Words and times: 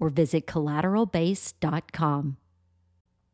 or 0.00 0.08
visit 0.08 0.46
collateralbase.com. 0.46 2.36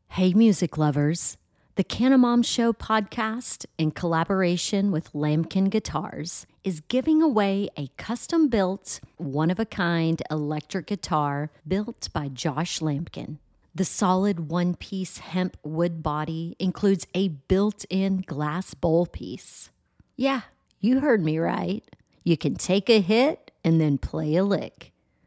Hey, 0.09 0.35
music 0.35 0.77
lovers. 0.77 1.39
The 1.77 1.85
Canna 1.85 2.17
Mom 2.17 2.43
Show 2.43 2.73
podcast, 2.73 3.67
in 3.77 3.91
collaboration 3.91 4.91
with 4.91 5.13
Lamkin 5.13 5.69
Guitars, 5.69 6.47
is 6.65 6.81
giving 6.81 7.21
away 7.23 7.69
a 7.77 7.89
custom 7.99 8.49
built, 8.49 9.01
one 9.19 9.51
of 9.51 9.61
a 9.61 9.67
kind 9.67 10.23
electric 10.31 10.87
guitar 10.87 11.51
built 11.69 12.09
by 12.15 12.29
Josh 12.29 12.81
Lamkin. 12.81 13.37
The 13.75 13.85
solid 13.85 14.49
one 14.49 14.75
piece 14.75 15.19
hemp 15.19 15.59
wood 15.63 16.03
body 16.03 16.57
includes 16.59 17.07
a 17.15 17.29
built 17.29 17.85
in 17.91 18.23
glass 18.23 18.73
bowl 18.73 19.05
piece. 19.05 19.69
Yeah, 20.17 20.41
you 20.81 21.01
heard 21.01 21.23
me 21.23 21.39
right. 21.39 21.85
You 22.25 22.39
can 22.39 22.55
take 22.55 22.89
a 22.89 23.03
hit 23.03 23.51
and 23.63 23.79
then 23.79 23.99
play 23.99 24.37
a 24.37 24.45
lick. 24.45 24.93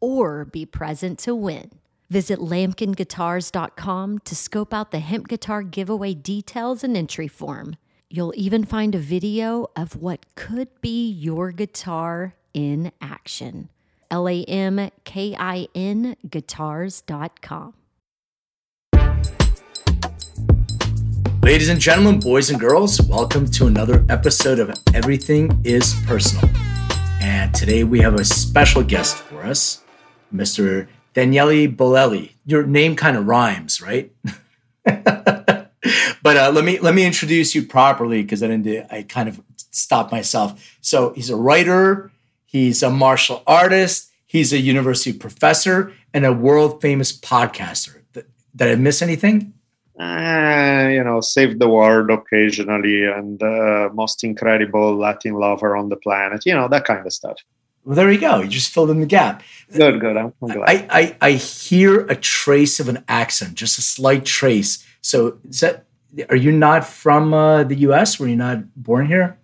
or 0.00 0.44
be 0.44 0.66
present 0.66 1.18
to 1.20 1.34
win. 1.34 1.70
Visit 2.10 2.40
lamkinguitars.com 2.40 4.18
to 4.18 4.36
scope 4.36 4.74
out 4.74 4.90
the 4.90 4.98
hemp 4.98 5.28
guitar 5.28 5.62
giveaway 5.62 6.14
details 6.14 6.82
and 6.82 6.96
entry 6.96 7.28
form. 7.28 7.76
You'll 8.08 8.34
even 8.36 8.64
find 8.64 8.94
a 8.96 8.98
video 8.98 9.68
of 9.76 9.94
what 9.94 10.26
could 10.34 10.68
be 10.80 11.08
your 11.08 11.52
guitar 11.52 12.34
in 12.52 12.90
action. 13.00 13.68
L 14.10 14.28
A 14.28 14.42
M 14.44 14.90
K 15.04 15.36
I 15.38 15.68
N 15.74 16.16
guitars.com. 16.28 17.74
Ladies 21.42 21.68
and 21.68 21.80
gentlemen, 21.80 22.20
boys 22.20 22.50
and 22.50 22.60
girls, 22.60 23.00
welcome 23.02 23.50
to 23.52 23.66
another 23.66 24.04
episode 24.08 24.58
of 24.58 24.74
Everything 24.92 25.60
is 25.64 25.94
Personal. 26.06 26.50
And 27.22 27.54
today 27.54 27.84
we 27.84 28.00
have 28.00 28.14
a 28.14 28.24
special 28.24 28.82
guest 28.82 29.16
for 29.16 29.42
us. 29.42 29.79
Mr. 30.34 30.88
Daniele 31.14 31.68
Bolelli. 31.68 32.32
Your 32.44 32.64
name 32.64 32.96
kind 32.96 33.16
of 33.16 33.26
rhymes, 33.26 33.80
right? 33.80 34.12
but 34.84 36.36
uh, 36.36 36.50
let 36.52 36.64
me 36.64 36.78
let 36.78 36.94
me 36.94 37.04
introduce 37.04 37.54
you 37.54 37.64
properly 37.64 38.22
because 38.22 38.42
I 38.42 38.48
didn't. 38.48 38.90
I 38.90 39.02
kind 39.02 39.28
of 39.28 39.40
stopped 39.70 40.12
myself. 40.12 40.76
So 40.80 41.12
he's 41.14 41.30
a 41.30 41.36
writer. 41.36 42.10
He's 42.44 42.82
a 42.82 42.90
martial 42.90 43.42
artist. 43.46 44.10
He's 44.26 44.52
a 44.52 44.58
university 44.58 45.16
professor 45.16 45.92
and 46.12 46.24
a 46.24 46.32
world 46.32 46.80
famous 46.80 47.16
podcaster. 47.16 48.02
Did 48.12 48.68
I 48.68 48.74
miss 48.74 49.02
anything? 49.02 49.54
Uh, 49.98 50.88
you 50.90 51.04
know, 51.04 51.20
save 51.20 51.58
the 51.58 51.68
world 51.68 52.10
occasionally 52.10 53.04
and 53.04 53.42
uh, 53.42 53.90
most 53.92 54.24
incredible 54.24 54.96
Latin 54.96 55.34
lover 55.34 55.76
on 55.76 55.88
the 55.88 55.96
planet. 55.96 56.46
You 56.46 56.54
know 56.54 56.68
that 56.68 56.84
kind 56.84 57.06
of 57.06 57.12
stuff. 57.12 57.36
Well, 57.90 57.96
there 57.96 58.12
you 58.12 58.20
go. 58.20 58.40
You 58.40 58.46
just 58.46 58.72
filled 58.72 58.90
in 58.90 59.00
the 59.00 59.06
gap. 59.06 59.42
Good, 59.76 59.98
good. 59.98 60.16
I'm, 60.16 60.32
glad. 60.38 60.60
I, 60.64 60.86
I, 60.88 61.16
I 61.20 61.30
hear 61.32 62.02
a 62.02 62.14
trace 62.14 62.78
of 62.78 62.88
an 62.88 63.02
accent, 63.08 63.56
just 63.56 63.78
a 63.78 63.82
slight 63.82 64.24
trace. 64.24 64.86
So, 65.00 65.38
is 65.48 65.58
that 65.58 65.86
are 66.28 66.36
you 66.36 66.52
not 66.52 66.84
from 66.84 67.34
uh, 67.34 67.64
the 67.64 67.74
U.S.? 67.90 68.20
Were 68.20 68.28
you 68.28 68.36
not 68.36 68.58
born 68.76 69.06
here? 69.06 69.40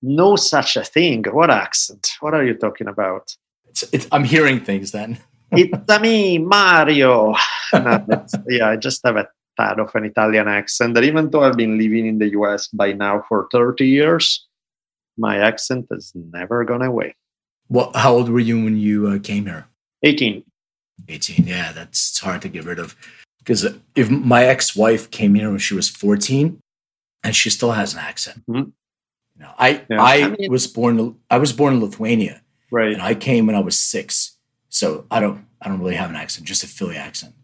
No 0.00 0.36
such 0.36 0.76
a 0.76 0.84
thing. 0.84 1.24
What 1.24 1.50
accent? 1.50 2.12
What 2.20 2.34
are 2.34 2.44
you 2.44 2.54
talking 2.54 2.86
about? 2.86 3.34
It's, 3.66 3.82
it's, 3.92 4.06
I'm 4.12 4.22
hearing 4.22 4.60
things 4.60 4.92
then. 4.92 5.18
it's 5.50 6.00
me, 6.00 6.38
Mario. 6.38 7.34
No, 7.72 8.26
yeah, 8.48 8.68
I 8.68 8.76
just 8.76 9.00
have 9.04 9.16
a 9.16 9.26
tad 9.58 9.80
of 9.80 9.92
an 9.96 10.04
Italian 10.04 10.46
accent. 10.46 10.94
That 10.94 11.02
even 11.02 11.30
though 11.30 11.42
I've 11.42 11.56
been 11.56 11.76
living 11.76 12.06
in 12.06 12.18
the 12.18 12.28
U.S. 12.28 12.68
by 12.68 12.92
now 12.92 13.24
for 13.28 13.48
30 13.50 13.88
years, 13.88 14.46
my 15.16 15.38
accent 15.38 15.86
has 15.90 16.12
never 16.14 16.64
gone 16.64 16.82
away. 16.82 17.16
What? 17.68 17.96
How 17.96 18.14
old 18.14 18.28
were 18.28 18.40
you 18.40 18.62
when 18.62 18.76
you 18.76 19.08
uh, 19.08 19.18
came 19.18 19.46
here? 19.46 19.66
18. 20.02 20.44
18. 21.08 21.46
Yeah, 21.46 21.72
that's 21.72 22.18
hard 22.18 22.42
to 22.42 22.48
get 22.48 22.64
rid 22.64 22.78
of. 22.78 22.96
Because 23.38 23.66
if 23.94 24.10
my 24.10 24.44
ex-wife 24.44 25.10
came 25.10 25.34
here 25.34 25.48
when 25.48 25.58
she 25.58 25.74
was 25.74 25.88
14, 25.88 26.60
and 27.24 27.34
she 27.34 27.50
still 27.50 27.72
has 27.72 27.94
an 27.94 28.00
accent. 28.00 28.42
Mm-hmm. 28.46 28.70
You 29.36 29.42
know, 29.44 29.50
I 29.58 29.84
yeah. 29.88 30.02
I, 30.02 30.14
I 30.22 30.28
mean, 30.28 30.50
was 30.50 30.66
born 30.66 31.16
I 31.30 31.38
was 31.38 31.52
born 31.52 31.74
in 31.74 31.80
Lithuania, 31.80 32.42
right? 32.70 32.92
And 32.92 33.02
I 33.02 33.14
came 33.14 33.46
when 33.46 33.56
I 33.56 33.60
was 33.60 33.78
six, 33.78 34.36
so 34.68 35.06
I 35.10 35.20
don't 35.20 35.44
I 35.62 35.68
don't 35.68 35.80
really 35.80 35.94
have 35.94 36.10
an 36.10 36.16
accent, 36.16 36.46
just 36.46 36.64
a 36.64 36.66
Philly 36.66 36.96
accent. 36.96 37.34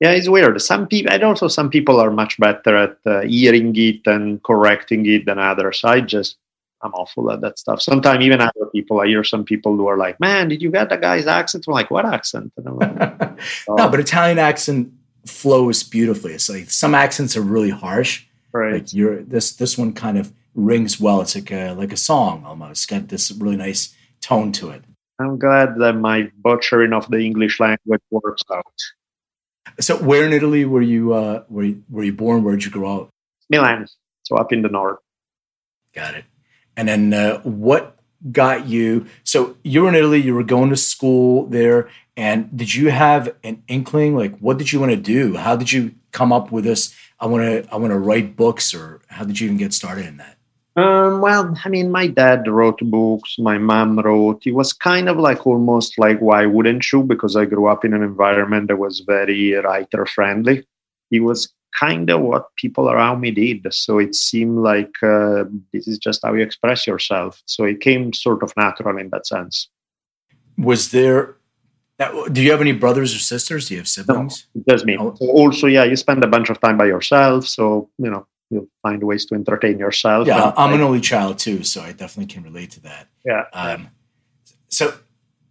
Yeah, 0.00 0.12
it's 0.12 0.28
weird. 0.28 0.60
Some 0.62 0.86
people, 0.86 1.12
and 1.12 1.22
also 1.22 1.46
some 1.48 1.68
people 1.68 2.00
are 2.00 2.10
much 2.10 2.38
better 2.38 2.74
at 2.76 2.96
uh, 3.04 3.20
hearing 3.22 3.76
it 3.76 4.06
and 4.06 4.42
correcting 4.42 5.04
it 5.04 5.26
than 5.26 5.38
others. 5.38 5.82
I 5.84 6.00
just 6.00 6.36
I'm 6.82 6.92
awful 6.94 7.30
at 7.30 7.40
that 7.42 7.58
stuff. 7.58 7.82
Sometimes 7.82 8.24
even 8.24 8.40
other 8.40 8.66
people, 8.72 9.00
I 9.00 9.06
hear 9.06 9.22
some 9.24 9.44
people 9.44 9.76
who 9.76 9.86
are 9.86 9.98
like, 9.98 10.18
"Man, 10.20 10.48
did 10.48 10.62
you 10.62 10.70
get 10.70 10.88
the 10.88 10.96
guy's 10.96 11.26
accent?" 11.26 11.64
I'm 11.68 11.74
like, 11.74 11.90
"What 11.90 12.06
accent?" 12.06 12.52
Like, 12.56 13.36
oh. 13.68 13.74
no, 13.76 13.88
but 13.88 14.00
Italian 14.00 14.38
accent 14.38 14.92
flows 15.26 15.82
beautifully. 15.82 16.32
It's 16.32 16.48
like 16.48 16.70
some 16.70 16.94
accents 16.94 17.36
are 17.36 17.42
really 17.42 17.70
harsh. 17.70 18.24
Right. 18.52 18.74
Like 18.74 18.92
you're 18.92 19.22
this 19.22 19.52
this 19.56 19.76
one 19.76 19.92
kind 19.92 20.18
of 20.18 20.32
rings 20.54 20.98
well. 20.98 21.20
It's 21.20 21.34
like 21.34 21.50
a 21.52 21.72
like 21.72 21.92
a 21.92 21.96
song 21.96 22.44
almost. 22.44 22.70
It's 22.70 22.86
got 22.86 23.08
this 23.08 23.30
really 23.30 23.56
nice 23.56 23.94
tone 24.20 24.52
to 24.52 24.70
it. 24.70 24.82
I'm 25.20 25.38
glad 25.38 25.76
that 25.78 25.94
my 25.94 26.30
butchering 26.38 26.92
of 26.94 27.08
the 27.10 27.18
English 27.18 27.60
language 27.60 28.00
works 28.10 28.42
out. 28.50 28.64
So, 29.78 29.96
where 29.98 30.24
in 30.24 30.32
Italy 30.32 30.64
were 30.64 30.82
you? 30.82 31.12
Uh, 31.12 31.44
were 31.48 31.64
you, 31.64 31.84
were 31.90 32.04
you 32.04 32.14
born? 32.14 32.42
Where 32.42 32.56
did 32.56 32.64
you 32.64 32.70
grow 32.70 33.02
up? 33.02 33.10
Milan, 33.50 33.86
so 34.22 34.36
up 34.36 34.52
in 34.52 34.62
the 34.62 34.68
north. 34.68 34.98
Got 35.94 36.14
it. 36.14 36.24
And 36.80 36.88
then 36.88 37.12
uh, 37.12 37.40
what 37.42 37.98
got 38.32 38.66
you? 38.66 39.04
So 39.22 39.54
you 39.62 39.82
were 39.82 39.90
in 39.90 39.94
Italy, 39.94 40.18
you 40.18 40.34
were 40.34 40.42
going 40.42 40.70
to 40.70 40.78
school 40.78 41.44
there. 41.44 41.90
And 42.16 42.48
did 42.56 42.74
you 42.74 42.88
have 42.88 43.34
an 43.44 43.62
inkling? 43.68 44.16
Like, 44.16 44.38
what 44.38 44.56
did 44.56 44.72
you 44.72 44.80
want 44.80 44.92
to 44.92 44.96
do? 44.96 45.36
How 45.36 45.56
did 45.56 45.70
you 45.70 45.94
come 46.12 46.32
up 46.32 46.50
with 46.50 46.64
this? 46.64 46.94
I 47.20 47.26
want 47.26 47.42
to, 47.44 47.70
I 47.70 47.76
want 47.76 47.92
to 47.92 47.98
write 47.98 48.34
books, 48.34 48.72
or 48.72 49.02
how 49.08 49.26
did 49.26 49.38
you 49.38 49.44
even 49.44 49.58
get 49.58 49.74
started 49.74 50.06
in 50.06 50.16
that? 50.16 50.38
Um, 50.74 51.20
well, 51.20 51.54
I 51.62 51.68
mean, 51.68 51.90
my 51.90 52.06
dad 52.06 52.48
wrote 52.48 52.80
books. 52.80 53.36
My 53.38 53.58
mom 53.58 53.98
wrote. 53.98 54.46
It 54.46 54.52
was 54.52 54.72
kind 54.72 55.10
of 55.10 55.18
like 55.18 55.46
almost 55.46 55.98
like 55.98 56.18
why 56.20 56.46
wouldn't 56.46 56.90
you? 56.90 57.02
Because 57.02 57.36
I 57.36 57.44
grew 57.44 57.66
up 57.66 57.84
in 57.84 57.92
an 57.92 58.02
environment 58.02 58.68
that 58.68 58.78
was 58.78 59.00
very 59.00 59.52
writer 59.52 60.06
friendly. 60.06 60.64
It 61.10 61.20
was 61.20 61.52
kind 61.78 62.10
of 62.10 62.20
what 62.20 62.54
people 62.56 62.90
around 62.90 63.20
me 63.20 63.30
did. 63.30 63.72
So 63.72 63.98
it 63.98 64.14
seemed 64.14 64.58
like 64.58 64.92
uh, 65.02 65.44
this 65.72 65.88
is 65.88 65.98
just 65.98 66.20
how 66.24 66.34
you 66.34 66.42
express 66.42 66.86
yourself. 66.86 67.42
So 67.46 67.64
it 67.64 67.80
came 67.80 68.12
sort 68.12 68.42
of 68.42 68.52
natural 68.56 68.98
in 68.98 69.10
that 69.10 69.26
sense. 69.26 69.68
Was 70.58 70.90
there? 70.90 71.36
Do 72.32 72.42
you 72.42 72.50
have 72.50 72.62
any 72.62 72.72
brothers 72.72 73.14
or 73.14 73.18
sisters? 73.18 73.68
Do 73.68 73.74
you 73.74 73.80
have 73.80 73.88
siblings? 73.88 74.46
No, 74.54 74.62
just 74.68 74.86
me. 74.86 74.96
Oh. 74.98 75.14
Also, 75.20 75.66
yeah, 75.66 75.84
you 75.84 75.96
spend 75.96 76.24
a 76.24 76.28
bunch 76.28 76.48
of 76.48 76.58
time 76.60 76.78
by 76.78 76.86
yourself. 76.86 77.46
So 77.46 77.90
you 77.98 78.10
know, 78.10 78.26
you'll 78.50 78.68
find 78.82 79.02
ways 79.02 79.26
to 79.26 79.34
entertain 79.34 79.78
yourself. 79.78 80.26
Yeah, 80.26 80.52
I'm 80.56 80.72
an 80.72 80.80
only 80.80 81.00
child 81.00 81.38
too, 81.38 81.62
so 81.62 81.82
I 81.82 81.92
definitely 81.92 82.32
can 82.32 82.42
relate 82.42 82.70
to 82.72 82.80
that. 82.80 83.08
yeah. 83.24 83.44
Um, 83.52 83.90
so, 84.68 84.94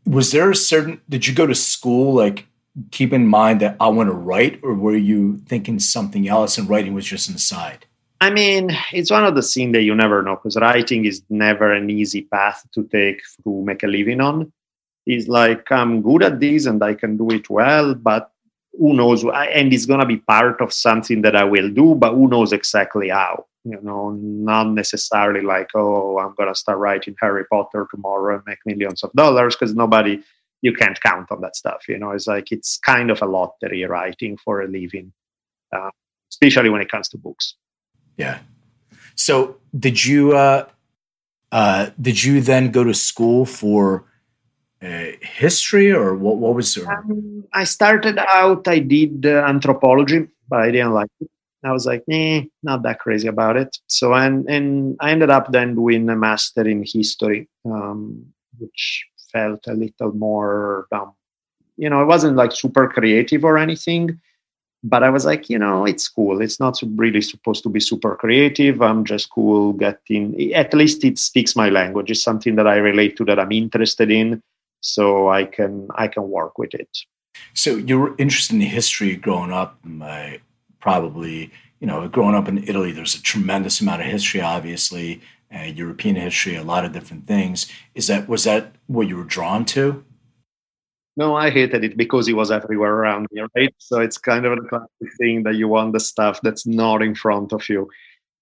was 0.06 0.32
there 0.32 0.50
a 0.50 0.56
certain? 0.56 1.02
Did 1.08 1.28
you 1.28 1.36
go 1.36 1.46
to 1.46 1.56
school 1.56 2.14
like 2.14 2.48
keep 2.92 3.14
in 3.14 3.28
mind 3.28 3.62
that 3.62 3.76
I 3.80 3.88
want 3.90 4.10
to 4.10 4.16
write, 4.16 4.60
or 4.64 4.74
were 4.74 4.96
you 4.96 5.38
thinking 5.48 5.80
something 5.80 6.28
else 6.28 6.58
and 6.58 6.70
writing 6.70 6.94
was 6.94 7.06
just 7.06 7.30
an 7.30 7.36
aside? 7.36 7.86
I 8.22 8.30
mean, 8.30 8.76
it's 8.92 9.12
one 9.12 9.24
of 9.24 9.36
the 9.36 9.42
things 9.42 9.74
that 9.74 9.84
you 9.84 9.96
never 9.96 10.22
know 10.22 10.36
because 10.36 10.58
writing 10.58 11.06
is 11.06 11.24
never 11.30 11.74
an 11.74 11.90
easy 11.90 12.24
path 12.24 12.66
to 12.74 12.84
take 12.84 13.22
to 13.44 13.64
make 13.64 13.82
a 13.84 13.88
living 13.88 14.20
on. 14.20 14.52
It's 15.06 15.28
like 15.28 15.72
I'm 15.72 16.02
good 16.02 16.24
at 16.24 16.40
this 16.40 16.66
and 16.66 16.84
I 16.84 16.96
can 16.96 17.16
do 17.16 17.30
it 17.32 17.50
well, 17.50 17.96
but 17.96 18.32
who 18.78 18.94
knows? 18.94 19.24
And 19.24 19.74
it's 19.74 19.86
going 19.86 20.02
to 20.02 20.06
be 20.06 20.18
part 20.18 20.62
of 20.62 20.74
something 20.74 21.22
that 21.22 21.36
I 21.36 21.46
will 21.46 21.70
do, 21.70 21.96
but 21.96 22.14
who 22.14 22.28
knows 22.28 22.52
exactly 22.54 23.10
how? 23.10 23.46
You 23.64 23.80
know, 23.82 24.12
not 24.12 24.70
necessarily 24.70 25.42
like, 25.42 25.70
oh, 25.76 26.20
I'm 26.20 26.34
going 26.36 26.50
to 26.50 26.56
start 26.56 26.78
writing 26.78 27.16
Harry 27.22 27.46
Potter 27.46 27.88
tomorrow 27.90 28.36
and 28.36 28.44
make 28.46 28.60
millions 28.66 29.04
of 29.04 29.12
dollars 29.14 29.56
because 29.56 29.74
nobody, 29.74 30.22
you 30.62 30.74
can't 30.74 31.00
count 31.02 31.32
on 31.32 31.42
that 31.42 31.56
stuff. 31.56 31.88
You 31.88 31.98
know, 31.98 32.12
it's 32.12 32.28
like 32.28 32.52
it's 32.52 32.78
kind 32.78 33.10
of 33.12 33.22
a 33.22 33.26
lottery 33.26 33.84
writing 33.86 34.38
for 34.38 34.62
a 34.62 34.68
living, 34.68 35.14
uh, 35.76 35.90
especially 36.32 36.70
when 36.70 36.82
it 36.82 36.90
comes 36.90 37.10
to 37.10 37.18
books. 37.18 37.56
Yeah. 38.18 38.40
So, 39.16 39.58
did 39.78 40.04
you 40.04 40.36
uh, 40.36 40.66
uh, 41.52 41.90
did 42.00 42.24
you 42.24 42.42
then 42.42 42.72
go 42.72 42.84
to 42.84 42.94
school 42.94 43.46
for 43.46 44.06
uh, 44.82 45.12
history, 45.22 45.92
or 45.92 46.16
what? 46.16 46.38
What 46.38 46.56
was 46.56 46.76
your? 46.76 46.92
Um, 46.92 47.46
I 47.54 47.64
started 47.64 48.18
out, 48.18 48.68
I 48.68 48.80
did 48.80 49.26
uh, 49.26 49.44
anthropology, 49.48 50.28
but 50.48 50.62
I 50.62 50.72
didn't 50.72 50.94
like 50.94 51.10
it. 51.20 51.30
I 51.64 51.72
was 51.74 51.86
like, 51.86 52.04
eh, 52.10 52.44
not 52.64 52.84
that 52.84 53.00
crazy 53.00 53.28
about 53.28 53.58
it. 53.58 53.78
So, 53.88 54.14
and, 54.14 54.50
and 54.50 54.96
I 55.02 55.12
ended 55.12 55.30
up 55.30 55.52
then 55.52 55.76
doing 55.76 56.10
a 56.10 56.16
master 56.16 56.66
in 56.66 56.86
history, 56.86 57.50
um, 57.66 58.28
which 58.58 59.06
felt 59.32 59.68
a 59.68 59.74
little 59.74 60.14
more, 60.14 60.88
um, 60.92 61.14
you 61.78 61.90
know, 61.90 62.02
it 62.02 62.06
wasn't 62.06 62.36
like 62.36 62.52
super 62.52 62.88
creative 62.88 63.44
or 63.46 63.58
anything, 63.58 64.20
but 64.84 65.04
I 65.04 65.10
was 65.10 65.26
like, 65.26 65.50
you 65.50 65.60
know, 65.60 65.86
it's 65.86 66.08
cool. 66.08 66.42
It's 66.42 66.60
not 66.60 66.80
really 66.96 67.22
supposed 67.22 67.64
to 67.64 67.70
be 67.70 67.80
super 67.80 68.16
creative. 68.16 68.82
I'm 68.82 69.04
just 69.04 69.30
cool 69.30 69.74
getting, 69.74 70.54
at 70.54 70.74
least 70.74 71.04
it 71.04 71.18
speaks 71.18 71.56
my 71.56 71.70
language. 71.70 72.12
It's 72.12 72.24
something 72.24 72.56
that 72.56 72.68
I 72.68 72.78
relate 72.78 73.18
to 73.18 73.26
that 73.26 73.40
I'm 73.40 73.52
interested 73.52 74.12
in. 74.12 74.42
So 74.82 75.30
I 75.30 75.44
can 75.44 75.90
I 75.96 76.08
can 76.08 76.30
work 76.30 76.58
with 76.58 76.74
it. 76.74 76.90
So 77.54 77.76
you 77.76 78.00
were 78.00 78.16
interested 78.18 78.56
in 78.56 78.62
history 78.62 79.16
growing 79.18 79.52
up. 79.52 79.78
Uh, 80.02 80.32
probably, 80.80 81.52
you 81.82 81.88
know, 81.88 82.08
growing 82.08 82.36
up 82.36 82.48
in 82.48 82.64
Italy, 82.64 82.94
there's 82.94 83.16
a 83.16 83.22
tremendous 83.22 83.82
amount 83.82 84.02
of 84.02 84.08
history, 84.08 84.40
obviously, 84.40 85.22
uh, 85.54 85.64
European 85.64 86.16
history, 86.16 86.56
a 86.56 86.64
lot 86.64 86.86
of 86.86 86.92
different 86.92 87.28
things. 87.28 87.68
Is 87.96 88.08
that 88.08 88.28
was 88.28 88.44
that 88.44 88.76
what 88.88 89.08
you 89.08 89.18
were 89.18 89.24
drawn 89.24 89.66
to? 89.66 90.04
No, 91.18 91.36
I 91.36 91.50
hated 91.50 91.84
it 91.84 91.98
because 91.98 92.28
it 92.30 92.34
was 92.34 92.50
everywhere 92.50 92.94
around 92.94 93.28
me, 93.32 93.42
right? 93.56 93.74
So 93.78 94.00
it's 94.00 94.18
kind 94.18 94.46
of 94.46 94.54
a 94.54 94.62
classic 94.62 95.18
thing 95.18 95.44
that 95.44 95.56
you 95.56 95.68
want 95.68 95.92
the 95.92 96.00
stuff 96.00 96.40
that's 96.42 96.66
not 96.66 97.02
in 97.02 97.14
front 97.14 97.52
of 97.52 97.68
you. 97.68 97.90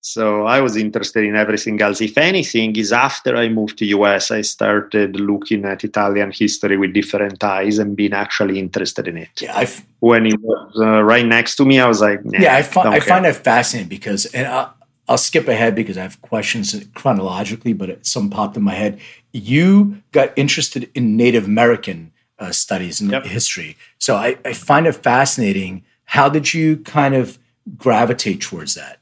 So 0.02 0.46
I 0.46 0.62
was 0.62 0.78
interested 0.78 1.24
in 1.24 1.36
everything 1.36 1.82
else. 1.82 2.02
If 2.02 2.18
anything, 2.18 2.76
is 2.76 2.94
after 2.94 3.36
I 3.36 3.50
moved 3.50 3.78
to 3.80 3.86
US, 3.98 4.32
I 4.32 4.42
started 4.42 5.20
looking 5.20 5.66
at 5.66 5.84
Italian 5.84 6.32
history 6.32 6.78
with 6.78 6.94
different 6.94 7.44
eyes 7.44 7.80
and 7.80 7.96
being 7.96 8.14
actually 8.14 8.60
interested 8.60 9.08
in 9.08 9.18
it. 9.18 9.42
Yeah, 9.42 9.58
I 9.58 9.68
when 10.00 10.28
it 10.28 10.40
was 10.40 10.80
uh, 10.80 11.02
right 11.02 11.26
next 11.26 11.56
to 11.56 11.66
me, 11.66 11.80
I 11.80 11.88
was 11.88 12.02
like, 12.02 12.24
nah, 12.24 12.40
yeah, 12.40 12.56
I, 12.56 12.62
fi- 12.62 12.90
I 12.90 13.00
find 13.00 13.26
that 13.26 13.38
fascinating 13.38 13.90
because, 13.90 14.28
and 14.28 14.46
I'll, 14.48 14.77
I'll 15.08 15.18
skip 15.18 15.48
ahead 15.48 15.74
because 15.76 15.98
I 15.98 16.02
have 16.04 16.22
questions 16.22 16.76
chronologically, 16.94 17.74
but 17.74 18.06
some 18.06 18.30
popped 18.30 18.58
in 18.58 18.64
my 18.64 18.74
head. 18.74 19.00
You 19.32 20.02
got 20.12 20.34
interested 20.36 20.90
in 20.94 21.16
Native 21.16 21.46
American 21.46 22.12
uh, 22.40 22.52
studies 22.52 23.00
and 23.02 23.12
Yep. 23.12 23.26
history, 23.26 23.78
so 23.98 24.16
I, 24.16 24.38
I 24.46 24.54
find 24.54 24.86
it 24.86 24.94
fascinating. 24.94 25.84
How 26.06 26.30
did 26.30 26.54
you 26.54 26.78
kind 26.78 27.16
of 27.16 27.40
gravitate 27.78 28.42
towards 28.42 28.76
that? 28.76 28.97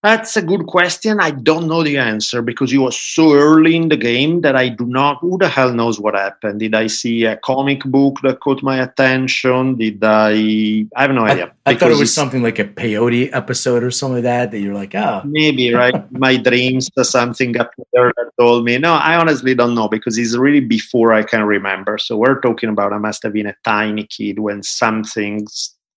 That's 0.00 0.36
a 0.36 0.42
good 0.42 0.66
question. 0.66 1.18
I 1.18 1.32
don't 1.32 1.66
know 1.66 1.82
the 1.82 1.98
answer 1.98 2.40
because 2.40 2.72
it 2.72 2.78
was 2.78 2.96
so 2.96 3.32
early 3.32 3.74
in 3.74 3.88
the 3.88 3.96
game 3.96 4.42
that 4.42 4.54
I 4.54 4.68
do 4.68 4.86
not. 4.86 5.18
Who 5.20 5.38
the 5.38 5.48
hell 5.48 5.72
knows 5.72 5.98
what 5.98 6.14
happened? 6.14 6.60
Did 6.60 6.76
I 6.76 6.86
see 6.86 7.24
a 7.24 7.36
comic 7.36 7.82
book 7.82 8.18
that 8.22 8.38
caught 8.38 8.62
my 8.62 8.80
attention? 8.80 9.74
Did 9.74 9.98
I? 10.04 10.86
I 10.94 11.02
have 11.02 11.10
no 11.10 11.24
I, 11.24 11.30
idea. 11.30 11.52
I 11.66 11.74
thought 11.74 11.90
it 11.90 11.98
was 11.98 12.14
something 12.14 12.44
like 12.44 12.60
a 12.60 12.64
peyote 12.64 13.30
episode 13.32 13.82
or 13.82 13.90
something 13.90 14.16
like 14.16 14.22
that. 14.22 14.50
That 14.52 14.60
you're 14.60 14.74
like, 14.74 14.94
oh, 14.94 15.22
Maybe 15.24 15.74
right. 15.74 16.12
My 16.12 16.36
dreams 16.36 16.88
or 16.96 17.02
something 17.02 17.58
up 17.58 17.72
there 17.92 18.12
that 18.16 18.30
told 18.38 18.64
me. 18.64 18.78
No, 18.78 18.94
I 18.94 19.16
honestly 19.16 19.56
don't 19.56 19.74
know 19.74 19.88
because 19.88 20.16
it's 20.16 20.36
really 20.36 20.60
before 20.60 21.12
I 21.12 21.24
can 21.24 21.42
remember. 21.42 21.98
So 21.98 22.16
we're 22.16 22.40
talking 22.40 22.68
about 22.68 22.92
I 22.92 22.98
must 22.98 23.24
have 23.24 23.32
been 23.32 23.48
a 23.48 23.56
tiny 23.64 24.04
kid 24.04 24.38
when 24.38 24.62
something 24.62 25.44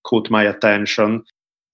caught 0.04 0.28
my 0.28 0.42
attention, 0.42 1.22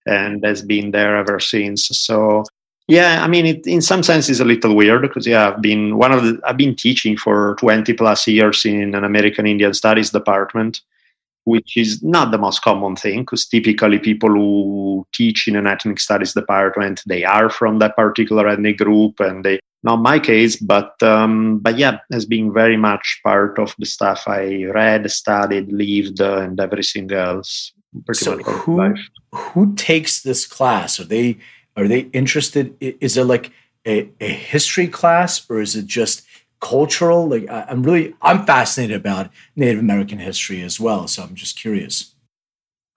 and 0.08 0.44
has 0.44 0.62
been 0.62 0.90
there 0.90 1.16
ever 1.16 1.38
since. 1.40 1.86
So 1.86 2.44
yeah, 2.86 3.22
I 3.22 3.28
mean, 3.28 3.46
it 3.46 3.66
in 3.66 3.82
some 3.82 4.02
sense 4.02 4.28
is 4.30 4.40
a 4.40 4.44
little 4.44 4.74
weird 4.74 5.02
because 5.02 5.26
yeah, 5.26 5.48
I've 5.48 5.62
been 5.62 5.98
one 5.98 6.12
of 6.12 6.24
the 6.24 6.40
I've 6.44 6.56
been 6.56 6.74
teaching 6.74 7.16
for 7.16 7.54
twenty 7.56 7.92
plus 7.92 8.26
years 8.26 8.64
in 8.64 8.94
an 8.94 9.04
American 9.04 9.46
Indian 9.46 9.74
Studies 9.74 10.10
department 10.10 10.80
which 11.48 11.78
is 11.78 12.02
not 12.02 12.30
the 12.30 12.38
most 12.38 12.60
common 12.62 12.94
thing 12.94 13.20
because 13.20 13.46
typically 13.46 13.98
people 13.98 14.28
who 14.28 15.06
teach 15.14 15.48
in 15.48 15.56
an 15.56 15.66
ethnic 15.66 15.98
studies 15.98 16.34
department 16.34 17.02
they 17.06 17.24
are 17.24 17.48
from 17.48 17.78
that 17.78 17.96
particular 17.96 18.46
ethnic 18.46 18.76
group 18.76 19.18
and 19.20 19.44
they 19.44 19.58
not 19.82 20.02
my 20.02 20.18
case 20.18 20.56
but 20.56 20.92
um, 21.02 21.58
but 21.60 21.78
yeah 21.78 21.98
has 22.12 22.26
been 22.26 22.52
very 22.52 22.76
much 22.76 23.20
part 23.24 23.58
of 23.58 23.74
the 23.78 23.86
stuff 23.86 24.24
i 24.26 24.64
read 24.64 25.10
studied 25.10 25.72
lived 25.72 26.20
uh, 26.20 26.38
and 26.38 26.60
everything 26.60 27.10
else 27.12 27.72
so 28.12 28.38
who 28.38 28.78
life. 28.78 28.98
who 29.32 29.74
takes 29.74 30.22
this 30.22 30.46
class? 30.46 31.00
Are 31.00 31.04
they 31.04 31.38
are 31.76 31.86
they 31.86 32.00
interested? 32.12 32.74
Is 32.80 33.16
it 33.16 33.24
like 33.24 33.52
a, 33.86 34.10
a 34.20 34.28
history 34.28 34.88
class 34.88 35.48
or 35.48 35.60
is 35.60 35.76
it 35.76 35.86
just 35.86 36.26
cultural? 36.60 37.28
Like 37.28 37.48
I, 37.48 37.66
I'm 37.68 37.82
really 37.82 38.14
I'm 38.22 38.44
fascinated 38.44 38.96
about 38.96 39.30
Native 39.56 39.78
American 39.78 40.18
history 40.18 40.62
as 40.62 40.80
well. 40.80 41.08
So 41.08 41.22
I'm 41.22 41.34
just 41.34 41.58
curious. 41.58 42.14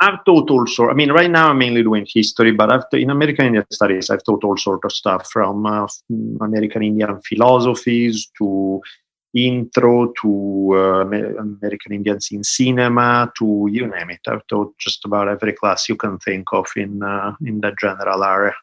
I've 0.01 0.25
taught 0.25 0.49
all 0.49 0.65
sort. 0.65 0.89
I 0.89 0.95
mean, 0.95 1.11
right 1.11 1.29
now 1.29 1.51
I'm 1.51 1.59
mainly 1.59 1.83
doing 1.83 2.07
history, 2.11 2.51
but 2.51 2.71
I've 2.71 2.85
in 2.93 3.11
American 3.11 3.45
Indian 3.45 3.65
studies, 3.71 4.09
I've 4.09 4.23
taught 4.23 4.43
all 4.43 4.57
sort 4.57 4.83
of 4.83 4.91
stuff 4.91 5.29
from 5.29 5.63
uh, 5.67 5.87
American 6.41 6.81
Indian 6.81 7.21
philosophies 7.21 8.31
to 8.39 8.81
intro 9.33 10.13
to 10.21 10.71
uh, 10.73 11.01
American 11.39 11.93
Indians 11.93 12.29
in 12.31 12.43
cinema 12.43 13.31
to 13.37 13.67
you 13.71 13.87
name 13.87 14.09
it. 14.11 14.19
I've 14.27 14.45
taught 14.47 14.77
just 14.77 15.05
about 15.05 15.27
every 15.27 15.53
class 15.53 15.87
you 15.87 15.95
can 15.95 16.17
think 16.19 16.47
of 16.51 16.67
in 16.75 17.01
uh, 17.03 17.35
in 17.45 17.61
that 17.61 17.79
general 17.79 18.23
area. 18.23 18.53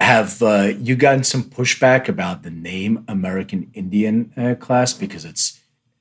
Have 0.00 0.42
uh, 0.42 0.72
you 0.78 0.96
gotten 0.96 1.24
some 1.24 1.44
pushback 1.44 2.08
about 2.08 2.42
the 2.42 2.50
name 2.50 3.04
American 3.06 3.70
Indian 3.74 4.32
uh, 4.36 4.54
class 4.56 4.92
because 4.92 5.24
it's 5.24 5.60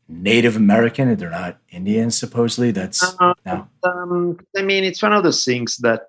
Native 0.09 0.55
American 0.55 1.07
and 1.07 1.17
they're 1.17 1.29
not 1.29 1.59
Indians 1.69 2.17
supposedly? 2.17 2.71
That's 2.71 3.03
Uh, 3.19 3.33
no. 3.45 3.67
um, 3.83 4.39
I 4.57 4.63
mean, 4.63 4.83
it's 4.83 5.01
one 5.03 5.13
of 5.13 5.23
those 5.23 5.45
things 5.45 5.77
that. 5.77 6.07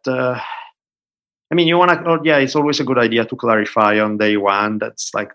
I 1.51 1.55
mean, 1.55 1.69
you 1.69 1.77
want 1.77 1.91
to. 1.91 2.03
Oh, 2.09 2.21
yeah, 2.25 2.39
it's 2.39 2.57
always 2.57 2.81
a 2.81 2.85
good 2.85 2.99
idea 2.99 3.25
to 3.27 3.37
clarify 3.37 4.01
on 4.01 4.19
day 4.19 4.37
one. 4.37 4.79
That's 4.79 5.13
like 5.15 5.31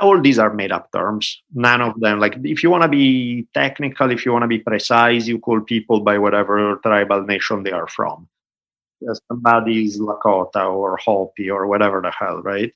all 0.00 0.20
these 0.20 0.38
are 0.38 0.52
made 0.52 0.72
up 0.72 0.90
terms. 0.92 1.40
None 1.54 1.80
of 1.80 1.98
them. 2.00 2.18
Like, 2.18 2.36
if 2.42 2.62
you 2.62 2.70
want 2.70 2.82
to 2.82 2.88
be 2.88 3.46
technical, 3.54 4.10
if 4.10 4.26
you 4.26 4.32
want 4.32 4.42
to 4.42 4.48
be 4.48 4.58
precise, 4.58 5.26
you 5.26 5.38
call 5.38 5.60
people 5.60 6.00
by 6.00 6.18
whatever 6.18 6.76
tribal 6.82 7.22
nation 7.22 7.62
they 7.62 7.70
are 7.70 7.88
from. 7.88 8.28
Somebody's 9.28 9.98
Lakota 9.98 10.72
or 10.72 10.96
Hopi 10.96 11.50
or 11.50 11.66
whatever 11.66 12.00
the 12.00 12.10
hell, 12.10 12.42
right? 12.42 12.72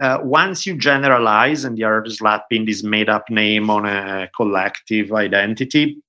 Uh, 0.00 0.18
once 0.22 0.64
you 0.64 0.76
generalize 0.76 1.64
and 1.64 1.78
you're 1.78 2.04
slapping 2.06 2.64
this 2.64 2.82
made 2.82 3.08
up 3.08 3.28
name 3.30 3.68
on 3.68 3.84
a 3.84 4.28
collective 4.34 5.12
identity, 5.12 6.00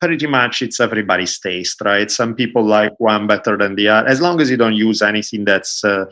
pretty 0.00 0.26
much 0.26 0.62
it's 0.62 0.80
everybody's 0.80 1.38
taste, 1.38 1.80
right? 1.84 2.10
Some 2.10 2.34
people 2.34 2.64
like 2.64 2.98
one 2.98 3.26
better 3.26 3.56
than 3.56 3.74
the 3.74 3.88
other, 3.88 4.08
as 4.08 4.20
long 4.20 4.40
as 4.40 4.50
you 4.50 4.56
don't 4.56 4.76
use 4.76 5.02
anything 5.02 5.44
that's 5.44 5.84
uh, 5.84 6.06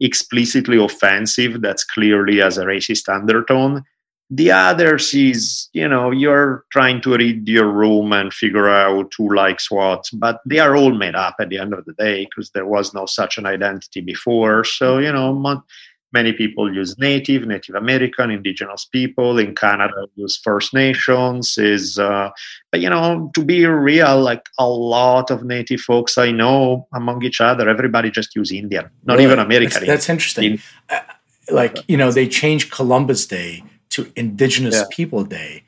explicitly 0.00 0.82
offensive, 0.82 1.60
that's 1.60 1.84
clearly 1.84 2.38
has 2.38 2.58
a 2.58 2.64
racist 2.64 3.08
undertone. 3.08 3.84
The 4.30 4.50
others 4.50 5.12
is, 5.12 5.68
you 5.74 5.86
know, 5.86 6.10
you're 6.10 6.64
trying 6.72 7.02
to 7.02 7.16
read 7.16 7.46
your 7.46 7.70
room 7.70 8.14
and 8.14 8.32
figure 8.32 8.70
out 8.70 9.12
who 9.18 9.34
likes 9.34 9.70
what, 9.70 10.08
but 10.14 10.40
they 10.46 10.58
are 10.58 10.74
all 10.74 10.92
made 10.92 11.14
up 11.14 11.36
at 11.38 11.50
the 11.50 11.58
end 11.58 11.74
of 11.74 11.84
the 11.84 11.92
day 11.92 12.24
because 12.24 12.50
there 12.50 12.64
was 12.64 12.94
no 12.94 13.04
such 13.04 13.36
an 13.36 13.44
identity 13.44 14.00
before. 14.00 14.64
So, 14.64 14.98
you 14.98 15.12
know, 15.12 15.34
Many 16.12 16.32
people 16.32 16.72
use 16.72 16.98
native, 16.98 17.46
Native 17.46 17.74
American, 17.74 18.30
indigenous 18.30 18.84
people. 18.84 19.38
In 19.38 19.54
Canada, 19.54 20.06
use 20.16 20.36
First 20.36 20.74
Nations. 20.74 21.56
Is 21.56 21.98
uh, 21.98 22.30
but 22.70 22.80
you 22.80 22.90
know, 22.90 23.30
to 23.34 23.44
be 23.44 23.64
real, 23.66 24.20
like 24.20 24.46
a 24.58 24.68
lot 24.68 25.30
of 25.30 25.44
native 25.44 25.80
folks 25.80 26.18
I 26.18 26.30
know 26.30 26.86
among 26.92 27.24
each 27.24 27.40
other, 27.40 27.68
everybody 27.68 28.10
just 28.10 28.36
use 28.36 28.52
Indian, 28.52 28.90
not 29.04 29.14
really? 29.14 29.24
even 29.24 29.38
American. 29.38 29.86
That's, 29.86 29.86
that's 29.86 30.08
interesting. 30.08 30.60
Uh, 30.90 31.00
like 31.50 31.78
you 31.88 31.96
know, 31.96 32.12
they 32.12 32.28
changed 32.28 32.70
Columbus 32.70 33.26
Day 33.26 33.64
to 33.90 34.10
Indigenous 34.16 34.76
yeah. 34.76 34.84
People 34.90 35.24
Day, 35.24 35.64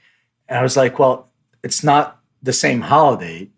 and 0.48 0.58
I 0.58 0.62
was 0.62 0.76
like, 0.76 0.98
well, 0.98 1.30
it's 1.62 1.82
not 1.82 2.20
the 2.42 2.52
same 2.52 2.82
holiday. 2.82 3.48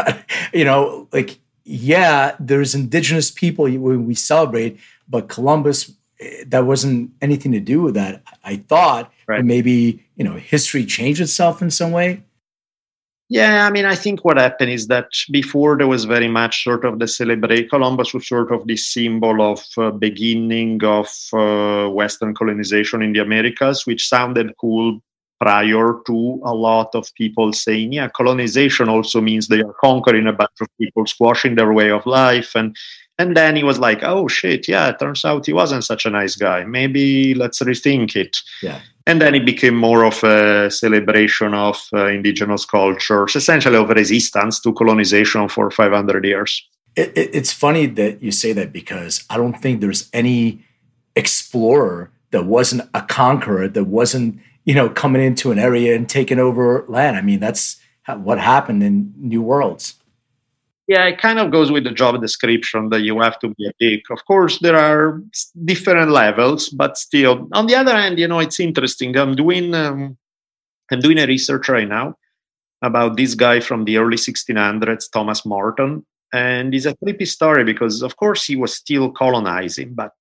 you 0.52 0.64
know, 0.64 1.08
like 1.12 1.38
yeah, 1.64 2.36
there's 2.38 2.76
Indigenous 2.76 3.32
people 3.32 3.64
when 3.64 4.06
we 4.06 4.14
celebrate, 4.14 4.78
but 5.08 5.28
Columbus 5.28 5.92
that 6.46 6.66
wasn't 6.66 7.10
anything 7.20 7.52
to 7.52 7.60
do 7.60 7.82
with 7.82 7.94
that. 7.94 8.22
I 8.44 8.56
thought 8.56 9.12
right. 9.28 9.44
maybe 9.44 10.04
you 10.16 10.24
know 10.24 10.34
history 10.34 10.84
changed 10.84 11.20
itself 11.20 11.62
in 11.62 11.70
some 11.70 11.92
way. 11.92 12.22
Yeah, 13.28 13.66
I 13.66 13.70
mean, 13.70 13.86
I 13.86 13.96
think 13.96 14.24
what 14.24 14.36
happened 14.36 14.70
is 14.70 14.86
that 14.86 15.08
before 15.32 15.76
there 15.76 15.88
was 15.88 16.04
very 16.04 16.28
much 16.28 16.62
sort 16.62 16.84
of 16.84 17.00
the 17.00 17.08
celebrate. 17.08 17.70
Columbus 17.70 18.14
was 18.14 18.28
sort 18.28 18.52
of 18.52 18.68
the 18.68 18.76
symbol 18.76 19.42
of 19.42 19.64
uh, 19.76 19.90
beginning 19.90 20.84
of 20.84 21.08
uh, 21.32 21.88
Western 21.88 22.34
colonization 22.34 23.02
in 23.02 23.12
the 23.12 23.18
Americas, 23.18 23.84
which 23.84 24.08
sounded 24.08 24.54
cool 24.60 25.00
prior 25.40 25.94
to 26.06 26.40
a 26.44 26.54
lot 26.54 26.94
of 26.94 27.12
people 27.14 27.52
saying, 27.52 27.92
yeah, 27.92 28.08
colonization 28.08 28.88
also 28.88 29.20
means 29.20 29.48
they 29.48 29.60
are 29.60 29.74
conquering 29.80 30.28
a 30.28 30.32
bunch 30.32 30.60
of 30.60 30.68
people, 30.80 31.04
squashing 31.04 31.56
their 31.56 31.72
way 31.72 31.90
of 31.90 32.06
life, 32.06 32.52
and 32.54 32.76
and 33.18 33.36
then 33.36 33.56
he 33.56 33.64
was 33.64 33.78
like, 33.78 34.02
oh 34.02 34.28
shit, 34.28 34.68
yeah, 34.68 34.88
it 34.88 34.98
turns 34.98 35.24
out 35.24 35.46
he 35.46 35.52
wasn't 35.52 35.84
such 35.84 36.04
a 36.04 36.10
nice 36.10 36.36
guy. 36.36 36.64
Maybe 36.64 37.34
let's 37.34 37.60
rethink 37.60 38.14
it. 38.14 38.36
Yeah. 38.62 38.80
And 39.06 39.22
then 39.22 39.34
it 39.34 39.46
became 39.46 39.76
more 39.76 40.04
of 40.04 40.22
a 40.24 40.70
celebration 40.70 41.54
of 41.54 41.80
uh, 41.92 42.06
indigenous 42.06 42.66
cultures, 42.66 43.36
essentially 43.36 43.76
of 43.76 43.88
resistance 43.88 44.60
to 44.60 44.72
colonization 44.72 45.48
for 45.48 45.70
500 45.70 46.24
years. 46.24 46.68
It, 46.96 47.16
it, 47.16 47.30
it's 47.32 47.52
funny 47.52 47.86
that 47.86 48.22
you 48.22 48.32
say 48.32 48.52
that 48.52 48.72
because 48.72 49.24
I 49.30 49.36
don't 49.36 49.54
think 49.54 49.80
there's 49.80 50.10
any 50.12 50.64
explorer 51.14 52.10
that 52.32 52.44
wasn't 52.44 52.88
a 52.92 53.02
conqueror, 53.02 53.68
that 53.68 53.84
wasn't, 53.84 54.40
you 54.64 54.74
know, 54.74 54.90
coming 54.90 55.22
into 55.22 55.52
an 55.52 55.58
area 55.58 55.94
and 55.94 56.08
taking 56.08 56.38
over 56.38 56.84
land. 56.88 57.16
I 57.16 57.22
mean, 57.22 57.40
that's 57.40 57.80
what 58.08 58.38
happened 58.38 58.82
in 58.82 59.14
New 59.16 59.40
Worlds. 59.40 59.94
Yeah, 60.86 61.04
it 61.06 61.18
kind 61.18 61.40
of 61.40 61.50
goes 61.50 61.72
with 61.72 61.82
the 61.84 61.90
job 61.90 62.20
description 62.20 62.90
that 62.90 63.00
you 63.02 63.20
have 63.20 63.38
to 63.40 63.48
be 63.48 63.66
a 63.66 63.72
dick. 63.80 64.04
Of 64.10 64.24
course, 64.24 64.60
there 64.60 64.76
are 64.76 65.20
different 65.64 66.12
levels, 66.12 66.68
but 66.68 66.96
still. 66.96 67.48
On 67.52 67.66
the 67.66 67.74
other 67.74 67.92
hand, 67.92 68.18
you 68.20 68.28
know, 68.28 68.38
it's 68.38 68.60
interesting. 68.60 69.16
I'm 69.16 69.34
doing 69.34 69.74
um, 69.74 70.16
I'm 70.92 71.00
doing 71.00 71.18
a 71.18 71.26
research 71.26 71.68
right 71.68 71.88
now 71.88 72.14
about 72.82 73.16
this 73.16 73.34
guy 73.34 73.60
from 73.60 73.84
the 73.84 73.96
early 73.98 74.16
1600s, 74.16 75.10
Thomas 75.12 75.44
Morton, 75.44 76.06
and 76.32 76.74
it's 76.74 76.86
a 76.86 76.96
creepy 76.96 77.24
story 77.24 77.64
because, 77.64 78.02
of 78.02 78.16
course, 78.16 78.44
he 78.44 78.54
was 78.54 78.74
still 78.74 79.10
colonizing, 79.10 79.94
but 79.94 80.12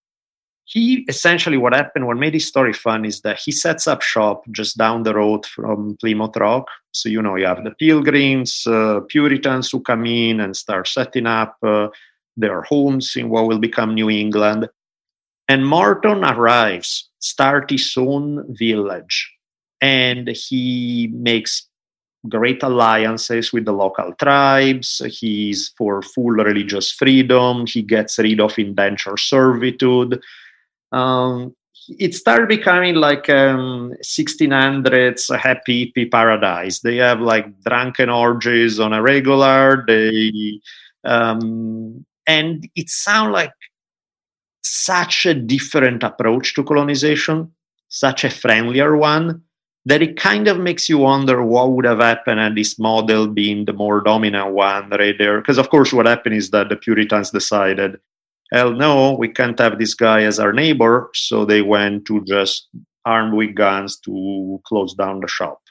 he 0.65 1.05
essentially 1.07 1.57
what 1.57 1.74
happened 1.74 2.07
what 2.07 2.17
made 2.17 2.34
his 2.34 2.48
story 2.48 2.74
fun 2.74 3.05
is 3.05 3.22
that 3.22 3.39
he 3.39 3.51
sets 3.51 3.88
up 3.88 4.01
shop 4.01 4.43
just 4.51 4.77
down 4.77 5.03
the 5.03 5.13
road 5.13 5.45
from 5.45 5.95
plymouth 6.00 6.36
rock 6.38 6.67
so 6.91 7.07
you 7.07 7.22
know 7.22 7.36
you 7.36 7.45
have 7.45 7.63
the 7.63 7.72
pilgrims 7.72 8.65
uh, 8.67 9.00
puritans 9.07 9.72
who 9.72 9.79
come 9.79 10.05
in 10.05 10.39
and 10.39 10.57
start 10.57 10.88
setting 10.88 11.27
up 11.27 11.55
uh, 11.63 11.88
their 12.36 12.63
homes 12.63 13.15
in 13.15 13.29
what 13.29 13.48
will 13.48 13.60
become 13.60 13.93
new 13.93 14.10
england 14.10 14.67
and 15.48 15.67
Morton 15.67 16.24
arrives 16.24 17.10
start 17.19 17.69
his 17.69 17.93
own 17.95 18.43
village 18.55 19.31
and 19.81 20.27
he 20.29 21.12
makes 21.13 21.67
great 22.27 22.63
alliances 22.63 23.53
with 23.53 23.65
the 23.65 23.72
local 23.72 24.12
tribes. 24.13 25.00
He's 25.19 25.72
for 25.77 26.01
full 26.01 26.31
religious 26.31 26.91
freedom. 26.91 27.67
He 27.67 27.84
gets 27.84 28.17
rid 28.17 28.39
of 28.39 28.57
indentured 28.57 29.19
servitude 29.19 30.19
um, 30.95 31.53
it 31.89 32.15
started 32.15 32.47
becoming 32.47 32.95
like 32.95 33.29
um, 33.29 33.93
1600s 34.03 35.37
happy 35.37 35.91
hippie 35.95 36.09
paradise. 36.09 36.79
They 36.79 36.95
have 36.97 37.19
like 37.19 37.45
drunken 37.61 38.09
orgies 38.09 38.79
on 38.79 38.93
a 38.93 39.01
regular. 39.01 39.83
They 39.85 40.61
um, 41.03 42.05
and 42.25 42.67
it 42.75 42.89
sounds 42.89 43.33
like 43.33 43.53
such 44.63 45.25
a 45.27 45.33
different 45.33 46.01
approach 46.01 46.55
to 46.55 46.63
colonization, 46.63 47.51
such 47.89 48.23
a 48.23 48.29
friendlier 48.29 48.95
one 48.97 49.43
that 49.87 50.01
it 50.01 50.17
kind 50.17 50.47
of 50.47 50.57
makes 50.57 50.89
you 50.89 50.97
wonder 50.97 51.43
what 51.43 51.71
would 51.71 51.85
have 51.85 51.99
happened 51.99 52.39
had 52.39 52.55
this 52.55 52.79
model 52.79 53.27
being 53.27 53.65
the 53.65 53.73
more 53.73 54.01
dominant 54.01 54.51
one 54.51 54.89
right 54.89 55.15
there. 55.19 55.39
Because 55.39 55.59
of 55.59 55.69
course, 55.69 55.93
what 55.93 56.07
happened 56.07 56.35
is 56.35 56.49
that 56.49 56.69
the 56.69 56.75
Puritans 56.75 57.29
decided 57.29 57.99
hell 58.51 58.71
no, 58.71 59.13
we 59.13 59.27
can't 59.27 59.59
have 59.59 59.79
this 59.79 59.93
guy 59.93 60.23
as 60.23 60.39
our 60.39 60.53
neighbor. 60.53 61.09
So 61.13 61.45
they 61.45 61.61
went 61.61 62.05
to 62.07 62.23
just 62.25 62.67
armed 63.05 63.33
with 63.33 63.55
guns 63.55 63.97
to 63.99 64.61
close 64.65 64.93
down 64.93 65.19
the 65.19 65.27
shop. 65.27 65.61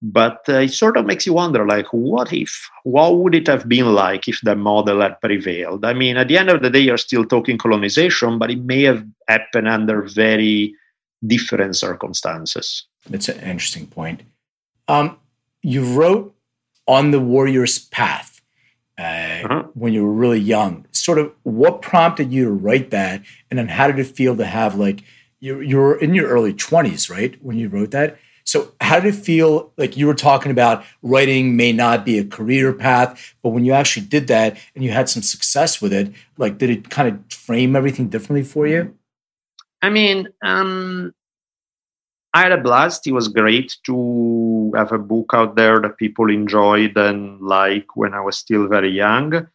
But 0.00 0.42
uh, 0.48 0.60
it 0.60 0.72
sort 0.72 0.96
of 0.96 1.06
makes 1.06 1.26
you 1.26 1.32
wonder, 1.32 1.66
like, 1.66 1.86
what 1.86 2.32
if? 2.32 2.70
What 2.84 3.18
would 3.18 3.34
it 3.34 3.48
have 3.48 3.68
been 3.68 3.94
like 3.94 4.28
if 4.28 4.40
the 4.42 4.54
model 4.54 5.00
had 5.00 5.20
prevailed? 5.20 5.84
I 5.84 5.92
mean, 5.92 6.16
at 6.16 6.28
the 6.28 6.38
end 6.38 6.50
of 6.50 6.62
the 6.62 6.70
day, 6.70 6.80
you're 6.80 6.98
still 6.98 7.24
talking 7.24 7.58
colonization, 7.58 8.38
but 8.38 8.50
it 8.50 8.62
may 8.62 8.82
have 8.82 9.04
happened 9.26 9.66
under 9.66 10.02
very 10.02 10.72
different 11.26 11.74
circumstances. 11.74 12.86
That's 13.10 13.28
an 13.28 13.40
interesting 13.40 13.88
point. 13.88 14.22
Um, 14.86 15.16
you 15.62 15.84
wrote 15.84 16.32
on 16.86 17.10
the 17.10 17.20
warrior's 17.20 17.80
path 17.80 18.40
uh, 18.98 19.02
uh-huh. 19.02 19.62
when 19.74 19.92
you 19.92 20.04
were 20.04 20.12
really 20.12 20.38
young. 20.38 20.86
Sort 21.08 21.18
of 21.18 21.32
what 21.42 21.80
prompted 21.80 22.30
you 22.34 22.44
to 22.44 22.50
write 22.50 22.90
that, 22.90 23.22
and 23.50 23.58
then 23.58 23.68
how 23.68 23.86
did 23.86 23.98
it 23.98 24.14
feel 24.14 24.36
to 24.36 24.44
have 24.44 24.74
like 24.74 25.02
you 25.40 25.58
you 25.60 25.78
were 25.78 25.98
in 25.98 26.12
your 26.12 26.28
early 26.28 26.52
twenties, 26.52 27.08
right, 27.08 27.34
when 27.42 27.56
you 27.56 27.70
wrote 27.70 27.92
that. 27.92 28.18
So 28.44 28.74
how 28.78 29.00
did 29.00 29.14
it 29.14 29.18
feel? 29.18 29.72
Like 29.78 29.96
you 29.96 30.06
were 30.06 30.12
talking 30.12 30.52
about 30.52 30.84
writing 31.00 31.56
may 31.56 31.72
not 31.72 32.04
be 32.04 32.18
a 32.18 32.26
career 32.26 32.74
path, 32.74 33.34
but 33.42 33.54
when 33.54 33.64
you 33.64 33.72
actually 33.72 34.04
did 34.04 34.26
that 34.26 34.58
and 34.74 34.84
you 34.84 34.90
had 34.90 35.08
some 35.08 35.22
success 35.22 35.80
with 35.80 35.94
it, 35.94 36.12
like 36.36 36.58
did 36.58 36.68
it 36.68 36.90
kind 36.90 37.08
of 37.08 37.32
frame 37.32 37.74
everything 37.74 38.10
differently 38.10 38.44
for 38.44 38.66
you? 38.66 38.94
I 39.80 39.88
mean, 39.88 40.28
um, 40.42 41.14
I 42.34 42.42
had 42.42 42.52
a 42.52 42.60
blast. 42.60 43.06
It 43.06 43.12
was 43.12 43.28
great 43.28 43.78
to 43.86 44.74
have 44.76 44.92
a 44.92 44.98
book 44.98 45.30
out 45.32 45.56
there 45.56 45.80
that 45.80 45.96
people 45.96 46.28
enjoyed 46.28 46.98
and 46.98 47.40
like 47.40 47.96
when 47.96 48.12
I 48.12 48.20
was 48.20 48.36
still 48.36 48.68
very 48.68 48.90
young. 48.90 49.48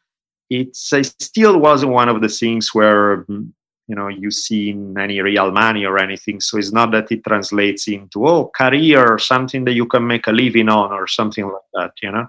It's 0.60 0.94
it 0.94 1.06
still 1.22 1.58
wasn't 1.58 1.92
one 1.92 2.10
of 2.10 2.22
the 2.22 2.30
things 2.30 2.74
where 2.74 3.26
you 3.30 3.96
know 3.96 4.08
you 4.08 4.32
see 4.32 4.72
any 4.98 5.22
real 5.22 5.52
money 5.52 5.86
or 5.86 5.98
anything. 5.98 6.40
So 6.40 6.58
it's 6.58 6.72
not 6.72 6.92
that 6.92 7.12
it 7.12 7.24
translates 7.24 7.88
into 7.88 8.28
oh 8.28 8.52
career 8.56 9.06
or 9.14 9.20
something 9.20 9.66
that 9.66 9.74
you 9.74 9.86
can 9.86 10.06
make 10.08 10.28
a 10.28 10.32
living 10.32 10.70
on 10.70 10.92
or 10.92 11.08
something 11.08 11.46
like 11.46 11.70
that. 11.74 11.92
You 12.02 12.12
know, 12.12 12.28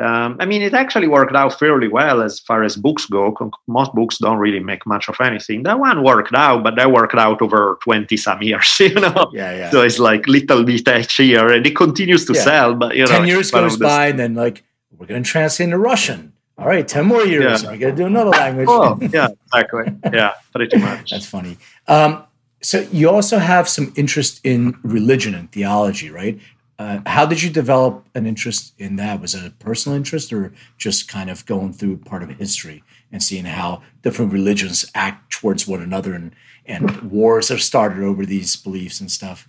um, 0.00 0.38
I 0.40 0.46
mean, 0.46 0.62
it 0.62 0.72
actually 0.72 1.08
worked 1.08 1.34
out 1.36 1.58
fairly 1.58 1.88
well 1.88 2.22
as 2.22 2.40
far 2.40 2.64
as 2.64 2.74
books 2.74 3.04
go. 3.04 3.36
Most 3.66 3.92
books 3.92 4.16
don't 4.16 4.38
really 4.38 4.60
make 4.60 4.86
much 4.86 5.08
of 5.10 5.16
anything. 5.20 5.62
That 5.64 5.78
one 5.78 6.02
worked 6.02 6.34
out, 6.34 6.62
but 6.62 6.76
that 6.76 6.90
worked 6.90 7.16
out 7.16 7.42
over 7.42 7.78
20 7.82 8.16
some 8.16 8.42
years, 8.42 8.76
you 8.80 8.94
know? 8.94 9.30
Yeah, 9.32 9.52
yeah. 9.52 9.70
So 9.70 9.82
it's 9.82 9.98
like 9.98 10.26
little 10.26 10.64
bit 10.64 10.88
each 10.88 11.18
year 11.18 11.52
and 11.52 11.66
it 11.66 11.76
continues 11.76 12.24
to 12.26 12.32
yeah. 12.32 12.44
sell, 12.44 12.74
but 12.74 12.96
you 12.96 13.04
know. 13.04 13.10
10 13.10 13.26
years 13.26 13.50
goes 13.50 13.76
by 13.76 14.06
and 14.06 14.18
then 14.18 14.34
like, 14.34 14.64
we're 14.96 15.06
going 15.06 15.22
to 15.22 15.28
translate 15.28 15.66
into 15.66 15.78
Russian. 15.78 16.32
All 16.60 16.66
right, 16.66 16.86
10 16.86 17.06
more 17.06 17.22
years. 17.22 17.62
Yeah. 17.62 17.70
We're 17.70 17.78
going 17.78 17.96
to 17.96 18.02
do 18.02 18.06
another 18.06 18.30
language. 18.30 18.68
oh, 18.68 18.98
yeah, 19.00 19.28
exactly. 19.46 19.84
Yeah, 20.12 20.34
pretty 20.52 20.76
much. 20.76 21.10
That's 21.10 21.24
funny. 21.24 21.56
Um, 21.88 22.24
so 22.62 22.86
you 22.92 23.08
also 23.08 23.38
have 23.38 23.66
some 23.66 23.94
interest 23.96 24.42
in 24.44 24.78
religion 24.82 25.34
and 25.34 25.50
theology, 25.50 26.10
right? 26.10 26.38
Uh, 26.78 27.00
how 27.06 27.24
did 27.24 27.42
you 27.42 27.48
develop 27.48 28.06
an 28.14 28.26
interest 28.26 28.74
in 28.78 28.96
that? 28.96 29.22
Was 29.22 29.34
it 29.34 29.46
a 29.46 29.50
personal 29.50 29.96
interest 29.96 30.34
or 30.34 30.52
just 30.76 31.08
kind 31.08 31.30
of 31.30 31.46
going 31.46 31.72
through 31.72 31.96
part 31.96 32.22
of 32.22 32.28
history 32.28 32.84
and 33.10 33.22
seeing 33.22 33.46
how 33.46 33.82
different 34.02 34.30
religions 34.30 34.84
act 34.94 35.32
towards 35.32 35.66
one 35.66 35.80
another 35.80 36.12
and, 36.12 36.34
and 36.66 37.10
wars 37.10 37.48
have 37.48 37.62
started 37.62 38.02
over 38.02 38.26
these 38.26 38.54
beliefs 38.54 39.00
and 39.00 39.10
stuff? 39.10 39.48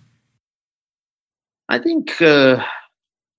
I 1.68 1.78
think 1.78 2.22
uh, 2.22 2.64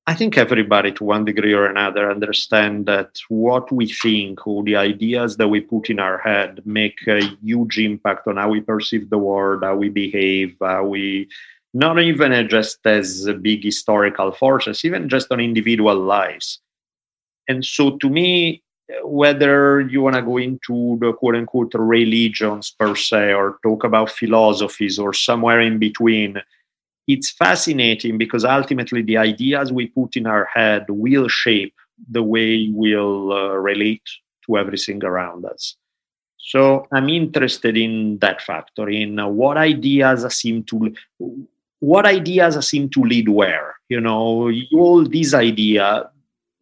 I 0.05 0.15
think 0.15 0.37
everybody, 0.37 0.91
to 0.93 1.03
one 1.05 1.23
degree 1.23 1.53
or 1.53 1.65
another, 1.65 2.11
understand 2.11 2.87
that 2.87 3.19
what 3.29 3.71
we 3.71 3.87
think 3.87 4.45
or 4.45 4.61
the 4.61 4.75
ideas 4.75 5.37
that 5.37 5.47
we 5.47 5.61
put 5.61 5.89
in 5.89 5.99
our 5.99 6.17
head 6.17 6.61
make 6.65 6.99
a 7.07 7.21
huge 7.41 7.79
impact 7.79 8.27
on 8.27 8.35
how 8.35 8.49
we 8.49 8.59
perceive 8.59 9.09
the 9.09 9.17
world, 9.17 9.63
how 9.63 9.77
we 9.77 9.87
behave, 9.87 10.57
how 10.59 10.85
we 10.85 11.29
not 11.73 11.99
even 11.99 12.47
just 12.49 12.79
as 12.85 13.27
big 13.41 13.63
historical 13.63 14.31
forces, 14.33 14.83
even 14.83 15.07
just 15.07 15.31
on 15.31 15.39
individual 15.39 15.95
lives. 15.95 16.59
And 17.47 17.63
so 17.63 17.97
to 17.97 18.09
me, 18.09 18.61
whether 19.03 19.81
you 19.81 20.01
want 20.01 20.15
to 20.15 20.21
go 20.21 20.37
into 20.37 20.97
the 20.99 21.13
quote 21.13 21.35
unquote 21.35 21.73
religions 21.75 22.75
per 22.77 22.95
se 22.95 23.33
or 23.33 23.57
talk 23.63 23.85
about 23.85 24.11
philosophies 24.11 24.99
or 24.99 25.13
somewhere 25.13 25.61
in 25.61 25.79
between, 25.79 26.41
it's 27.07 27.31
fascinating 27.31 28.17
because 28.17 28.45
ultimately 28.45 29.01
the 29.01 29.17
ideas 29.17 29.71
we 29.71 29.87
put 29.87 30.15
in 30.15 30.25
our 30.25 30.45
head 30.45 30.85
will 30.89 31.27
shape 31.27 31.73
the 32.09 32.23
way 32.23 32.69
we'll 32.71 33.31
uh, 33.31 33.53
relate 33.55 34.03
to 34.45 34.57
everything 34.57 35.03
around 35.03 35.45
us. 35.45 35.75
So 36.37 36.87
I'm 36.93 37.09
interested 37.09 37.77
in 37.77 38.17
that 38.19 38.41
factor, 38.41 38.89
in 38.89 39.19
uh, 39.19 39.27
what 39.27 39.57
ideas 39.57 40.25
seem 40.35 40.63
to 40.65 40.93
what 41.79 42.05
ideas 42.05 42.67
seem 42.67 42.89
to 42.89 43.01
lead 43.01 43.29
where. 43.29 43.75
You 43.89 44.01
know, 44.01 44.51
all 44.73 45.05
these 45.05 45.33
ideas 45.33 46.05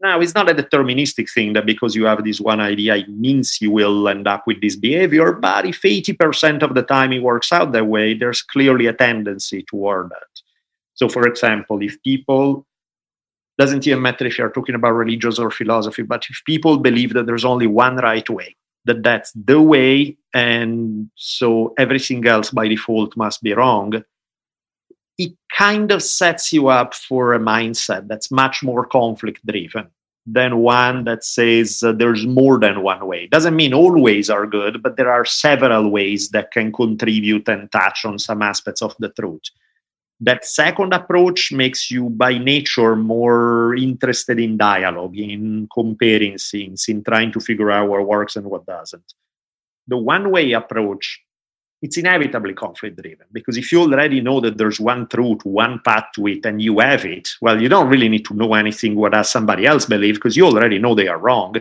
now, 0.01 0.20
it's 0.20 0.36
not 0.36 0.50
a 0.50 0.53
deterministic 0.53 1.31
thing 1.31 1.53
that 1.53 1.65
because 1.65 1.96
you 1.96 2.05
have 2.05 2.24
this 2.24 2.41
one 2.41 2.60
idea, 2.60 2.96
it 2.96 3.10
means 3.10 3.62
you 3.62 3.72
will 3.72 4.08
end 4.08 4.27
up 4.27 4.48
with 4.48 4.62
this 4.62 4.75
behavior. 4.75 5.34
But 5.34 5.65
if 5.65 5.81
80% 5.81 6.63
of 6.63 6.75
the 6.75 6.84
time 6.84 7.13
it 7.13 7.24
works 7.24 7.51
out 7.51 7.72
that 7.72 7.88
way, 7.88 8.13
there's 8.13 8.41
clearly 8.41 8.88
a 8.88 8.93
tendency 8.93 9.63
toward 9.63 10.10
that. 10.10 10.41
So, 10.96 11.08
for 11.10 11.27
example, 11.27 11.81
if 11.81 12.01
people, 12.03 12.65
doesn't 13.58 13.86
even 13.88 14.01
matter 14.01 14.25
if 14.25 14.38
you're 14.38 14.51
talking 14.51 14.75
about 14.75 14.91
religious 14.91 15.39
or 15.39 15.51
philosophy, 15.51 16.03
but 16.03 16.25
if 16.29 16.41
people 16.46 16.77
believe 16.77 17.13
that 17.13 17.25
there's 17.25 17.46
only 17.46 17.67
one 17.67 17.98
right 17.98 18.29
way, 18.29 18.55
that 18.86 19.03
that's 19.03 19.31
the 19.34 19.62
way, 19.62 20.17
and 20.34 21.10
so 21.15 21.74
everything 21.77 22.25
else 22.25 22.50
by 22.50 22.67
default 22.67 23.15
must 23.15 23.43
be 23.43 23.53
wrong, 23.53 24.03
it 25.22 25.34
kind 25.56 25.92
of 25.92 26.01
sets 26.01 26.51
you 26.51 26.68
up 26.68 26.96
for 26.96 27.34
a 27.34 27.40
mindset 27.40 28.08
that's 28.08 28.32
much 28.32 28.63
more 28.63 28.86
conflict 28.86 29.46
driven 29.46 29.88
than 30.25 30.58
one 30.58 31.04
that 31.04 31.24
says 31.24 31.84
uh, 31.84 31.92
there's 31.92 32.25
more 32.25 32.60
than 32.60 32.82
one 32.82 33.06
way. 33.06 33.28
Doesn't 33.28 33.56
mean 33.56 33.74
all 33.74 34.00
ways 34.00 34.30
are 34.30 34.48
good, 34.48 34.82
but 34.82 34.98
there 34.98 35.12
are 35.12 35.25
several 35.25 35.90
ways 35.90 36.30
that 36.30 36.51
can 36.51 36.72
contribute 36.72 37.48
and 37.50 37.72
touch 37.72 38.06
on 38.06 38.18
some 38.18 38.42
aspects 38.42 38.82
of 38.82 38.96
the 39.00 39.10
truth. 39.10 39.44
That 40.20 40.46
second 40.46 40.94
approach 40.94 41.51
makes 41.51 41.90
you 41.90 42.10
by 42.10 42.38
nature 42.38 42.96
more 42.96 43.75
interested 43.75 44.40
in 44.40 44.58
dialogue, 44.58 45.18
in 45.18 45.68
comparing 45.74 46.38
things, 46.38 46.86
in 46.88 47.04
trying 47.04 47.32
to 47.34 47.40
figure 47.40 47.72
out 47.72 47.90
what 47.90 48.08
works 48.08 48.36
and 48.36 48.46
what 48.46 48.66
doesn't. 48.66 49.13
The 49.88 49.98
one 49.98 50.30
way 50.32 50.51
approach 50.54 51.20
it's 51.82 51.98
inevitably 51.98 52.54
conflict 52.54 53.02
driven 53.02 53.26
because 53.32 53.58
if 53.58 53.72
you 53.72 53.82
already 53.82 54.22
know 54.22 54.40
that 54.40 54.58
there's 54.58 54.80
one 54.80 55.08
truth, 55.08 55.44
one 55.44 55.80
path 55.84 56.06
to 56.16 56.28
it, 56.28 56.46
and 56.46 56.62
you 56.62 56.80
have 56.80 57.06
it, 57.06 57.30
well, 57.42 57.60
you 57.62 57.70
don't 57.70 57.90
really 57.90 58.08
need 58.10 58.26
to 58.26 58.36
know 58.36 58.54
anything 58.54 58.96
what 58.96 59.14
does 59.14 59.30
somebody 59.30 59.66
else 59.66 59.86
believe 59.86 60.16
because 60.16 60.38
you 60.38 60.46
already 60.46 60.78
know 60.78 60.94
they 60.94 61.08
are 61.08 61.18
wrong. 61.18 61.56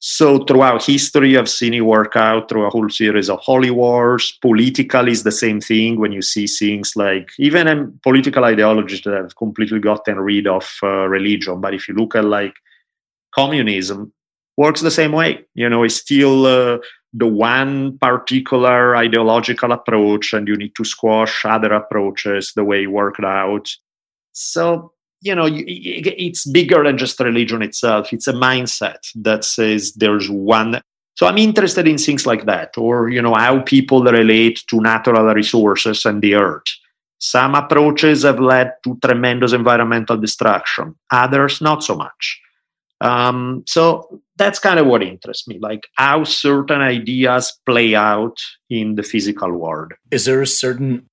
So 0.00 0.44
throughout 0.44 0.84
history, 0.84 1.36
I've 1.36 1.48
seen 1.48 1.74
it 1.74 1.80
work 1.80 2.14
out 2.14 2.48
through 2.48 2.66
a 2.66 2.70
whole 2.70 2.88
series 2.88 3.28
of 3.28 3.40
holy 3.40 3.72
wars. 3.72 4.38
Political 4.40 5.08
is 5.08 5.24
the 5.24 5.32
same 5.32 5.60
thing 5.60 5.98
when 5.98 6.12
you 6.12 6.22
see 6.22 6.46
things 6.46 6.94
like 6.94 7.28
even 7.38 7.66
in 7.66 7.98
political 8.04 8.44
ideologies 8.44 9.02
that 9.02 9.14
have 9.14 9.36
completely 9.36 9.80
gotten 9.80 10.20
rid 10.20 10.46
of 10.46 10.72
uh, 10.84 11.08
religion. 11.08 11.60
But 11.60 11.74
if 11.74 11.88
you 11.88 11.94
look 11.94 12.14
at 12.14 12.24
like 12.24 12.54
communism, 13.34 14.12
works 14.56 14.80
the 14.80 14.90
same 14.90 15.12
way. 15.12 15.44
You 15.54 15.68
know, 15.68 15.82
it's 15.82 15.96
still 15.96 16.46
uh, 16.46 16.78
the 17.12 17.26
one 17.26 17.98
particular 17.98 18.96
ideological 18.96 19.72
approach 19.72 20.32
and 20.32 20.46
you 20.46 20.56
need 20.56 20.74
to 20.76 20.84
squash 20.84 21.44
other 21.44 21.72
approaches 21.72 22.52
the 22.54 22.64
way 22.64 22.82
it 22.82 22.88
worked 22.88 23.24
out. 23.24 23.68
So 24.32 24.92
you 25.20 25.34
know 25.34 25.48
it's 25.50 26.46
bigger 26.46 26.84
than 26.84 26.98
just 26.98 27.18
religion 27.20 27.62
itself. 27.62 28.12
It's 28.12 28.28
a 28.28 28.32
mindset 28.32 28.98
that 29.16 29.44
says 29.44 29.92
there's 29.94 30.30
one. 30.30 30.80
So 31.14 31.26
i'm 31.26 31.38
interested 31.38 31.88
in 31.88 31.98
things 31.98 32.26
like 32.26 32.46
that 32.46 32.78
or 32.78 33.08
you 33.08 33.20
know 33.20 33.34
how 33.34 33.60
people 33.62 34.04
relate 34.04 34.62
to 34.68 34.80
natural 34.80 35.24
resources 35.34 36.04
and 36.06 36.22
the 36.22 36.34
earth. 36.34 36.68
Some 37.20 37.56
approaches 37.56 38.22
have 38.22 38.38
led 38.38 38.74
to 38.84 38.96
tremendous 39.04 39.52
environmental 39.52 40.16
destruction 40.16 40.94
others 41.10 41.60
not 41.60 41.82
so 41.82 41.96
much. 41.96 42.40
Um, 43.00 43.64
so 43.66 44.20
that's 44.38 44.58
kind 44.58 44.78
of 44.78 44.86
what 44.86 45.02
interests 45.02 45.46
me, 45.46 45.58
like 45.58 45.88
how 45.96 46.24
certain 46.24 46.80
ideas 46.80 47.58
play 47.66 47.94
out 47.94 48.38
in 48.70 48.94
the 48.94 49.02
physical 49.02 49.52
world. 49.52 49.92
Is 50.10 50.24
there 50.24 50.40
a 50.40 50.46
certain 50.46 51.06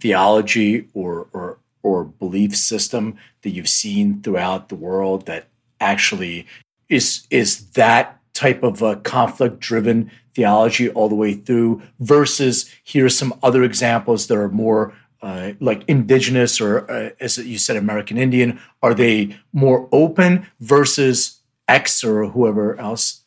theology 0.00 0.88
or 0.94 1.28
or 1.32 1.58
or 1.82 2.04
belief 2.04 2.56
system 2.56 3.16
that 3.42 3.50
you've 3.50 3.68
seen 3.68 4.20
throughout 4.22 4.68
the 4.68 4.74
world 4.74 5.26
that 5.26 5.48
actually 5.80 6.46
is 6.88 7.26
is 7.30 7.70
that 7.70 8.18
type 8.34 8.62
of 8.62 8.82
a 8.82 8.96
conflict 8.96 9.60
driven 9.60 10.10
theology 10.34 10.88
all 10.90 11.08
the 11.08 11.14
way 11.14 11.34
through 11.34 11.82
versus 12.00 12.72
here's 12.84 13.16
some 13.16 13.34
other 13.42 13.62
examples 13.62 14.26
that 14.26 14.38
are 14.38 14.48
more 14.48 14.94
uh, 15.22 15.52
like 15.60 15.84
indigenous 15.86 16.60
or 16.60 16.90
uh, 16.90 17.10
as 17.20 17.36
you 17.38 17.58
said 17.58 17.76
american 17.76 18.16
indian 18.16 18.58
are 18.82 18.94
they 18.94 19.36
more 19.52 19.88
open 19.92 20.46
versus 20.60 21.39
X 21.70 22.04
or 22.04 22.26
whoever 22.26 22.78
else? 22.78 23.22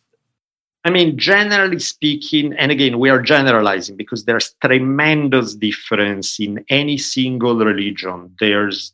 I 0.86 0.90
mean, 0.90 1.18
generally 1.18 1.80
speaking, 1.80 2.54
and 2.54 2.70
again, 2.70 3.00
we 3.00 3.10
are 3.10 3.22
generalizing 3.22 3.96
because 3.96 4.26
there's 4.26 4.54
tremendous 4.62 5.56
difference 5.56 6.40
in 6.40 6.66
any 6.70 6.98
single 6.98 7.56
religion. 7.56 8.36
There's, 8.38 8.94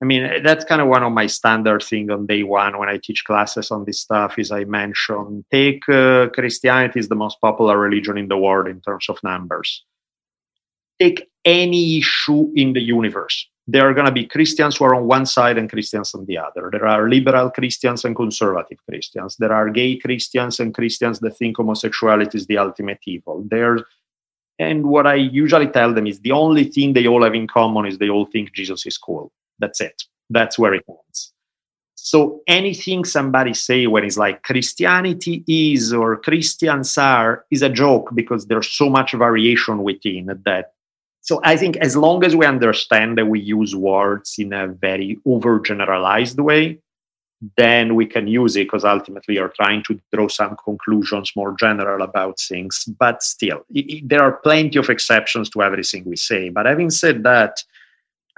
I 0.00 0.06
mean, 0.06 0.42
that's 0.42 0.64
kind 0.64 0.80
of 0.80 0.88
one 0.88 1.02
of 1.02 1.12
my 1.12 1.26
standard 1.26 1.82
thing 1.82 2.10
on 2.10 2.26
day 2.26 2.44
one 2.44 2.78
when 2.78 2.88
I 2.88 2.96
teach 2.96 3.26
classes 3.26 3.70
on 3.70 3.84
this 3.84 4.00
stuff. 4.00 4.38
Is 4.38 4.50
I 4.50 4.64
mention 4.64 5.44
take 5.50 5.86
uh, 5.90 6.28
Christianity 6.28 6.98
is 6.98 7.08
the 7.08 7.14
most 7.14 7.38
popular 7.42 7.78
religion 7.78 8.16
in 8.16 8.28
the 8.28 8.38
world 8.38 8.66
in 8.66 8.80
terms 8.80 9.06
of 9.10 9.22
numbers. 9.22 9.84
Take 10.98 11.28
any 11.44 11.98
issue 11.98 12.50
in 12.56 12.72
the 12.72 12.82
universe 12.82 13.48
there 13.70 13.86
are 13.86 13.92
going 13.92 14.06
to 14.06 14.12
be 14.12 14.24
Christians 14.24 14.78
who 14.78 14.86
are 14.86 14.94
on 14.94 15.06
one 15.06 15.26
side 15.26 15.58
and 15.58 15.68
Christians 15.68 16.14
on 16.14 16.24
the 16.24 16.38
other. 16.38 16.70
There 16.72 16.86
are 16.86 17.06
liberal 17.06 17.50
Christians 17.50 18.02
and 18.06 18.16
conservative 18.16 18.78
Christians. 18.88 19.36
There 19.36 19.52
are 19.52 19.68
gay 19.68 19.98
Christians 19.98 20.58
and 20.58 20.74
Christians 20.74 21.20
that 21.20 21.36
think 21.36 21.58
homosexuality 21.58 22.38
is 22.38 22.46
the 22.46 22.56
ultimate 22.56 23.00
evil. 23.06 23.44
There's 23.46 23.82
and 24.58 24.86
what 24.86 25.06
I 25.06 25.14
usually 25.14 25.68
tell 25.68 25.94
them 25.94 26.06
is 26.06 26.18
the 26.20 26.32
only 26.32 26.64
thing 26.64 26.94
they 26.94 27.06
all 27.06 27.22
have 27.22 27.34
in 27.34 27.46
common 27.46 27.86
is 27.86 27.98
they 27.98 28.08
all 28.08 28.24
think 28.24 28.52
Jesus 28.54 28.86
is 28.86 28.98
cool. 28.98 29.30
That's 29.60 29.80
it. 29.80 30.02
That's 30.30 30.58
where 30.58 30.74
it 30.74 30.84
ends. 30.88 31.32
So 31.94 32.40
anything 32.48 33.04
somebody 33.04 33.54
say 33.54 33.86
when 33.86 34.02
it's 34.02 34.16
like 34.16 34.42
Christianity 34.42 35.44
is 35.46 35.92
or 35.92 36.16
Christians 36.16 36.96
are 36.96 37.44
is 37.50 37.60
a 37.60 37.68
joke 37.68 38.10
because 38.14 38.46
there's 38.46 38.70
so 38.70 38.88
much 38.88 39.12
variation 39.12 39.82
within 39.82 40.26
that 40.44 40.72
so 41.28 41.42
I 41.44 41.58
think 41.58 41.76
as 41.76 41.94
long 41.94 42.24
as 42.24 42.34
we 42.34 42.46
understand 42.46 43.18
that 43.18 43.26
we 43.26 43.38
use 43.38 43.76
words 43.76 44.36
in 44.38 44.54
a 44.54 44.66
very 44.66 45.20
overgeneralized 45.26 46.40
way, 46.40 46.78
then 47.58 47.94
we 47.94 48.06
can 48.06 48.26
use 48.26 48.56
it 48.56 48.64
because 48.64 48.82
ultimately 48.82 49.34
you're 49.34 49.52
trying 49.54 49.82
to 49.88 50.00
draw 50.10 50.28
some 50.28 50.56
conclusions 50.64 51.30
more 51.36 51.54
general 51.60 52.00
about 52.00 52.40
things. 52.40 52.86
But 52.98 53.22
still, 53.22 53.66
it, 53.74 53.90
it, 53.92 54.08
there 54.08 54.22
are 54.22 54.38
plenty 54.38 54.78
of 54.78 54.88
exceptions 54.88 55.50
to 55.50 55.62
everything 55.62 56.04
we 56.06 56.16
say. 56.16 56.48
But 56.48 56.64
having 56.64 56.88
said 56.88 57.24
that, 57.24 57.62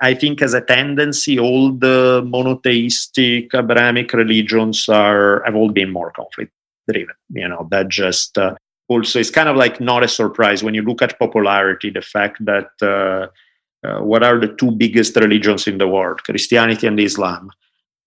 I 0.01 0.13
think 0.15 0.43
as 0.43 0.55
a 0.55 0.61
tendency, 0.61 1.39
all 1.39 1.71
the 1.71 2.25
monotheistic 2.27 3.55
Abrahamic 3.55 4.13
religions 4.13 4.89
are 4.89 5.45
have 5.47 5.55
all 5.55 5.71
been 5.71 5.91
more 5.91 6.11
conflict 6.11 6.51
driven. 6.91 7.15
You 7.29 7.47
know, 7.47 7.69
that 7.71 7.87
just 7.89 8.37
uh, 8.37 8.57
also 8.91 9.21
it's 9.21 9.31
kind 9.31 9.49
of 9.49 9.57
like 9.57 9.81
not 9.81 10.03
a 10.03 10.09
surprise 10.09 10.63
when 10.63 10.75
you 10.75 10.83
look 10.83 11.01
at 11.01 11.19
popularity 11.19 11.91
the 11.91 12.03
fact 12.03 12.45
that 12.45 12.71
uh, 12.83 13.27
uh, 13.87 14.01
what 14.03 14.23
are 14.23 14.39
the 14.39 14.49
two 14.49 14.73
biggest 14.73 15.17
religions 15.17 15.67
in 15.67 15.79
the 15.79 15.89
world 15.89 16.23
christianity 16.25 16.87
and 16.87 17.01
islam. 17.01 17.51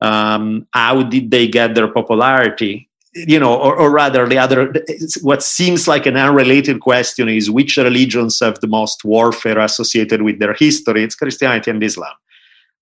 Um, 0.01 0.67
how 0.71 1.01
did 1.03 1.31
they 1.31 1.47
get 1.47 1.75
their 1.75 1.87
popularity? 1.87 2.89
You 3.15 3.39
know 3.39 3.55
or, 3.55 3.73
or 3.75 3.89
rather 3.91 4.27
the 4.27 4.39
other 4.39 4.73
what 5.21 5.41
seems 5.41 5.87
like 5.87 6.05
an 6.05 6.17
unrelated 6.17 6.81
question 6.81 7.29
is 7.29 7.49
which 7.49 7.77
religions 7.77 8.39
have 8.41 8.59
the 8.59 8.67
most 8.67 9.05
warfare 9.05 9.59
associated 9.59 10.23
with 10.23 10.39
their 10.39 10.53
history? 10.53 11.03
It's 11.03 11.15
christianity 11.15 11.71
and 11.71 11.81
islam 11.83 12.15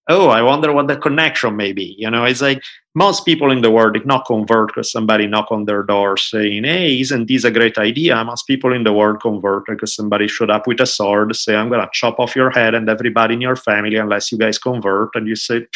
oh, 0.10 0.30
I 0.30 0.42
wonder 0.42 0.72
what 0.72 0.88
the 0.88 0.98
connection 0.98 1.56
may 1.56 1.74
be. 1.74 1.96
You 1.98 2.10
know, 2.10 2.24
it's 2.24 2.42
like 2.42 2.62
most 2.96 3.26
people 3.26 3.52
in 3.52 3.62
the 3.62 3.72
world 3.72 3.94
did 3.94 4.06
not 4.06 4.26
convert 4.26 4.68
because 4.68 4.92
somebody 4.92 5.28
knocked 5.28 5.52
on 5.52 5.66
their 5.66 5.84
door 5.84 6.18
saying, 6.18 6.64
hey, 6.64 7.00
isn't 7.00 7.28
this 7.28 7.44
a 7.44 7.52
great 7.52 7.78
idea? 7.78 8.24
Most 8.24 8.48
people 8.48 8.74
in 8.74 8.84
the 8.84 8.94
world 8.94 9.22
convert 9.22 9.68
because 9.68 9.96
somebody 9.96 10.28
showed 10.28 10.50
up 10.50 10.68
with 10.68 10.82
a 10.82 10.86
sword, 10.86 11.36
say, 11.36 11.56
I'm 11.56 11.70
going 11.70 11.82
to 11.82 11.90
chop 11.94 12.20
off 12.20 12.36
your 12.36 12.50
head 12.50 12.76
and 12.76 12.90
everybody 12.90 13.36
in 13.36 13.42
your 13.42 13.56
family 13.56 13.96
unless 13.96 14.32
you 14.32 14.38
guys 14.38 14.58
convert. 14.58 15.16
And 15.16 15.28
you 15.28 15.36
say, 15.36 15.68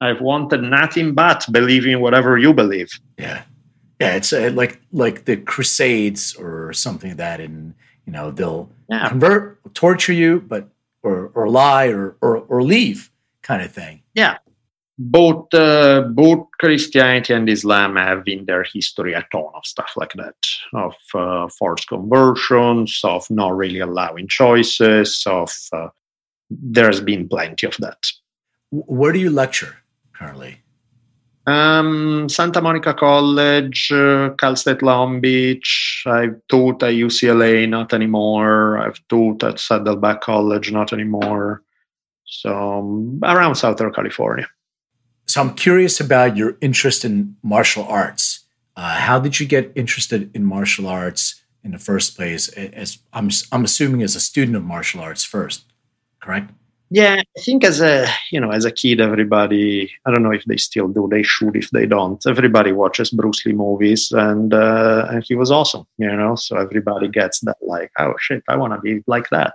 I've 0.00 0.20
wanted 0.20 0.62
nothing 0.62 1.14
but 1.14 1.44
believing 1.50 2.00
whatever 2.00 2.38
you 2.38 2.54
believe. 2.54 2.88
Yeah. 3.18 3.42
Yeah, 4.00 4.14
it's 4.16 4.32
uh, 4.32 4.50
like 4.54 4.80
like 4.92 5.26
the 5.26 5.36
Crusades 5.36 6.34
or 6.34 6.72
something 6.72 7.10
like 7.10 7.18
that, 7.18 7.38
and 7.38 7.74
you 8.06 8.14
know 8.14 8.30
they'll 8.30 8.70
yeah. 8.88 9.10
convert, 9.10 9.74
torture 9.74 10.14
you, 10.14 10.40
but 10.40 10.70
or 11.02 11.30
or 11.34 11.50
lie 11.50 11.88
or 11.88 12.16
or, 12.22 12.38
or 12.38 12.62
leave 12.62 13.10
kind 13.42 13.62
of 13.62 13.72
thing. 13.72 14.02
Yeah. 14.14 14.38
both 15.00 15.52
uh, 15.54 16.02
both 16.12 16.46
Christianity 16.58 17.32
and 17.32 17.48
Islam 17.48 17.96
have 17.96 18.28
in 18.28 18.44
their 18.44 18.64
history 18.64 19.14
a 19.14 19.26
ton 19.32 19.46
of 19.54 19.64
stuff 19.64 19.92
like 19.96 20.12
that, 20.14 20.36
of 20.74 20.94
uh, 21.14 21.48
forced 21.58 21.88
conversions, 21.88 23.00
of 23.02 23.24
not 23.30 23.56
really 23.56 23.80
allowing 23.80 24.28
choices, 24.28 25.24
of 25.26 25.50
uh, 25.72 25.88
there's 26.50 27.00
been 27.00 27.26
plenty 27.28 27.66
of 27.66 27.76
that. 27.78 28.12
Where 28.70 29.12
do 29.12 29.18
you 29.18 29.30
lecture 29.30 29.78
currently? 30.12 30.58
Um, 31.46 32.28
Santa 32.28 32.60
Monica 32.60 32.92
College, 32.92 33.90
uh, 33.92 34.30
Cal 34.38 34.54
State 34.54 34.82
Long 34.82 35.22
Beach. 35.22 36.04
I've 36.06 36.36
taught 36.48 36.82
at 36.82 36.92
UCLA, 36.92 37.66
not 37.66 37.94
anymore. 37.94 38.76
I've 38.78 39.00
taught 39.08 39.42
at 39.44 39.58
Saddleback 39.58 40.20
College, 40.20 40.70
not 40.70 40.92
anymore. 40.92 41.62
So 42.30 43.18
around 43.22 43.56
Southern 43.56 43.92
California. 43.92 44.48
So 45.26 45.40
I'm 45.40 45.54
curious 45.54 46.00
about 46.00 46.36
your 46.36 46.56
interest 46.60 47.04
in 47.04 47.36
martial 47.42 47.84
arts. 47.84 48.46
Uh, 48.76 48.98
how 48.98 49.18
did 49.18 49.38
you 49.38 49.46
get 49.46 49.72
interested 49.74 50.30
in 50.34 50.44
martial 50.44 50.86
arts 50.86 51.42
in 51.64 51.72
the 51.72 51.78
first 51.78 52.16
place? 52.16 52.48
As 52.48 52.98
I'm, 53.12 53.30
I'm 53.52 53.64
assuming 53.64 54.02
as 54.02 54.16
a 54.16 54.20
student 54.20 54.56
of 54.56 54.64
martial 54.64 55.00
arts 55.00 55.24
first, 55.24 55.64
correct? 56.20 56.52
Yeah, 56.92 57.22
I 57.36 57.40
think 57.40 57.62
as 57.62 57.80
a 57.80 58.08
you 58.32 58.40
know 58.40 58.50
as 58.50 58.64
a 58.64 58.72
kid, 58.72 59.00
everybody 59.00 59.92
I 60.04 60.10
don't 60.10 60.24
know 60.24 60.32
if 60.32 60.44
they 60.44 60.56
still 60.56 60.88
do. 60.88 61.06
They 61.08 61.22
should 61.22 61.54
if 61.54 61.70
they 61.70 61.86
don't. 61.86 62.20
Everybody 62.26 62.72
watches 62.72 63.10
Bruce 63.10 63.46
Lee 63.46 63.52
movies, 63.52 64.10
and 64.10 64.52
uh, 64.52 65.06
and 65.08 65.22
he 65.24 65.36
was 65.36 65.52
awesome, 65.52 65.86
you 65.98 66.10
know. 66.10 66.34
So 66.34 66.56
everybody 66.56 67.06
gets 67.06 67.40
that 67.40 67.58
like, 67.62 67.92
oh 68.00 68.14
shit, 68.18 68.42
I 68.48 68.56
want 68.56 68.72
to 68.72 68.80
be 68.80 69.04
like 69.06 69.30
that, 69.30 69.54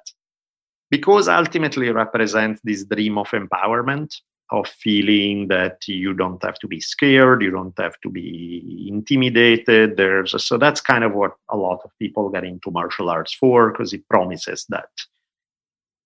because 0.89 1.27
ultimately 1.27 1.89
represents 1.89 2.61
this 2.63 2.83
dream 2.85 3.17
of 3.17 3.29
empowerment, 3.29 4.15
of 4.51 4.67
feeling 4.67 5.47
that 5.47 5.87
you 5.87 6.13
don't 6.13 6.43
have 6.43 6.59
to 6.59 6.67
be 6.67 6.79
scared, 6.79 7.41
you 7.41 7.51
don't 7.51 7.77
have 7.79 7.99
to 8.01 8.09
be 8.09 8.87
intimidated. 8.87 9.97
There's 9.97 10.35
so 10.43 10.57
that's 10.57 10.81
kind 10.81 11.03
of 11.03 11.13
what 11.13 11.35
a 11.49 11.57
lot 11.57 11.81
of 11.83 11.91
people 11.99 12.29
get 12.29 12.43
into 12.43 12.71
martial 12.71 13.09
arts 13.09 13.33
for, 13.33 13.71
because 13.71 13.93
it 13.93 14.07
promises 14.09 14.65
that 14.69 14.89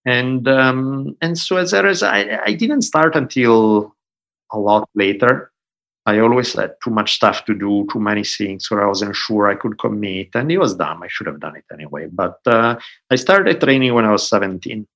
and 0.06 0.48
um, 0.48 1.16
and 1.22 1.38
so 1.38 1.58
as 1.58 1.74
a 1.74 1.84
result, 1.84 2.14
I, 2.14 2.40
I 2.46 2.54
didn't 2.54 2.84
start 2.84 3.16
until 3.16 3.96
a 4.52 4.60
lot 4.60 4.90
later. 4.96 5.49
I 6.10 6.20
always 6.20 6.54
had 6.54 6.74
too 6.84 6.90
much 6.90 7.16
stuff 7.16 7.46
to 7.46 7.54
do, 7.54 7.88
too 7.92 8.00
many 8.00 8.24
things, 8.24 8.70
where 8.70 8.84
I 8.84 8.88
wasn't 8.88 9.16
sure 9.16 9.48
I 9.48 9.56
could 9.56 9.78
commit, 9.78 10.30
and 10.34 10.52
it 10.52 10.58
was 10.58 10.76
dumb. 10.76 11.04
I 11.04 11.08
should 11.08 11.28
have 11.28 11.40
done 11.40 11.56
it 11.56 11.66
anyway. 11.72 12.08
But 12.12 12.40
uh, 12.46 12.80
I 13.10 13.16
started 13.16 13.62
training 13.62 13.94
when 13.94 14.06
I 14.06 14.12
was 14.12 14.28
17. 14.28 14.88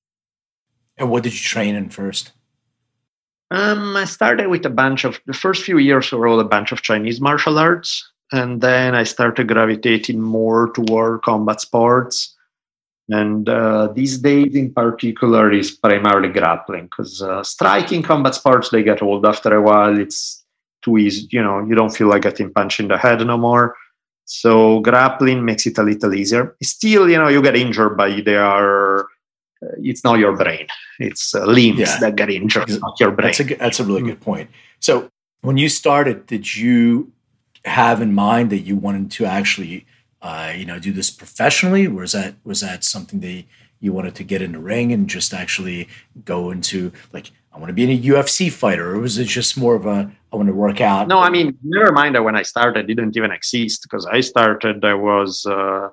And 0.98 1.10
what 1.10 1.22
did 1.22 1.34
you 1.34 1.40
train 1.40 1.74
in 1.74 1.90
first? 1.90 2.32
Um, 3.50 3.96
I 3.96 4.04
started 4.04 4.48
with 4.48 4.66
a 4.66 4.70
bunch 4.70 5.04
of 5.04 5.20
the 5.26 5.32
first 5.32 5.62
few 5.62 5.78
years 5.78 6.10
were 6.12 6.26
all 6.26 6.40
a 6.40 6.44
bunch 6.44 6.72
of 6.72 6.82
Chinese 6.82 7.20
martial 7.20 7.58
arts, 7.58 8.10
and 8.32 8.60
then 8.60 8.94
I 8.94 9.04
started 9.04 9.48
gravitating 9.48 10.20
more 10.20 10.72
toward 10.72 11.22
combat 11.22 11.60
sports 11.60 12.34
and 13.10 13.48
uh, 13.48 13.88
these 13.88 14.18
days 14.18 14.54
in 14.54 14.72
particular 14.72 15.52
is 15.52 15.72
primarily 15.72 16.30
grappling 16.30 16.84
because 16.84 17.20
uh, 17.20 17.42
striking 17.42 18.02
combat 18.02 18.34
sports 18.34 18.70
they 18.70 18.82
get 18.82 19.02
old 19.02 19.26
after 19.26 19.54
a 19.54 19.60
while 19.60 19.98
it's 19.98 20.43
too 20.84 20.98
easy 20.98 21.26
you 21.30 21.42
know 21.42 21.64
you 21.66 21.74
don't 21.74 21.96
feel 21.96 22.08
like 22.08 22.22
getting 22.22 22.52
punched 22.52 22.80
in 22.80 22.88
the 22.88 22.98
head 22.98 23.20
no 23.26 23.36
more 23.36 23.74
so 24.24 24.80
grappling 24.80 25.44
makes 25.44 25.66
it 25.66 25.78
a 25.78 25.82
little 25.82 26.14
easier 26.14 26.56
still 26.62 27.08
you 27.10 27.18
know 27.18 27.28
you 27.28 27.42
get 27.42 27.56
injured 27.56 27.96
but 27.96 28.24
they 28.24 28.36
are 28.36 29.00
uh, 29.02 29.74
it's 29.78 30.04
not 30.04 30.18
your 30.18 30.36
brain 30.36 30.66
it's 30.98 31.34
uh, 31.34 31.44
limbs 31.44 31.80
yeah. 31.80 31.98
that 31.98 32.16
get 32.16 32.30
injured 32.30 32.68
not 32.80 32.98
your 33.00 33.10
brain 33.10 33.28
that's 33.28 33.40
a, 33.40 33.54
that's 33.56 33.80
a 33.80 33.84
really 33.84 34.00
mm-hmm. 34.00 34.10
good 34.10 34.20
point 34.20 34.50
so 34.80 35.08
when 35.40 35.56
you 35.56 35.68
started 35.68 36.26
did 36.26 36.56
you 36.56 37.10
have 37.64 38.02
in 38.02 38.12
mind 38.14 38.50
that 38.50 38.58
you 38.58 38.76
wanted 38.76 39.10
to 39.10 39.24
actually 39.24 39.86
uh, 40.24 40.54
you 40.56 40.64
know, 40.64 40.78
do 40.78 40.90
this 40.90 41.10
professionally? 41.10 41.86
Was 41.86 42.12
that 42.12 42.34
was 42.44 42.62
that 42.62 42.82
something 42.82 43.20
that 43.20 43.44
you 43.84 43.92
wanted 43.92 44.14
to 44.14 44.24
get 44.24 44.40
in 44.40 44.52
the 44.52 44.58
ring 44.58 44.92
and 44.92 45.08
just 45.08 45.34
actually 45.34 45.88
go 46.24 46.50
into 46.50 46.90
like 47.12 47.30
I 47.52 47.58
want 47.58 47.68
to 47.68 47.74
be 47.74 47.84
in 47.84 47.90
a 47.90 48.02
UFC 48.02 48.50
fighter, 48.50 48.94
or 48.94 48.98
was 48.98 49.18
it 49.18 49.26
just 49.26 49.56
more 49.56 49.76
of 49.76 49.86
a 49.86 50.10
I 50.32 50.36
want 50.36 50.48
to 50.48 50.54
work 50.54 50.80
out? 50.80 51.06
No, 51.06 51.18
I 51.20 51.30
mean, 51.30 51.56
never 51.62 51.92
mind 51.92 52.14
that 52.14 52.24
when 52.24 52.34
I 52.34 52.42
started, 52.42 52.86
didn't 52.86 53.16
even 53.16 53.30
exist 53.30 53.82
because 53.82 54.06
I 54.06 54.20
started. 54.22 54.84
I 54.84 54.94
was 54.94 55.44
uh, 55.46 55.90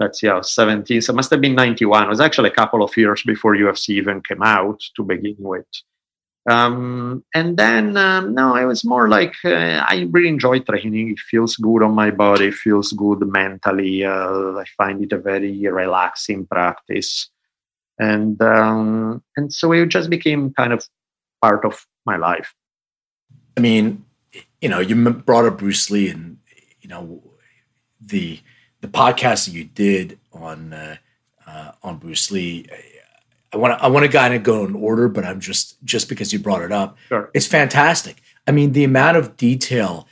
let's 0.00 0.18
see, 0.18 0.28
I 0.28 0.34
was 0.34 0.50
17, 0.52 1.02
so 1.02 1.12
it 1.12 1.16
must 1.16 1.30
have 1.30 1.40
been 1.40 1.54
91. 1.54 2.02
It 2.02 2.08
was 2.08 2.20
actually 2.20 2.48
a 2.48 2.54
couple 2.54 2.82
of 2.82 2.96
years 2.96 3.22
before 3.24 3.54
UFC 3.54 3.90
even 3.90 4.22
came 4.22 4.42
out 4.42 4.80
to 4.96 5.04
begin 5.04 5.36
with. 5.38 5.66
Um, 6.48 7.22
and 7.34 7.56
then, 7.56 7.96
um, 7.96 8.34
no, 8.34 8.56
it 8.56 8.64
was 8.64 8.84
more 8.84 9.08
like 9.08 9.34
uh, 9.44 9.84
I 9.86 10.08
really 10.10 10.28
enjoy 10.28 10.60
training. 10.60 11.10
It 11.10 11.18
feels 11.18 11.56
good 11.56 11.82
on 11.82 11.94
my 11.94 12.10
body, 12.10 12.46
it 12.46 12.54
feels 12.54 12.92
good 12.92 13.20
mentally. 13.26 14.04
Uh, 14.04 14.56
I 14.56 14.64
find 14.76 15.02
it 15.02 15.12
a 15.12 15.18
very 15.18 15.66
relaxing 15.68 16.46
practice. 16.46 17.28
And, 17.98 18.40
um, 18.40 19.22
and 19.36 19.52
so 19.52 19.72
it 19.72 19.86
just 19.88 20.08
became 20.08 20.54
kind 20.54 20.72
of 20.72 20.86
part 21.42 21.64
of 21.66 21.86
my 22.06 22.16
life. 22.16 22.54
I 23.56 23.60
mean, 23.60 24.04
you 24.62 24.70
know, 24.70 24.80
you 24.80 24.96
brought 25.10 25.44
up 25.44 25.58
Bruce 25.58 25.90
Lee 25.90 26.08
and, 26.08 26.38
you 26.80 26.88
know, 26.88 27.22
the, 28.00 28.40
the 28.80 28.88
podcast 28.88 29.44
that 29.44 29.52
you 29.52 29.64
did 29.64 30.18
on, 30.32 30.72
uh, 30.72 30.96
uh 31.46 31.72
on 31.82 31.98
Bruce 31.98 32.30
Lee, 32.30 32.66
I 33.52 33.56
want 33.56 33.78
to 33.78 33.84
I 33.84 33.88
want 33.88 34.06
to 34.06 34.12
kind 34.12 34.34
of 34.34 34.42
go 34.42 34.64
in 34.64 34.74
order, 34.74 35.08
but 35.08 35.24
I'm 35.24 35.40
just 35.40 35.82
just 35.84 36.08
because 36.08 36.32
you 36.32 36.38
brought 36.38 36.62
it 36.62 36.72
up. 36.72 36.96
Sure. 37.08 37.30
It's 37.34 37.46
fantastic. 37.46 38.22
I 38.46 38.52
mean, 38.52 38.72
the 38.72 38.84
amount 38.84 39.16
of 39.16 39.36
detail 39.36 40.06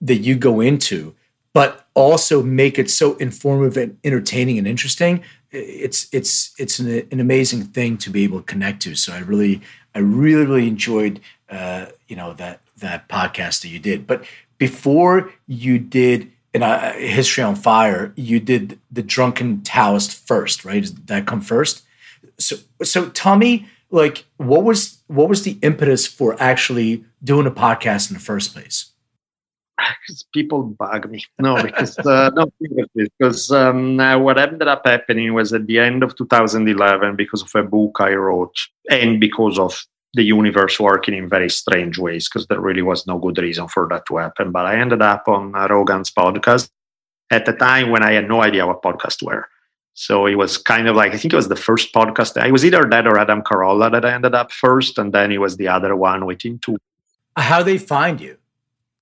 that 0.00 0.16
you 0.16 0.34
go 0.34 0.60
into, 0.60 1.14
but 1.54 1.86
also 1.94 2.42
make 2.42 2.78
it 2.78 2.90
so 2.90 3.14
informative 3.16 3.76
and 3.76 3.98
entertaining 4.04 4.58
and 4.58 4.66
interesting. 4.66 5.22
It's 5.50 6.06
it's 6.12 6.54
it's 6.58 6.78
an, 6.78 7.06
an 7.10 7.20
amazing 7.20 7.64
thing 7.64 7.96
to 7.98 8.10
be 8.10 8.24
able 8.24 8.40
to 8.40 8.44
connect 8.44 8.82
to. 8.82 8.94
So 8.94 9.12
I 9.12 9.20
really 9.20 9.62
I 9.94 10.00
really 10.00 10.44
really 10.44 10.68
enjoyed 10.68 11.20
uh, 11.48 11.86
you 12.08 12.16
know 12.16 12.34
that 12.34 12.60
that 12.78 13.08
podcast 13.08 13.62
that 13.62 13.68
you 13.68 13.78
did. 13.78 14.06
But 14.06 14.24
before 14.58 15.32
you 15.46 15.78
did 15.78 16.30
in 16.52 16.62
a 16.62 16.92
history 16.92 17.42
on 17.42 17.54
fire, 17.56 18.12
you 18.16 18.38
did 18.38 18.78
the 18.90 19.02
drunken 19.02 19.62
Taoist 19.62 20.14
first, 20.14 20.64
right? 20.64 20.82
Did 20.82 21.06
that 21.06 21.26
come 21.26 21.40
first? 21.40 21.82
So 22.38 22.56
so 22.82 23.08
tell 23.10 23.36
me 23.36 23.66
like 23.92 24.24
what 24.38 24.64
was 24.64 25.02
what 25.06 25.28
was 25.28 25.44
the 25.44 25.58
impetus 25.62 26.06
for 26.06 26.34
actually 26.42 27.04
doing 27.22 27.46
a 27.46 27.50
podcast 27.50 28.10
in 28.10 28.14
the 28.14 28.20
first 28.20 28.52
place? 28.52 28.88
Because 30.06 30.24
people 30.32 30.62
bug 30.62 31.10
me. 31.10 31.24
No 31.38 31.62
because 31.62 31.98
uh, 31.98 32.30
no 32.34 32.46
because 32.94 33.50
um, 33.50 34.00
uh, 34.00 34.18
what 34.18 34.38
ended 34.38 34.68
up 34.68 34.82
happening 34.86 35.34
was 35.34 35.52
at 35.52 35.66
the 35.66 35.78
end 35.78 36.02
of 36.02 36.16
2011 36.16 37.16
because 37.16 37.42
of 37.42 37.54
a 37.54 37.62
book 37.62 37.96
i 37.98 38.12
wrote 38.12 38.56
and 38.90 39.18
because 39.18 39.58
of 39.58 39.84
the 40.14 40.22
universe 40.22 40.78
working 40.78 41.14
in 41.14 41.28
very 41.28 41.48
strange 41.50 41.98
ways 41.98 42.28
because 42.28 42.46
there 42.46 42.60
really 42.60 42.82
was 42.82 43.06
no 43.06 43.18
good 43.18 43.38
reason 43.38 43.66
for 43.66 43.88
that 43.90 44.06
to 44.06 44.18
happen. 44.18 44.52
But 44.52 44.66
i 44.66 44.78
ended 44.78 45.02
up 45.02 45.26
on 45.26 45.52
rogan's 45.52 46.10
podcast. 46.10 46.70
At 47.30 47.46
the 47.46 47.54
time 47.54 47.90
when 47.90 48.02
i 48.02 48.12
had 48.12 48.28
no 48.28 48.42
idea 48.42 48.66
what 48.66 48.82
podcasts 48.82 49.22
were 49.22 49.46
so 49.94 50.26
it 50.26 50.36
was 50.36 50.56
kind 50.56 50.88
of 50.88 50.96
like 50.96 51.12
I 51.12 51.18
think 51.18 51.32
it 51.32 51.36
was 51.36 51.48
the 51.48 51.56
first 51.56 51.92
podcast. 51.92 52.42
It 52.42 52.52
was 52.52 52.64
either 52.64 52.84
that 52.88 53.06
or 53.06 53.18
Adam 53.18 53.42
Carolla 53.42 53.90
that 53.92 54.04
I 54.04 54.14
ended 54.14 54.34
up 54.34 54.52
first, 54.52 54.98
and 54.98 55.12
then 55.12 55.32
it 55.32 55.38
was 55.38 55.56
the 55.56 55.68
other 55.68 55.94
one 55.96 56.24
within 56.24 56.58
two. 56.58 56.78
How 57.36 57.62
they 57.62 57.78
find 57.78 58.20
you? 58.20 58.36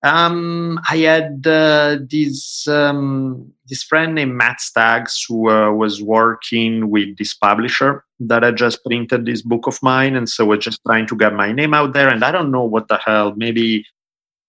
Um, 0.03 0.81
I 0.88 0.96
had 0.98 1.46
uh, 1.46 1.98
this 2.00 2.66
um, 2.66 3.53
this 3.68 3.83
friend 3.83 4.14
named 4.14 4.35
Matt 4.35 4.61
Staggs 4.61 5.24
who 5.29 5.50
uh, 5.50 5.70
was 5.72 6.03
working 6.03 6.90
with 6.90 7.18
this 7.18 7.35
publisher 7.35 8.05
that 8.20 8.42
had 8.42 8.57
just 8.57 8.83
printed 8.85 9.26
this 9.26 9.42
book 9.42 9.66
of 9.66 9.79
mine, 9.83 10.16
and 10.16 10.29
so 10.29 10.46
we're 10.46 10.57
just 10.57 10.81
trying 10.87 11.07
to 11.07 11.16
get 11.16 11.35
my 11.35 11.53
name 11.53 11.74
out 11.74 11.92
there. 11.92 12.09
And 12.09 12.24
I 12.24 12.33
don't 12.33 12.50
know 12.50 12.64
what 12.64 12.88
the 12.88 12.98
hell, 13.05 13.35
maybe 13.37 13.85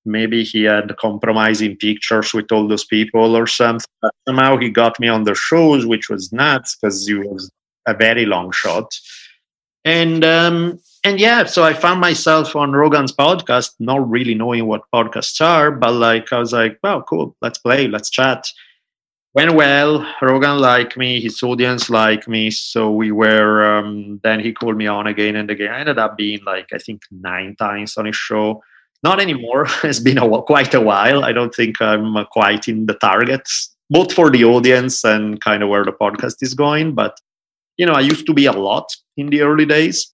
maybe 0.06 0.44
he 0.44 0.64
had 0.64 0.96
compromising 0.98 1.78
pictures 1.78 2.34
with 2.34 2.52
all 2.52 2.68
those 2.68 2.86
people 2.86 3.36
or 3.36 3.48
something. 3.48 3.86
But 4.02 4.14
somehow 4.28 4.58
he 4.58 4.70
got 4.70 5.00
me 5.00 5.08
on 5.08 5.24
the 5.24 5.36
shows, 5.36 5.86
which 5.86 6.10
was 6.10 6.32
nuts 6.32 6.76
because 6.76 7.08
it 7.08 7.16
was 7.16 7.52
a 7.88 7.94
very 7.94 8.26
long 8.26 8.52
shot. 8.52 8.94
And 9.84 10.24
um, 10.24 10.80
and 11.04 11.20
yeah, 11.20 11.46
so 11.46 11.64
I 11.64 11.74
found 11.74 12.00
myself 12.00 12.56
on 12.56 12.74
Rogan's 12.74 13.12
podcast, 13.12 13.72
not 13.80 14.08
really 14.08 14.36
knowing 14.36 14.68
what 14.68 14.84
podcasts 14.94 15.42
are, 15.42 15.72
but 15.72 15.94
like 15.94 16.32
I 16.32 16.38
was 16.38 16.54
like, 16.54 16.78
wow, 16.84 17.02
cool, 17.02 17.36
let's 17.42 17.58
play, 17.58 17.88
let's 17.88 18.10
chat. 18.10 18.46
Went 19.34 19.54
well. 19.54 20.06
Rogan 20.22 20.60
liked 20.60 20.98
me, 20.98 21.22
his 21.22 21.42
audience 21.42 21.90
liked 21.90 22.28
me, 22.28 22.52
so 22.52 22.92
we 22.92 23.12
were. 23.12 23.78
Um, 23.78 24.20
then 24.24 24.42
he 24.42 24.52
called 24.52 24.76
me 24.76 24.88
on 24.88 25.08
again 25.08 25.38
and 25.38 25.50
again. 25.50 25.72
I 25.72 25.80
ended 25.80 25.98
up 25.98 26.18
being 26.18 26.44
like 26.44 26.68
I 26.74 26.78
think 26.78 27.02
nine 27.10 27.56
times 27.56 27.98
on 27.98 28.06
his 28.06 28.16
show 28.16 28.62
not 29.04 29.20
anymore. 29.20 29.68
it's 29.84 30.00
been 30.00 30.18
a, 30.18 30.42
quite 30.44 30.74
a 30.74 30.82
while. 30.82 31.24
I 31.24 31.32
don't 31.32 31.54
think 31.54 31.82
I'm 31.82 32.26
quite 32.32 32.68
in 32.68 32.86
the 32.86 32.96
targets, 32.96 33.76
both 33.90 34.14
for 34.14 34.30
the 34.30 34.46
audience 34.46 35.04
and 35.04 35.42
kind 35.42 35.64
of 35.64 35.70
where 35.70 35.86
the 35.86 35.92
podcast 35.92 36.38
is 36.42 36.54
going. 36.54 36.94
But, 36.94 37.18
you 37.78 37.86
know, 37.86 37.94
I 37.94 38.02
used 38.02 38.26
to 38.28 38.34
be 38.34 38.46
a 38.46 38.52
lot 38.52 38.88
in 39.18 39.30
the 39.30 39.42
early 39.42 39.66
days. 39.66 40.14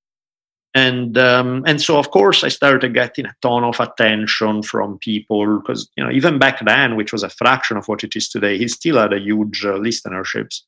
and 0.75 1.17
um, 1.17 1.63
and 1.65 1.81
so 1.81 1.97
of 1.97 2.11
course 2.11 2.43
I 2.43 2.49
started 2.49 2.93
getting 2.93 3.25
a 3.25 3.35
ton 3.41 3.63
of 3.63 3.79
attention 3.79 4.61
from 4.63 4.99
people 4.99 5.59
because 5.59 5.89
you 5.97 6.03
know 6.03 6.11
even 6.11 6.37
back 6.37 6.63
then, 6.65 6.95
which 6.95 7.11
was 7.11 7.23
a 7.23 7.29
fraction 7.29 7.77
of 7.77 7.87
what 7.87 8.03
it 8.03 8.15
is 8.15 8.29
today, 8.29 8.57
he 8.57 8.67
still 8.67 8.97
had 8.97 9.13
a 9.13 9.19
huge 9.19 9.65
uh, 9.65 9.73
listenerships. 9.73 10.61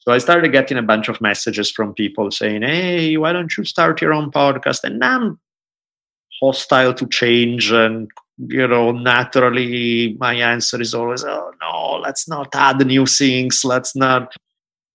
So 0.00 0.12
I 0.12 0.18
started 0.18 0.52
getting 0.52 0.78
a 0.78 0.82
bunch 0.82 1.08
of 1.08 1.20
messages 1.20 1.70
from 1.70 1.94
people 1.94 2.30
saying, 2.30 2.62
"Hey, 2.62 3.16
why 3.16 3.32
don't 3.32 3.56
you 3.56 3.64
start 3.64 4.02
your 4.02 4.12
own 4.12 4.30
podcast?" 4.30 4.84
And 4.84 5.02
I'm 5.02 5.40
hostile 6.40 6.94
to 6.94 7.06
change, 7.08 7.70
and 7.72 8.10
you 8.38 8.66
know, 8.66 8.92
naturally, 8.92 10.16
my 10.18 10.34
answer 10.34 10.80
is 10.80 10.94
always, 10.94 11.24
"Oh 11.24 11.52
no, 11.60 12.00
let's 12.02 12.28
not 12.28 12.54
add 12.54 12.84
new 12.86 13.06
things. 13.06 13.64
Let's 13.64 13.94
not." 13.96 14.34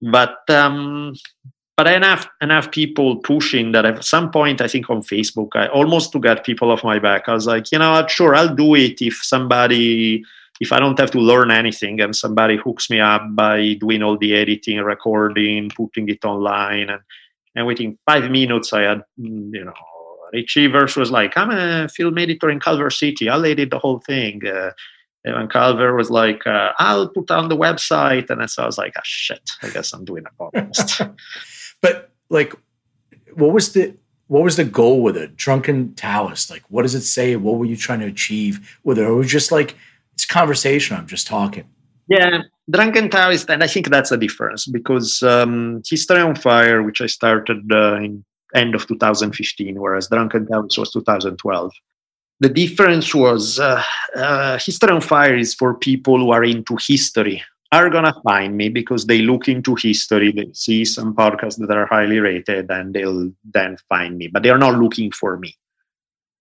But 0.02 0.38
um, 0.49 1.13
but 1.80 1.88
enough 1.88 2.28
enough 2.41 2.71
people 2.71 3.15
pushing 3.17 3.71
that 3.71 3.86
at 3.86 4.04
some 4.04 4.32
point, 4.32 4.60
I 4.60 4.67
think 4.67 4.89
on 4.89 5.02
Facebook, 5.02 5.56
I 5.56 5.67
almost 5.67 6.12
to 6.12 6.19
get 6.19 6.43
people 6.43 6.71
off 6.71 6.84
my 6.84 6.99
back. 6.99 7.30
I 7.30 7.34
was 7.34 7.47
like, 7.47 7.71
you 7.71 7.80
know? 7.80 8.06
Sure, 8.08 8.36
I'll 8.36 8.54
do 8.54 8.75
it 8.75 9.02
if 9.02 9.15
somebody 9.23 10.23
if 10.60 10.73
I 10.73 10.80
don't 10.80 10.99
have 10.99 11.12
to 11.12 11.21
learn 11.21 11.52
anything 11.52 12.02
and 12.02 12.13
somebody 12.13 12.58
hooks 12.58 12.89
me 12.89 12.99
up 12.99 13.21
by 13.34 13.75
doing 13.75 14.04
all 14.04 14.17
the 14.17 14.36
editing, 14.36 14.80
recording, 14.80 15.69
putting 15.69 16.10
it 16.10 16.25
online, 16.25 16.89
and 16.89 17.02
and 17.56 17.65
within 17.65 17.97
five 18.06 18.30
minutes 18.30 18.73
I 18.73 18.82
had 18.82 19.02
mm, 19.17 19.54
you 19.54 19.63
know 19.63 19.73
Rich 20.33 20.57
Evers 20.57 20.95
was 20.95 21.11
like, 21.11 21.37
I'm 21.37 21.51
a 21.51 21.89
film 21.89 22.17
editor 22.17 22.49
in 22.49 22.59
Culver 22.59 22.89
City. 22.89 23.29
I'll 23.29 23.45
edit 23.45 23.69
the 23.69 23.79
whole 23.79 23.99
thing. 23.99 24.45
Uh, 24.45 24.71
Evan 25.25 25.47
Culver 25.47 25.95
was 25.95 26.09
like, 26.09 26.45
uh, 26.47 26.71
I'll 26.77 27.09
put 27.09 27.29
on 27.31 27.49
the 27.49 27.57
website. 27.57 28.29
And 28.29 28.49
so 28.49 28.63
I 28.63 28.65
was 28.65 28.77
like, 28.77 28.93
oh, 28.97 29.01
shit, 29.03 29.49
I 29.61 29.69
guess 29.69 29.93
I'm 29.93 30.05
doing 30.05 30.23
a 30.25 30.43
podcast. 30.43 31.15
but 31.81 32.11
like, 32.29 32.53
what 33.33 33.51
was 33.53 33.73
the, 33.73 33.95
what 34.27 34.43
was 34.43 34.55
the 34.55 34.63
goal 34.63 35.01
with 35.01 35.17
it? 35.17 35.35
Drunken 35.35 35.93
Taoist. 35.95 36.49
Like, 36.49 36.63
what 36.69 36.83
does 36.83 36.95
it 36.95 37.01
say? 37.01 37.35
What 37.35 37.57
were 37.57 37.65
you 37.65 37.75
trying 37.75 37.99
to 37.99 38.05
achieve 38.05 38.79
with 38.83 38.99
it? 38.99 39.03
Or 39.03 39.13
it 39.13 39.15
was 39.15 39.31
just 39.31 39.51
like, 39.51 39.75
it's 40.13 40.25
conversation. 40.25 40.95
I'm 40.95 41.07
just 41.07 41.27
talking. 41.27 41.65
Yeah, 42.07 42.41
Drunken 42.69 43.09
Taoist, 43.09 43.49
and 43.49 43.63
I 43.63 43.67
think 43.67 43.89
that's 43.89 44.09
the 44.09 44.17
difference 44.17 44.65
because 44.65 45.21
um, 45.21 45.81
History 45.87 46.19
on 46.19 46.35
Fire, 46.35 46.81
which 46.81 47.01
I 47.01 47.05
started 47.05 47.71
uh, 47.71 47.95
in 47.97 48.25
end 48.55 48.75
of 48.75 48.88
2015, 48.88 49.79
whereas 49.79 50.07
Drunken 50.07 50.47
Taoist 50.47 50.77
was 50.77 50.91
2012. 50.91 51.71
The 52.41 52.49
difference 52.49 53.13
was 53.13 53.59
uh, 53.59 53.83
uh, 54.15 54.57
History 54.59 54.91
on 54.91 55.01
Fire 55.01 55.35
is 55.35 55.53
for 55.53 55.73
people 55.75 56.17
who 56.17 56.31
are 56.31 56.43
into 56.43 56.77
history, 56.79 57.43
are 57.71 57.89
gonna 57.89 58.15
find 58.23 58.55
me 58.55 58.69
because 58.69 59.05
they 59.05 59.19
look 59.19 59.47
into 59.47 59.75
history, 59.75 60.31
they 60.31 60.49
see 60.53 60.85
some 60.85 61.15
podcasts 61.15 61.57
that 61.57 61.77
are 61.77 61.85
highly 61.85 62.19
rated, 62.19 62.71
and 62.71 62.93
they'll 62.93 63.31
then 63.43 63.77
find 63.89 64.17
me. 64.17 64.27
But 64.27 64.43
they 64.43 64.49
are 64.49 64.57
not 64.57 64.79
looking 64.79 65.12
for 65.12 65.38
me. 65.38 65.55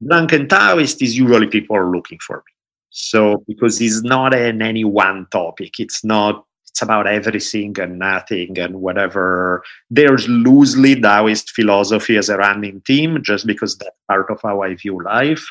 Drunken 0.07 0.49
Taoist 0.49 1.03
is 1.03 1.19
usually 1.19 1.49
people 1.49 1.77
are 1.77 1.91
looking 1.91 2.19
for 2.25 2.37
me. 2.37 2.53
So 2.91 3.45
because 3.47 3.81
it's 3.81 4.03
not 4.03 4.35
in 4.35 4.63
any 4.63 4.85
one 4.85 5.27
topic, 5.31 5.79
it's 5.79 6.05
not 6.05 6.45
it's 6.79 6.83
about 6.83 7.09
everything 7.09 7.75
and 7.81 7.99
nothing 7.99 8.59
and 8.59 8.81
whatever. 8.81 9.65
There's 9.91 10.29
loosely 10.29 11.01
Taoist 11.01 11.51
philosophy 11.51 12.17
as 12.17 12.29
a 12.29 12.37
running 12.37 12.81
theme, 12.87 13.21
just 13.23 13.47
because 13.47 13.77
that's 13.77 13.97
part 14.07 14.31
of 14.31 14.41
how 14.43 14.63
I 14.63 14.75
view 14.75 15.03
life. 15.03 15.45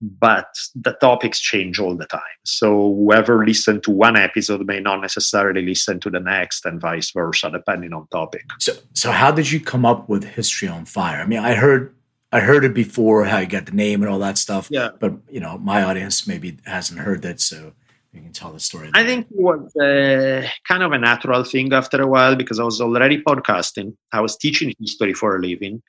But 0.00 0.54
the 0.76 0.92
topics 0.92 1.40
change 1.40 1.80
all 1.80 1.96
the 1.96 2.06
time. 2.06 2.38
So 2.44 2.94
whoever 2.94 3.44
listened 3.44 3.82
to 3.84 3.90
one 3.90 4.16
episode 4.16 4.64
may 4.66 4.78
not 4.78 5.00
necessarily 5.00 5.62
listen 5.62 6.00
to 6.00 6.10
the 6.10 6.20
next, 6.20 6.66
and 6.66 6.80
vice 6.80 7.10
versa, 7.12 7.50
depending 7.50 7.94
on 7.94 8.06
topic. 8.08 8.44
So, 8.58 8.72
so 8.92 9.10
how 9.10 9.32
did 9.32 9.50
you 9.50 9.60
come 9.60 9.86
up 9.86 10.08
with 10.08 10.22
History 10.22 10.68
on 10.68 10.84
Fire? 10.84 11.22
I 11.22 11.26
mean, 11.26 11.40
I 11.40 11.54
heard 11.54 11.94
I 12.30 12.40
heard 12.40 12.64
it 12.64 12.74
before 12.74 13.24
how 13.24 13.38
you 13.38 13.46
got 13.46 13.64
the 13.66 13.72
name 13.72 14.02
and 14.02 14.12
all 14.12 14.18
that 14.18 14.36
stuff. 14.36 14.68
Yeah. 14.70 14.90
But 15.00 15.14
you 15.30 15.40
know, 15.40 15.56
my 15.56 15.82
audience 15.82 16.26
maybe 16.26 16.58
hasn't 16.66 17.00
heard 17.00 17.22
that, 17.22 17.40
so 17.40 17.72
you 18.12 18.20
can 18.22 18.32
tell 18.32 18.52
the 18.52 18.60
story. 18.60 18.90
I 18.94 19.04
think 19.04 19.26
it 19.30 19.36
was 19.36 19.74
uh, 19.76 20.46
kind 20.66 20.82
of 20.82 20.92
a 20.92 20.98
natural 20.98 21.44
thing 21.44 21.72
after 21.72 22.00
a 22.00 22.06
while 22.06 22.36
because 22.36 22.58
I 22.58 22.64
was 22.64 22.80
already 22.80 23.22
podcasting. 23.22 23.96
I 24.12 24.20
was 24.20 24.36
teaching 24.36 24.74
history 24.80 25.14
for 25.14 25.36
a 25.36 25.40
living. 25.40 25.82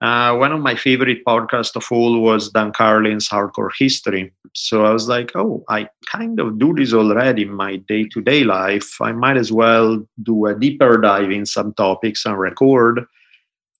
Uh, 0.00 0.36
one 0.36 0.50
of 0.50 0.60
my 0.60 0.74
favorite 0.74 1.24
podcasts 1.24 1.76
of 1.76 1.86
all 1.90 2.20
was 2.20 2.50
Dan 2.50 2.72
Carlin's 2.72 3.28
Hardcore 3.28 3.70
History. 3.78 4.32
So 4.52 4.84
I 4.84 4.92
was 4.92 5.08
like, 5.08 5.30
oh, 5.36 5.64
I 5.68 5.88
kind 6.06 6.40
of 6.40 6.58
do 6.58 6.74
this 6.74 6.92
already 6.92 7.42
in 7.42 7.52
my 7.52 7.76
day 7.76 8.04
to 8.08 8.20
day 8.20 8.42
life. 8.42 9.00
I 9.00 9.12
might 9.12 9.36
as 9.36 9.52
well 9.52 10.04
do 10.22 10.46
a 10.46 10.58
deeper 10.58 10.98
dive 10.98 11.30
in 11.30 11.46
some 11.46 11.72
topics 11.74 12.26
and 12.26 12.38
record 12.38 13.06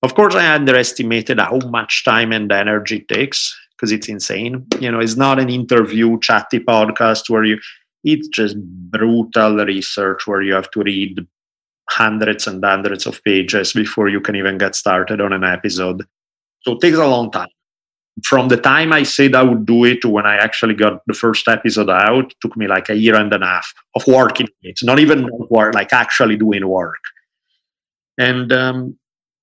of 0.03 0.15
course, 0.17 0.35
I 0.35 0.53
underestimated 0.53 1.39
how 1.39 1.59
much 1.71 2.05
time 2.05 2.33
and 2.33 2.51
energy 2.51 2.97
it 2.97 3.09
takes 3.09 3.57
because 3.71 3.93
it's 3.93 4.09
insane. 4.09 4.67
You 4.81 4.91
know, 4.91 4.99
it's 4.99 5.17
not 5.17 5.39
an 5.39 5.49
interview, 5.49 6.19
chatty 6.19 6.59
podcast 6.59 7.31
where 7.31 7.45
you, 7.45 7.59
it's 8.05 8.29
just 8.29 8.57
brutal 8.59 9.65
research 9.65 10.27
where 10.27 10.43
you 10.43 10.55
have 10.55 10.71
to 10.73 10.81
read 10.81 11.27
hundreds 11.91 12.47
and 12.47 12.65
hundreds 12.65 13.07
of 13.07 13.23
pages 13.25 13.73
before 13.73 14.09
you 14.09 14.21
can 14.21 14.37
even 14.37 14.59
get 14.59 14.75
started 14.75 15.21
on 15.21 15.33
an 15.33 15.45
episode. 15.45 16.05
So 16.63 16.73
it 16.73 16.81
takes 16.81 16.99
a 16.99 17.07
long 17.07 17.31
time. 17.31 17.49
From 18.25 18.49
the 18.49 18.59
time 18.59 18.93
I 18.93 19.05
said 19.05 19.35
I 19.35 19.43
would 19.43 19.65
do 19.65 19.85
it 19.85 20.03
to 20.03 20.09
when 20.09 20.27
I 20.27 20.37
actually 20.37 20.75
got 20.75 21.01
the 21.07 21.15
first 21.15 21.49
episode 21.49 21.89
out, 21.89 22.33
took 22.41 22.57
me 22.57 22.67
like 22.67 22.89
a 22.89 22.95
year 22.95 23.15
and 23.15 23.33
a 23.33 23.39
half 23.39 23.73
of 23.95 24.07
working. 24.07 24.49
It's 24.63 24.85
not 24.85 24.99
even 24.99 25.29
work, 25.49 25.75
like 25.75 25.93
actually 25.93 26.37
doing 26.37 26.67
work. 26.69 27.01
And 28.19 28.53
um, 28.53 28.99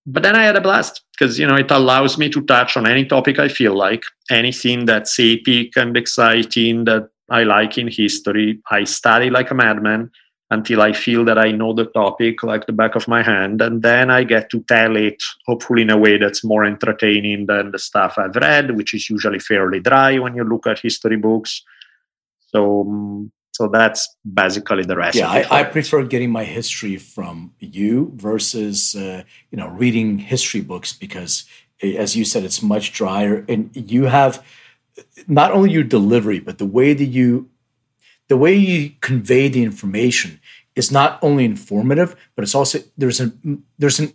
but 0.05 0.23
then 0.23 0.35
I 0.35 0.43
had 0.43 0.55
a 0.55 0.61
blast 0.61 1.01
because 1.13 1.39
you 1.39 1.47
know 1.47 1.55
it 1.55 1.71
allows 1.71 2.17
me 2.17 2.29
to 2.29 2.41
touch 2.41 2.77
on 2.77 2.87
any 2.87 3.05
topic 3.05 3.39
I 3.39 3.47
feel 3.47 3.75
like, 3.75 4.03
anything 4.29 4.85
that's 4.85 5.19
epic 5.19 5.75
and 5.75 5.97
exciting 5.97 6.85
that 6.85 7.09
I 7.29 7.43
like 7.43 7.77
in 7.77 7.87
history. 7.87 8.59
I 8.69 8.83
study 8.83 9.29
like 9.29 9.51
a 9.51 9.55
madman 9.55 10.11
until 10.51 10.81
I 10.81 10.93
feel 10.93 11.23
that 11.25 11.37
I 11.37 11.51
know 11.51 11.73
the 11.73 11.85
topic 11.85 12.41
like 12.41 12.65
the 12.65 12.73
back 12.73 12.95
of 12.95 13.07
my 13.07 13.21
hand, 13.21 13.61
and 13.61 13.83
then 13.83 14.09
I 14.09 14.23
get 14.23 14.49
to 14.49 14.61
tell 14.61 14.95
it, 14.95 15.21
hopefully 15.45 15.83
in 15.83 15.91
a 15.91 15.97
way 15.97 16.17
that's 16.17 16.43
more 16.43 16.65
entertaining 16.65 17.45
than 17.45 17.71
the 17.71 17.79
stuff 17.79 18.15
I've 18.17 18.35
read, 18.35 18.75
which 18.75 18.93
is 18.93 19.09
usually 19.09 19.39
fairly 19.39 19.79
dry 19.79 20.17
when 20.17 20.35
you 20.35 20.43
look 20.43 20.65
at 20.65 20.79
history 20.79 21.17
books. 21.17 21.63
So 22.47 22.81
um, 22.81 23.31
so 23.59 23.67
that's 23.67 24.15
basically 24.23 24.83
the 24.83 24.95
rest. 24.95 25.17
Yeah, 25.17 25.29
I, 25.29 25.59
I, 25.59 25.63
prefer 25.65 26.03
getting 26.03 26.31
my 26.31 26.45
history 26.45 26.95
from 26.95 27.51
you 27.59 28.13
versus 28.15 28.95
uh, 28.95 29.23
you 29.51 29.57
know 29.57 29.67
reading 29.67 30.17
history 30.17 30.61
books 30.61 30.93
because, 30.93 31.43
as 31.83 32.15
you 32.15 32.23
said, 32.23 32.45
it's 32.45 32.61
much 32.61 32.93
drier, 32.93 33.45
and 33.49 33.69
you 33.75 34.05
have 34.05 34.41
not 35.27 35.51
only 35.51 35.71
your 35.71 35.83
delivery 35.83 36.39
but 36.39 36.57
the 36.57 36.65
way 36.65 36.93
that 36.93 37.05
you 37.05 37.49
the 38.27 38.37
way 38.37 38.55
you 38.55 38.91
convey 39.01 39.47
the 39.47 39.63
information 39.63 40.39
is 40.75 40.91
not 40.91 41.19
only 41.21 41.45
informative 41.45 42.15
but 42.35 42.43
it's 42.43 42.55
also 42.55 42.79
there's 42.97 43.19
a 43.19 43.31
there's 43.77 43.99
an 43.99 44.13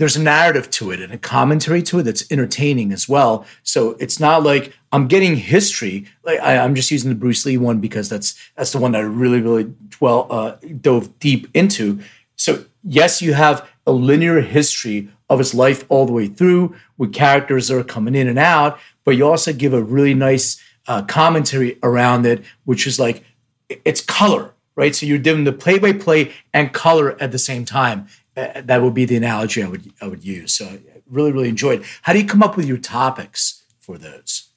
there's 0.00 0.16
a 0.16 0.22
narrative 0.22 0.70
to 0.70 0.90
it 0.90 1.00
and 1.00 1.12
a 1.12 1.18
commentary 1.18 1.82
to 1.82 1.98
it 1.98 2.04
that's 2.04 2.24
entertaining 2.32 2.90
as 2.90 3.06
well. 3.06 3.44
So 3.62 3.98
it's 4.00 4.18
not 4.18 4.42
like 4.42 4.72
I'm 4.92 5.08
getting 5.08 5.36
history. 5.36 6.06
Like 6.24 6.40
I, 6.40 6.54
am 6.54 6.74
just 6.74 6.90
using 6.90 7.10
the 7.10 7.14
Bruce 7.14 7.44
Lee 7.44 7.58
one 7.58 7.80
because 7.80 8.08
that's 8.08 8.34
that's 8.56 8.72
the 8.72 8.78
one 8.78 8.92
that 8.92 9.02
I 9.02 9.04
really 9.04 9.42
really 9.42 9.74
well 10.00 10.26
uh, 10.30 10.56
dove 10.80 11.18
deep 11.18 11.48
into. 11.52 12.00
So 12.36 12.64
yes, 12.82 13.20
you 13.20 13.34
have 13.34 13.68
a 13.86 13.92
linear 13.92 14.40
history 14.40 15.10
of 15.28 15.38
his 15.38 15.54
life 15.54 15.84
all 15.90 16.06
the 16.06 16.12
way 16.12 16.28
through 16.28 16.74
with 16.96 17.12
characters 17.12 17.68
that 17.68 17.76
are 17.76 17.84
coming 17.84 18.14
in 18.14 18.26
and 18.26 18.38
out, 18.38 18.78
but 19.04 19.16
you 19.16 19.26
also 19.26 19.52
give 19.52 19.72
a 19.72 19.82
really 19.82 20.14
nice 20.14 20.60
uh, 20.86 21.02
commentary 21.02 21.78
around 21.82 22.26
it, 22.26 22.44
which 22.64 22.86
is 22.86 22.98
like 22.98 23.24
it's 23.68 24.00
color, 24.00 24.54
right? 24.76 24.94
So 24.94 25.06
you're 25.06 25.18
doing 25.18 25.44
the 25.44 25.52
play 25.52 25.78
by 25.78 25.92
play 25.92 26.32
and 26.52 26.72
color 26.72 27.20
at 27.20 27.32
the 27.32 27.38
same 27.38 27.64
time. 27.64 28.08
Uh, 28.36 28.60
that 28.62 28.82
would 28.82 28.94
be 28.94 29.04
the 29.04 29.16
analogy 29.16 29.62
I 29.62 29.68
would 29.68 29.92
I 30.00 30.06
would 30.06 30.24
use. 30.24 30.52
So 30.54 30.66
I 30.66 30.80
really 31.08 31.32
really 31.32 31.48
enjoyed. 31.48 31.84
How 32.02 32.12
do 32.12 32.20
you 32.20 32.26
come 32.26 32.42
up 32.42 32.56
with 32.56 32.66
your 32.66 32.78
topics 32.78 33.62
for 33.78 33.98
those? 33.98 34.48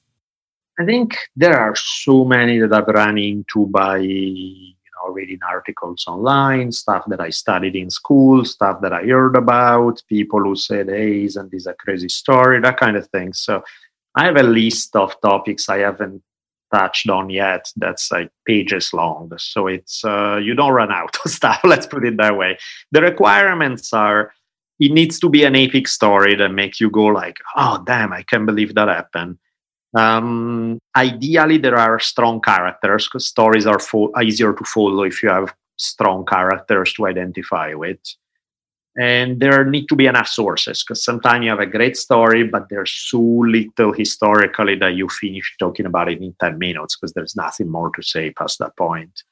I 0.79 0.86
think 0.86 1.17
there 1.36 1.60
are 1.60 1.75
so 1.75 2.25
many 2.25 2.60
that 2.60 2.73
I've 2.73 2.88
run 2.88 3.17
into 3.17 3.67
by 3.67 3.97
you 3.97 4.73
know 4.95 5.13
reading 5.13 5.39
articles 5.47 6.06
online, 6.08 6.71
stuff 6.71 7.03
that 7.08 7.21
I 7.21 7.29
studied 7.29 7.75
in 7.75 7.91
school, 7.91 8.43
stuff 8.43 8.82
that 8.82 8.93
I 8.93 9.03
heard 9.03 9.36
about, 9.36 10.01
people 10.08 10.39
who 10.39 10.56
said, 10.56 10.89
"Hey, 10.89 11.25
isn't 11.25 11.51
this 11.51 11.67
a 11.67 11.75
crazy 11.75 12.10
story?" 12.10 12.60
That 12.60 12.79
kind 12.79 12.97
of 12.97 13.08
thing. 13.10 13.34
So 13.34 13.63
I 14.15 14.26
have 14.26 14.38
a 14.38 14.43
list 14.43 14.95
of 14.95 15.19
topics 15.21 15.69
I 15.69 15.80
haven't 15.80 16.21
touched 16.73 17.10
on 17.10 17.30
yet 17.30 17.71
that's 17.76 18.12
like 18.12 18.32
pages 18.47 18.93
long. 18.93 19.32
So 19.38 19.67
it's 19.67 20.04
uh, 20.04 20.38
you 20.38 20.56
don't 20.56 20.73
run 20.73 20.91
out 20.91 21.15
of 21.23 21.32
stuff 21.39 21.62
let's 21.63 21.88
put 21.88 22.06
it 22.06 22.17
that 22.17 22.38
way. 22.38 22.58
The 22.91 23.02
requirements 23.02 23.93
are 23.93 24.34
it 24.80 24.91
needs 24.91 25.19
to 25.19 25.30
be 25.30 25.43
an 25.43 25.56
epic 25.56 25.88
story 25.88 26.36
that 26.36 26.49
make 26.49 26.80
you 26.80 26.89
go 26.89 27.06
like 27.06 27.38
oh 27.56 27.84
damn 27.86 28.12
i 28.12 28.23
can't 28.23 28.45
believe 28.45 28.76
that 28.76 28.88
happened. 28.88 29.38
Um, 29.95 30.80
ideally 30.97 31.60
there 31.60 31.78
are 31.78 31.99
strong 31.99 32.41
characters 32.41 33.08
because 33.08 33.28
stories 33.28 33.67
are 33.67 33.80
fo- 33.80 34.12
easier 34.19 34.52
to 34.54 34.63
follow 34.65 35.04
if 35.04 35.21
you 35.21 35.30
have 35.30 35.54
strong 35.78 36.26
characters 36.26 36.93
to 36.93 37.06
identify 37.06 37.76
with 37.76 37.99
and 38.97 39.39
there 39.39 39.65
need 39.65 39.88
to 39.88 39.95
be 39.95 40.06
enough 40.06 40.27
sources 40.27 40.84
because 40.84 41.03
sometimes 41.03 41.43
you 41.43 41.49
have 41.49 41.60
a 41.60 41.65
great 41.65 41.97
story 41.97 42.43
but 42.43 42.67
there's 42.69 42.91
so 42.91 43.19
little 43.19 43.91
historically 43.91 44.75
that 44.75 44.95
you 44.95 45.10
finish 45.10 45.56
talking 45.58 45.86
about 45.86 46.10
it 46.10 46.21
in 46.21 46.36
10 46.39 46.58
minutes 46.60 46.95
because 46.95 47.13
there's 47.13 47.36
nothing 47.36 47.69
more 47.69 47.89
to 47.95 48.03
say 48.03 48.32
past 48.32 48.60
that 48.60 48.75
point. 48.77 49.23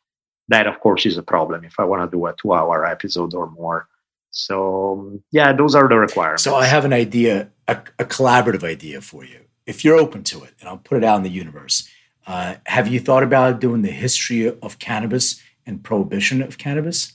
That 0.48 0.68
of 0.68 0.80
course 0.80 1.06
is 1.06 1.18
a 1.18 1.24
problem 1.24 1.64
if 1.64 1.80
i 1.80 1.84
want 1.84 2.10
to 2.10 2.18
do 2.18 2.26
a 2.26 2.36
two 2.42 2.54
hour 2.54 2.86
episode 2.86 3.34
or 3.34 3.50
more. 3.52 3.88
So 4.32 5.20
yeah 5.32 5.54
those 5.54 5.76
are 5.76 5.88
the 5.88 5.98
requirements. 5.98 6.44
So 6.44 6.56
i 6.56 6.66
have 6.66 6.86
an 6.86 6.94
idea 6.94 7.50
a, 7.68 7.78
a 8.00 8.06
collaborative 8.06 8.64
idea 8.64 9.02
for 9.02 9.24
you. 9.24 9.42
If 9.68 9.86
you're 9.86 9.98
open 9.98 10.24
to 10.26 10.44
it 10.44 10.56
and 10.60 10.68
i'll 10.68 10.78
put 10.78 10.98
it 10.98 11.04
out 11.04 11.18
in 11.18 11.24
the 11.24 11.30
universe 11.30 11.88
uh, 12.28 12.56
have 12.68 12.88
you 12.88 13.00
thought 13.00 13.24
about 13.24 13.60
doing 13.60 13.82
the 13.82 13.92
history 13.92 14.48
of 14.48 14.80
cannabis 14.80 15.42
and 15.66 15.84
prohibition 15.84 16.42
of 16.42 16.58
cannabis? 16.58 17.14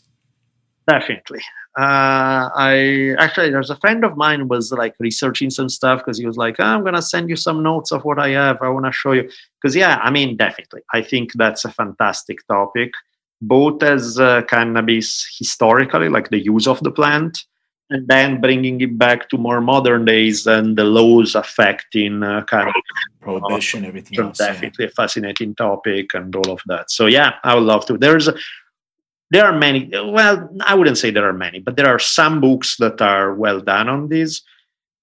Definitely 0.89 1.43
uh, 1.77 2.49
I 2.55 3.15
actually 3.19 3.51
there's 3.51 3.69
a 3.69 3.77
friend 3.77 4.03
of 4.03 4.17
mine 4.17 4.49
was 4.49 4.73
like 4.73 4.95
researching 4.99 5.51
some 5.51 5.69
stuff 5.69 6.01
because 6.01 6.19
he 6.19 6.27
was 6.27 6.39
like, 6.39 6.57
oh, 6.59 6.65
I'm 6.65 6.83
gonna 6.83 7.03
send 7.03 7.29
you 7.29 7.37
some 7.37 7.62
notes 7.62 7.93
of 7.93 8.03
what 8.05 8.19
I 8.19 8.31
have. 8.31 8.62
I 8.62 8.71
want 8.71 8.87
to 8.87 8.93
show 8.93 9.12
you 9.12 9.29
because 9.61 9.77
yeah, 9.77 9.99
I 10.03 10.11
mean 10.11 10.39
definitely, 10.39 10.81
I 10.95 11.03
think 11.03 11.35
that's 11.35 11.67
a 11.67 11.71
fantastic 11.71 12.39
topic, 12.47 12.93
both 13.43 13.83
as 13.83 14.19
uh, 14.19 14.41
cannabis 14.43 15.27
historically, 15.39 16.09
like 16.09 16.31
the 16.31 16.43
use 16.43 16.67
of 16.67 16.81
the 16.81 16.91
plant, 16.91 17.45
and 17.91 18.09
then 18.09 18.41
bringing 18.41 18.81
it 18.81 18.97
back 18.97 19.29
to 19.29 19.37
more 19.37 19.61
modern 19.61 20.07
days 20.07 20.47
and 20.47 20.79
the 20.79 20.85
laws 20.85 21.35
affecting 21.35 22.23
uh, 22.23 22.43
kind 22.45 22.69
of 22.69 22.75
prohibition, 23.21 23.85
everything. 23.85 24.19
Else, 24.19 24.39
definitely 24.39 24.87
yeah. 24.87 24.91
a 24.91 24.95
fascinating 24.95 25.55
topic 25.55 26.15
and 26.15 26.35
all 26.35 26.51
of 26.53 26.62
that. 26.69 26.91
So 26.91 27.05
yeah, 27.05 27.35
I 27.45 27.55
would 27.55 27.65
love 27.65 27.85
to. 27.87 27.99
There's 27.99 28.31
there 29.31 29.45
are 29.45 29.57
many 29.59 29.91
well 29.93 30.49
i 30.65 30.75
wouldn't 30.75 30.99
say 30.99 31.11
there 31.11 31.29
are 31.29 31.33
many 31.33 31.59
but 31.59 31.77
there 31.77 31.89
are 31.89 31.99
some 31.99 32.41
books 32.41 32.77
that 32.79 33.01
are 33.01 33.35
well 33.35 33.61
done 33.61 33.89
on 33.89 34.09
this. 34.09 34.43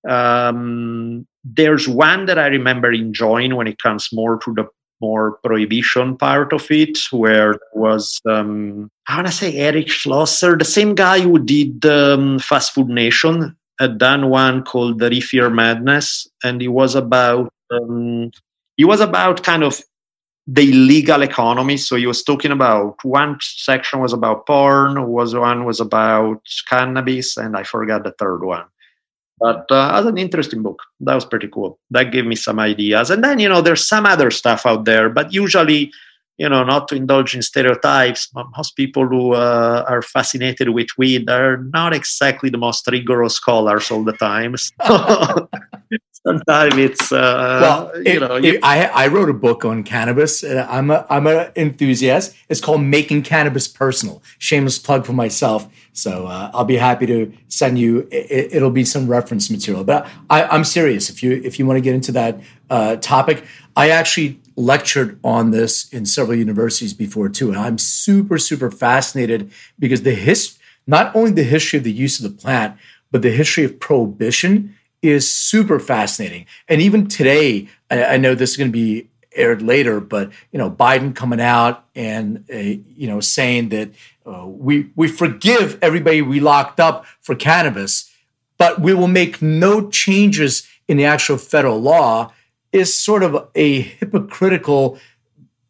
Um, 0.07 1.25
there's 1.43 1.87
one 1.87 2.25
that 2.25 2.37
i 2.37 2.47
remember 2.47 2.91
enjoying 2.91 3.55
when 3.55 3.67
it 3.67 3.79
comes 3.79 4.09
more 4.11 4.37
to 4.39 4.53
the 4.53 4.65
more 5.01 5.37
prohibition 5.43 6.17
part 6.17 6.53
of 6.53 6.69
it 6.71 6.97
where 7.11 7.59
was 7.73 8.21
um, 8.29 8.89
i 9.07 9.15
want 9.15 9.27
to 9.27 9.33
say 9.33 9.55
eric 9.55 9.89
schlosser 9.89 10.57
the 10.57 10.65
same 10.65 10.95
guy 10.95 11.19
who 11.19 11.39
did 11.39 11.85
um, 11.85 12.39
fast 12.39 12.73
food 12.73 12.87
nation 12.87 13.55
had 13.79 13.97
done 13.97 14.29
one 14.29 14.63
called 14.63 14.99
the 14.99 15.09
reefer 15.09 15.49
madness 15.49 16.27
and 16.43 16.61
it 16.61 16.69
was 16.69 16.95
about 16.95 17.51
um, 17.71 18.31
it 18.77 18.85
was 18.85 19.01
about 19.01 19.43
kind 19.43 19.63
of 19.63 19.81
the 20.47 20.69
illegal 20.69 21.21
economy. 21.21 21.77
So 21.77 21.95
he 21.95 22.07
was 22.07 22.23
talking 22.23 22.51
about 22.51 23.03
one 23.03 23.37
section 23.41 23.99
was 23.99 24.13
about 24.13 24.45
porn, 24.45 25.07
was 25.07 25.33
one 25.33 25.65
was 25.65 25.79
about 25.79 26.41
cannabis, 26.69 27.37
and 27.37 27.55
I 27.55 27.63
forgot 27.63 28.03
the 28.03 28.11
third 28.11 28.43
one. 28.43 28.65
But 29.39 29.65
uh, 29.71 29.91
as 29.95 30.05
an 30.05 30.17
interesting 30.17 30.61
book, 30.61 30.81
that 31.01 31.15
was 31.15 31.25
pretty 31.25 31.47
cool. 31.47 31.79
That 31.91 32.11
gave 32.11 32.25
me 32.25 32.35
some 32.35 32.59
ideas. 32.59 33.09
And 33.09 33.23
then 33.23 33.39
you 33.39 33.49
know, 33.49 33.61
there's 33.61 33.87
some 33.87 34.05
other 34.05 34.31
stuff 34.31 34.65
out 34.65 34.85
there, 34.85 35.09
but 35.09 35.33
usually, 35.33 35.91
you 36.37 36.47
know, 36.47 36.63
not 36.63 36.87
to 36.89 36.95
indulge 36.95 37.35
in 37.35 37.41
stereotypes. 37.41 38.29
Most 38.55 38.75
people 38.75 39.07
who 39.07 39.33
uh, 39.33 39.85
are 39.87 40.01
fascinated 40.01 40.69
with 40.69 40.87
weed 40.97 41.29
are 41.29 41.57
not 41.57 41.93
exactly 41.93 42.49
the 42.49 42.57
most 42.57 42.87
rigorous 42.87 43.35
scholars 43.35 43.91
all 43.91 44.03
the 44.03 44.13
time. 44.13 44.55
So 44.57 45.49
sometimes 46.25 46.77
it's 46.77 47.11
uh, 47.11 47.59
well, 47.61 48.03
you 48.03 48.19
know. 48.19 48.35
It, 48.35 48.59
I 48.63 48.85
I 48.85 49.07
wrote 49.07 49.29
a 49.29 49.33
book 49.33 49.65
on 49.65 49.83
cannabis. 49.83 50.43
I'm 50.43 50.91
a 50.91 51.05
I'm 51.09 51.27
an 51.27 51.51
enthusiast. 51.55 52.35
It's 52.49 52.61
called 52.61 52.81
Making 52.81 53.23
Cannabis 53.23 53.67
Personal. 53.67 54.23
Shameless 54.39 54.79
plug 54.79 55.05
for 55.05 55.13
myself. 55.13 55.67
So 55.93 56.27
uh, 56.27 56.51
I'll 56.53 56.65
be 56.65 56.77
happy 56.77 57.05
to 57.07 57.31
send 57.47 57.77
you. 57.77 58.07
It, 58.11 58.61
will 58.61 58.71
be 58.71 58.85
some 58.85 59.07
reference 59.07 59.49
material. 59.49 59.83
But 59.83 60.07
I, 60.29 60.55
am 60.55 60.63
serious. 60.63 61.09
If 61.09 61.21
you 61.21 61.41
if 61.43 61.59
you 61.59 61.65
want 61.65 61.77
to 61.77 61.81
get 61.81 61.93
into 61.93 62.11
that 62.13 62.39
uh, 62.69 62.95
topic, 62.97 63.45
I 63.75 63.89
actually 63.89 64.39
lectured 64.55 65.19
on 65.23 65.51
this 65.51 65.89
in 65.89 66.05
several 66.05 66.37
universities 66.37 66.93
before 66.93 67.29
too, 67.29 67.49
and 67.49 67.59
I'm 67.59 67.77
super 67.77 68.37
super 68.37 68.71
fascinated 68.71 69.51
because 69.79 70.03
the 70.03 70.15
his 70.15 70.57
not 70.85 71.15
only 71.15 71.31
the 71.31 71.43
history 71.43 71.77
of 71.77 71.83
the 71.83 71.91
use 71.91 72.19
of 72.19 72.29
the 72.29 72.41
plant, 72.41 72.77
but 73.11 73.21
the 73.21 73.31
history 73.31 73.63
of 73.63 73.79
prohibition 73.79 74.75
is 75.03 75.29
super 75.29 75.79
fascinating. 75.79 76.47
And 76.67 76.81
even 76.81 77.07
today, 77.07 77.67
I, 77.91 78.05
I 78.05 78.17
know 78.17 78.33
this 78.33 78.51
is 78.51 78.57
going 78.57 78.69
to 78.69 78.73
be 78.73 79.09
aired 79.35 79.61
later, 79.61 79.99
but 79.99 80.31
you 80.51 80.57
know, 80.57 80.71
Biden 80.71 81.13
coming 81.15 81.41
out 81.41 81.85
and 81.93 82.45
uh, 82.51 82.57
you 82.57 83.07
know 83.07 83.19
saying 83.19 83.69
that 83.69 83.91
uh, 84.25 84.47
we 84.47 84.89
we 84.95 85.07
forgive 85.07 85.77
everybody 85.81 86.21
we 86.21 86.39
locked 86.39 86.79
up 86.79 87.05
for 87.21 87.35
cannabis, 87.35 88.11
but 88.57 88.79
we 88.79 88.93
will 88.93 89.07
make 89.07 89.41
no 89.41 89.89
changes 89.89 90.67
in 90.87 90.97
the 90.97 91.05
actual 91.05 91.37
federal 91.37 91.79
law 91.79 92.31
is 92.71 92.93
sort 92.93 93.23
of 93.23 93.49
a 93.55 93.81
hypocritical, 93.81 94.97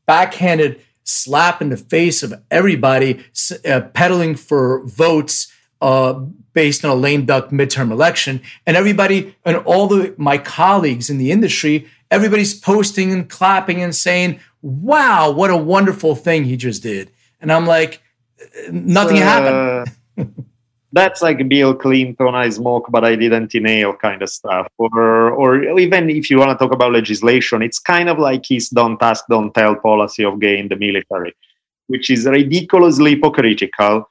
backhanded 0.06 0.82
slap 1.04 1.62
in 1.62 1.70
the 1.70 1.78
face 1.78 2.24
of 2.24 2.34
everybody 2.50 3.24
uh, 3.66 3.82
peddling 3.94 4.36
for 4.36 4.86
votes 4.86 5.53
uh, 5.84 6.14
based 6.54 6.86
on 6.86 6.92
a 6.92 6.96
lame 6.96 7.26
duck 7.26 7.50
midterm 7.50 7.92
election. 7.92 8.42
And 8.66 8.78
everybody 8.78 9.36
and 9.46 9.58
all 9.58 9.88
the 9.88 10.16
my 10.18 10.38
colleagues 10.38 11.10
in 11.10 11.18
the 11.18 11.30
industry, 11.30 11.88
everybody's 12.10 12.54
posting 12.60 13.12
and 13.12 13.30
clapping 13.30 13.84
and 13.84 13.94
saying, 13.94 14.40
"Wow, 14.62 15.30
what 15.32 15.52
a 15.52 15.58
wonderful 15.58 16.16
thing 16.16 16.46
he 16.46 16.56
just 16.58 16.82
did." 16.82 17.12
And 17.42 17.52
I'm 17.52 17.68
like, 17.68 18.02
nothing 18.72 19.22
uh, 19.22 19.26
happened. 19.26 19.92
that's 20.94 21.22
like 21.22 21.50
Bill 21.50 21.74
Clinton, 21.76 22.36
I 22.36 22.50
smoke 22.50 22.88
but 22.90 23.04
I 23.04 23.16
didn't 23.16 23.54
inhale 23.54 23.94
kind 23.94 24.22
of 24.22 24.30
stuff. 24.30 24.68
Or, 24.78 25.32
or 25.32 25.80
even 25.80 26.10
if 26.10 26.30
you 26.30 26.38
want 26.38 26.52
to 26.52 26.64
talk 26.64 26.74
about 26.74 26.94
legislation, 26.94 27.62
it's 27.64 27.80
kind 27.80 28.08
of 28.08 28.20
like 28.20 28.46
his 28.48 28.70
don't 28.70 29.02
ask, 29.02 29.26
don't 29.28 29.54
tell 29.54 29.76
policy 29.76 30.24
of 30.24 30.40
gay 30.40 30.58
in 30.60 30.70
the 30.70 30.78
military, 30.78 31.36
which 31.88 32.10
is 32.10 32.26
ridiculously 32.28 33.16
hypocritical 33.16 34.08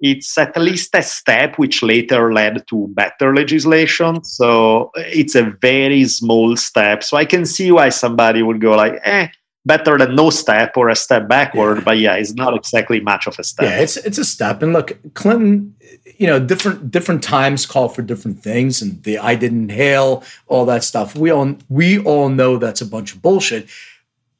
it's 0.00 0.36
at 0.36 0.56
least 0.56 0.94
a 0.94 1.02
step 1.02 1.56
which 1.56 1.82
later 1.82 2.32
led 2.32 2.66
to 2.68 2.88
better 2.88 3.34
legislation. 3.34 4.22
So 4.24 4.90
it's 4.96 5.34
a 5.34 5.54
very 5.60 6.04
small 6.04 6.56
step. 6.56 7.02
So 7.02 7.16
i 7.16 7.24
can 7.24 7.44
see 7.46 7.72
why 7.72 7.88
somebody 7.88 8.42
would 8.42 8.60
go 8.60 8.76
like 8.76 9.00
eh 9.04 9.28
better 9.64 9.98
than 9.98 10.14
no 10.14 10.30
step 10.30 10.76
or 10.76 10.88
a 10.88 10.94
step 10.94 11.26
backward 11.28 11.78
yeah. 11.78 11.84
but 11.84 11.98
yeah 11.98 12.14
it's 12.14 12.34
not 12.34 12.54
exactly 12.54 13.00
much 13.00 13.26
of 13.26 13.36
a 13.38 13.44
step. 13.44 13.68
Yeah 13.68 13.80
it's 13.80 13.96
it's 13.96 14.18
a 14.18 14.24
step. 14.24 14.62
And 14.62 14.72
look 14.72 14.98
clinton 15.14 15.74
you 16.18 16.26
know 16.26 16.38
different 16.38 16.90
different 16.90 17.22
times 17.22 17.66
call 17.66 17.88
for 17.88 18.02
different 18.02 18.42
things 18.42 18.80
and 18.82 19.02
the 19.02 19.18
i 19.18 19.34
didn't 19.34 19.70
inhale 19.70 20.22
all 20.46 20.66
that 20.66 20.84
stuff. 20.84 21.16
We 21.16 21.30
all 21.30 21.56
we 21.68 21.98
all 22.00 22.28
know 22.28 22.58
that's 22.58 22.80
a 22.80 22.86
bunch 22.86 23.14
of 23.14 23.22
bullshit. 23.22 23.68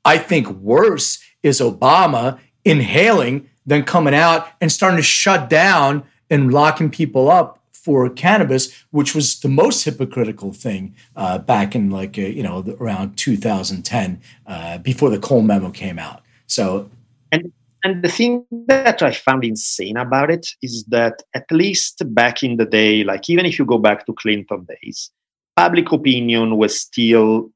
I 0.04 0.18
think 0.18 0.48
worse 0.50 1.18
is 1.42 1.60
obama 1.60 2.38
inhaling 2.64 3.48
then 3.66 3.84
coming 3.84 4.14
out 4.14 4.48
and 4.60 4.70
starting 4.70 4.96
to 4.96 5.02
shut 5.02 5.50
down 5.50 6.04
and 6.30 6.52
locking 6.52 6.90
people 6.90 7.30
up 7.30 7.60
for 7.72 8.10
cannabis, 8.10 8.72
which 8.90 9.14
was 9.14 9.38
the 9.40 9.48
most 9.48 9.84
hypocritical 9.84 10.52
thing 10.52 10.94
uh, 11.14 11.38
back 11.38 11.76
in 11.76 11.90
like 11.90 12.18
uh, 12.18 12.22
you 12.22 12.42
know 12.42 12.64
around 12.80 13.16
2010 13.16 14.20
uh, 14.46 14.78
before 14.78 15.10
the 15.10 15.18
Cole 15.18 15.42
memo 15.42 15.70
came 15.70 15.98
out. 15.98 16.22
So 16.46 16.90
and 17.30 17.52
and 17.84 18.02
the 18.02 18.08
thing 18.08 18.44
that 18.66 19.02
I 19.02 19.12
found 19.12 19.44
insane 19.44 19.96
about 19.96 20.30
it 20.30 20.48
is 20.62 20.84
that 20.88 21.22
at 21.34 21.44
least 21.52 22.02
back 22.12 22.42
in 22.42 22.56
the 22.56 22.66
day, 22.66 23.04
like 23.04 23.30
even 23.30 23.46
if 23.46 23.58
you 23.58 23.64
go 23.64 23.78
back 23.78 24.04
to 24.06 24.12
Clinton 24.14 24.66
days, 24.66 25.12
public 25.54 25.92
opinion 25.92 26.56
was 26.56 26.80
still 26.80 27.50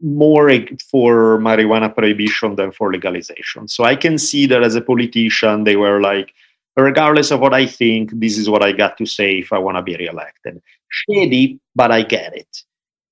more 0.00 0.50
for 0.90 1.38
marijuana 1.38 1.94
prohibition 1.94 2.56
than 2.56 2.72
for 2.72 2.92
legalization. 2.92 3.68
So 3.68 3.84
I 3.84 3.96
can 3.96 4.18
see 4.18 4.46
that 4.46 4.62
as 4.62 4.74
a 4.74 4.80
politician, 4.80 5.64
they 5.64 5.76
were 5.76 6.00
like, 6.00 6.32
regardless 6.76 7.30
of 7.30 7.40
what 7.40 7.54
I 7.54 7.66
think, 7.66 8.10
this 8.14 8.38
is 8.38 8.48
what 8.48 8.64
I 8.64 8.72
got 8.72 8.96
to 8.98 9.06
say 9.06 9.38
if 9.38 9.52
I 9.52 9.58
want 9.58 9.76
to 9.76 9.82
be 9.82 9.96
reelected. 9.96 10.62
Shady, 10.88 11.60
but 11.74 11.90
I 11.90 12.02
get 12.02 12.36
it. 12.36 12.62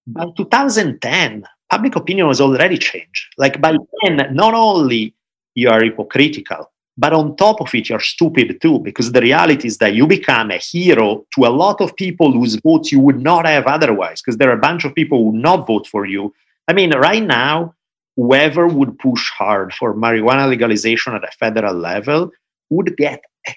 By 0.07 0.27
2010, 0.37 1.45
public 1.71 1.97
opinion 1.97 2.27
was 2.27 2.41
already 2.41 2.79
changed. 2.79 3.35
Like 3.39 3.61
by 3.61 3.77
then, 4.03 4.35
not 4.35 4.55
only 4.55 5.15
you 5.55 5.69
are 5.69 5.83
hypocritical, 5.83 6.71
but 6.97 7.13
on 7.13 7.37
top 7.37 7.61
of 7.61 7.75
it, 7.75 7.89
you're 7.89 8.01
stupid 8.01 8.61
too, 8.61 8.79
because 8.81 9.13
the 9.13 9.21
reality 9.21 9.69
is 9.69 9.79
that 9.79 9.95
you 9.95 10.07
become 10.07 10.51
a 10.51 10.59
hero 10.59 11.25
to 11.35 11.47
a 11.47 11.49
lot 11.49 11.81
of 11.81 11.97
people 11.97 12.33
whose 12.33 12.57
votes 12.57 12.93
you 12.93 13.01
would 13.01 13.23
not 13.23 13.47
have 13.47 13.67
otherwise, 13.67 14.21
because 14.21 14.37
there 14.37 14.51
are 14.51 14.59
a 14.59 14.61
bunch 14.61 14.85
of 14.85 14.95
people 14.95 15.19
who 15.19 15.31
would 15.31 15.41
not 15.41 15.67
vote 15.67 15.87
for 15.87 16.05
you 16.05 16.35
I 16.71 16.73
mean, 16.73 16.93
right 16.93 17.25
now, 17.25 17.75
whoever 18.17 18.69
would 18.69 18.97
push 19.01 19.29
hard 19.37 19.75
for 19.75 19.93
marijuana 19.93 20.49
legalization 20.49 21.15
at 21.15 21.25
a 21.25 21.31
federal 21.33 21.75
level 21.75 22.31
would 22.71 22.97
get 22.97 23.21
a 23.49 23.53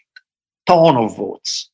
ton 0.65 0.95
of 0.97 1.15
votes 1.15 1.69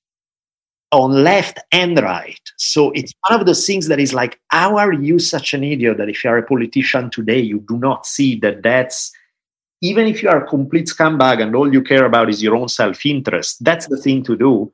on 0.91 1.23
left 1.23 1.59
and 1.71 1.97
right. 2.01 2.41
So 2.57 2.91
it's 2.91 3.13
one 3.29 3.39
of 3.39 3.45
those 3.45 3.65
things 3.65 3.87
that 3.87 4.01
is 4.01 4.13
like, 4.13 4.37
how 4.49 4.77
are 4.77 4.91
you 4.91 5.17
such 5.19 5.53
an 5.53 5.63
idiot 5.63 5.97
that 5.99 6.09
if 6.09 6.23
you 6.25 6.29
are 6.29 6.39
a 6.39 6.45
politician 6.45 7.09
today, 7.09 7.39
you 7.39 7.63
do 7.69 7.77
not 7.77 8.05
see 8.05 8.35
that 8.41 8.61
that's, 8.61 9.11
even 9.81 10.07
if 10.07 10.21
you 10.21 10.27
are 10.27 10.43
a 10.43 10.47
complete 10.47 10.87
scumbag 10.87 11.41
and 11.41 11.55
all 11.55 11.71
you 11.71 11.81
care 11.81 12.05
about 12.05 12.29
is 12.29 12.43
your 12.43 12.57
own 12.57 12.67
self 12.67 13.05
interest, 13.05 13.63
that's 13.63 13.87
the 13.87 13.97
thing 13.97 14.23
to 14.23 14.35
do. 14.35 14.73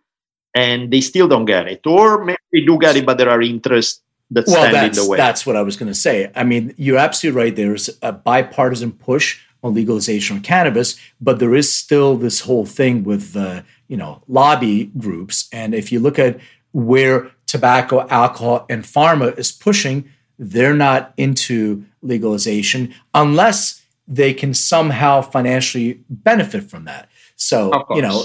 and 0.55 0.91
they 0.91 1.01
still 1.01 1.27
don't 1.27 1.45
get 1.45 1.67
it, 1.67 1.85
or 1.85 2.23
maybe 2.23 2.39
they 2.53 2.61
do 2.61 2.79
get 2.79 2.95
it, 2.95 3.05
but 3.05 3.17
there 3.17 3.29
are 3.29 3.41
interests 3.41 4.01
that 4.31 4.45
well, 4.47 4.69
stand 4.69 4.97
in 4.97 5.03
the 5.03 5.09
way. 5.09 5.17
That's 5.17 5.45
what 5.45 5.55
I 5.55 5.61
was 5.61 5.77
going 5.77 5.91
to 5.91 5.97
say. 5.97 6.31
I 6.35 6.43
mean, 6.43 6.73
you're 6.77 6.97
absolutely 6.97 7.41
right. 7.41 7.55
There's 7.55 7.89
a 8.01 8.11
bipartisan 8.11 8.93
push 8.93 9.41
on 9.63 9.73
legalization 9.73 10.37
of 10.37 10.43
cannabis, 10.43 10.97
but 11.21 11.39
there 11.39 11.55
is 11.55 11.71
still 11.71 12.17
this 12.17 12.41
whole 12.41 12.65
thing 12.65 13.03
with 13.03 13.35
uh, 13.35 13.61
you 13.87 13.97
know 13.97 14.21
lobby 14.27 14.91
groups, 14.97 15.47
and 15.51 15.73
if 15.73 15.91
you 15.91 15.99
look 15.99 16.19
at 16.19 16.39
where 16.71 17.31
tobacco, 17.45 18.07
alcohol, 18.09 18.65
and 18.69 18.83
pharma 18.83 19.37
is 19.37 19.51
pushing, 19.51 20.09
they're 20.37 20.73
not 20.73 21.13
into 21.17 21.85
legalization 22.01 22.93
unless 23.13 23.81
they 24.07 24.33
can 24.33 24.53
somehow 24.53 25.21
financially 25.21 26.03
benefit 26.09 26.69
from 26.69 26.85
that. 26.85 27.09
So, 27.37 27.85
you 27.89 28.01
know, 28.01 28.23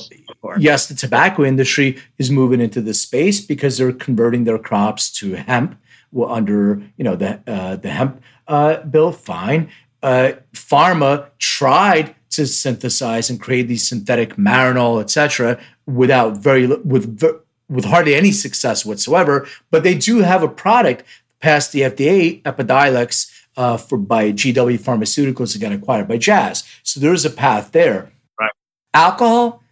yes, 0.59 0.87
the 0.87 0.95
tobacco 0.95 1.45
industry 1.45 1.99
is 2.19 2.31
moving 2.31 2.61
into 2.61 2.81
this 2.81 3.01
space 3.01 3.41
because 3.41 3.79
they're 3.79 3.93
converting 3.93 4.45
their 4.45 4.59
crops 4.59 5.11
to 5.15 5.35
hemp 5.35 5.77
well, 6.13 6.31
under, 6.31 6.83
you 6.97 7.05
know, 7.05 7.17
the 7.17 7.41
uh, 7.47 7.77
the 7.77 7.91
hemp 7.91 8.23
uh, 8.49 8.83
bill. 8.83 9.13
Fine. 9.13 9.71
Uh, 10.03 10.33
pharma 10.55 11.29
tried 11.39 12.15
to 12.31 12.47
synthesize 12.47 13.29
and 13.29 13.41
create 13.41 13.69
these 13.69 13.87
synthetic 13.89 14.37
marinol, 14.37 15.01
et 15.01 15.11
cetera, 15.11 15.61
without 15.87 16.37
very 16.37 16.67
with 16.67 17.23
with 17.69 17.85
hardly 17.85 18.15
any 18.15 18.33
success 18.33 18.85
whatsoever. 18.85 19.47
But 19.71 19.85
they 19.85 19.95
do 19.95 20.19
have 20.19 20.43
a 20.43 20.49
product 20.49 21.05
past 21.41 21.73
the 21.73 21.83
FDA, 21.83 22.43
Epidiolex, 22.43 23.31
uh, 23.57 23.77
for 23.77 23.99
by 23.99 24.33
GW 24.33 24.79
Pharmaceuticals, 24.79 25.55
again 25.55 25.73
acquired 25.73 26.09
by 26.09 26.19
Jazz. 26.19 26.65
So 26.83 27.01
there 27.01 27.13
is 27.13 27.25
a 27.25 27.31
path 27.31 27.73
there. 27.73 28.11
Right. 28.39 28.53
Alcohol, 28.95 29.63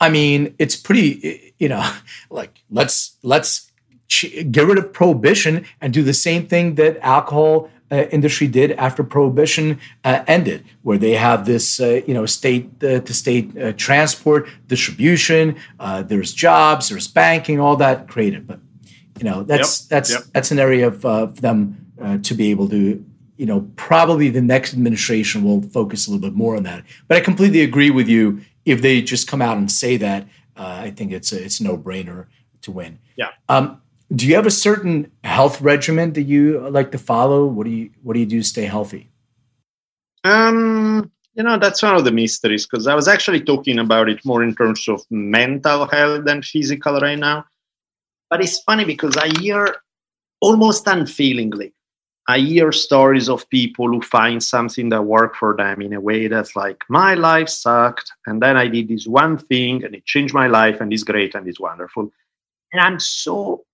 I 0.00 0.10
mean, 0.10 0.54
it's 0.58 0.76
pretty. 0.76 1.54
You 1.58 1.68
know, 1.68 1.92
like 2.30 2.62
let's 2.70 3.16
let's 3.22 3.70
get 4.08 4.66
rid 4.66 4.78
of 4.78 4.92
prohibition 4.92 5.64
and 5.80 5.92
do 5.92 6.02
the 6.02 6.14
same 6.14 6.46
thing 6.46 6.76
that 6.76 6.98
alcohol 7.00 7.70
uh, 7.90 8.04
industry 8.10 8.48
did 8.48 8.72
after 8.72 9.04
prohibition 9.04 9.78
uh, 10.04 10.24
ended, 10.26 10.64
where 10.82 10.98
they 10.98 11.12
have 11.12 11.46
this, 11.46 11.78
uh, 11.80 12.00
you 12.06 12.14
know, 12.14 12.26
state 12.26 12.68
uh, 12.82 13.00
to 13.00 13.14
state 13.14 13.56
uh, 13.56 13.72
transport, 13.74 14.48
distribution. 14.66 15.56
Uh, 15.78 16.02
there's 16.02 16.32
jobs, 16.32 16.88
there's 16.88 17.06
banking, 17.06 17.60
all 17.60 17.76
that 17.76 18.08
created. 18.08 18.46
But 18.46 18.60
you 19.18 19.24
know, 19.24 19.42
that's 19.42 19.82
yep. 19.82 19.88
that's 19.88 20.10
yep. 20.10 20.22
that's 20.32 20.50
an 20.50 20.58
area 20.58 20.88
of 20.88 21.00
for 21.00 21.26
them 21.26 21.86
to 22.22 22.34
be 22.34 22.50
able 22.50 22.68
to. 22.70 23.04
You 23.38 23.44
know, 23.44 23.70
probably 23.76 24.30
the 24.30 24.40
next 24.40 24.72
administration 24.72 25.44
will 25.44 25.60
focus 25.60 26.06
a 26.06 26.10
little 26.10 26.26
bit 26.26 26.34
more 26.34 26.56
on 26.56 26.62
that. 26.62 26.84
But 27.06 27.18
I 27.18 27.20
completely 27.20 27.60
agree 27.60 27.90
with 27.90 28.08
you. 28.08 28.40
If 28.64 28.80
they 28.80 29.02
just 29.02 29.28
come 29.28 29.42
out 29.42 29.58
and 29.58 29.70
say 29.70 29.98
that, 29.98 30.26
I 30.56 30.90
think 30.90 31.12
it's 31.12 31.32
a, 31.32 31.44
it's 31.44 31.60
no 31.60 31.76
brainer 31.76 32.28
to 32.62 32.72
win. 32.72 32.98
Yeah. 33.14 33.28
Um, 33.50 33.82
do 34.14 34.26
you 34.26 34.34
have 34.36 34.46
a 34.46 34.50
certain 34.50 35.10
health 35.24 35.60
regimen 35.60 36.12
that 36.12 36.22
you 36.22 36.60
like 36.70 36.92
to 36.92 36.98
follow? 36.98 37.46
What 37.46 37.64
do 37.64 37.70
you 37.70 37.90
what 38.02 38.14
do 38.14 38.20
you 38.20 38.26
do 38.26 38.40
to 38.40 38.48
stay 38.48 38.64
healthy? 38.64 39.10
Um, 40.24 41.10
you 41.34 41.42
know, 41.42 41.58
that's 41.58 41.82
one 41.82 41.94
of 41.94 42.04
the 42.04 42.12
mysteries 42.12 42.66
because 42.66 42.86
I 42.86 42.94
was 42.94 43.08
actually 43.08 43.40
talking 43.40 43.78
about 43.78 44.08
it 44.08 44.24
more 44.24 44.42
in 44.42 44.54
terms 44.54 44.88
of 44.88 45.02
mental 45.10 45.86
health 45.86 46.24
than 46.24 46.42
physical 46.42 47.00
right 47.00 47.18
now. 47.18 47.44
But 48.30 48.42
it's 48.42 48.60
funny 48.60 48.84
because 48.84 49.16
I 49.16 49.28
hear 49.38 49.76
almost 50.40 50.86
unfeelingly, 50.86 51.72
I 52.28 52.38
hear 52.38 52.72
stories 52.72 53.28
of 53.28 53.48
people 53.50 53.88
who 53.88 54.02
find 54.02 54.42
something 54.42 54.88
that 54.88 55.02
worked 55.02 55.36
for 55.36 55.56
them 55.56 55.80
in 55.80 55.92
a 55.92 56.00
way 56.00 56.26
that's 56.26 56.56
like, 56.56 56.82
my 56.88 57.14
life 57.14 57.48
sucked. 57.48 58.10
And 58.26 58.42
then 58.42 58.56
I 58.56 58.66
did 58.66 58.88
this 58.88 59.06
one 59.06 59.38
thing 59.38 59.84
and 59.84 59.94
it 59.94 60.06
changed 60.06 60.34
my 60.34 60.48
life 60.48 60.80
and 60.80 60.92
it's 60.92 61.04
great 61.04 61.36
and 61.36 61.46
it's 61.46 61.60
wonderful. 61.60 62.10
And 62.72 62.82
I'm 62.82 62.98
so 62.98 63.64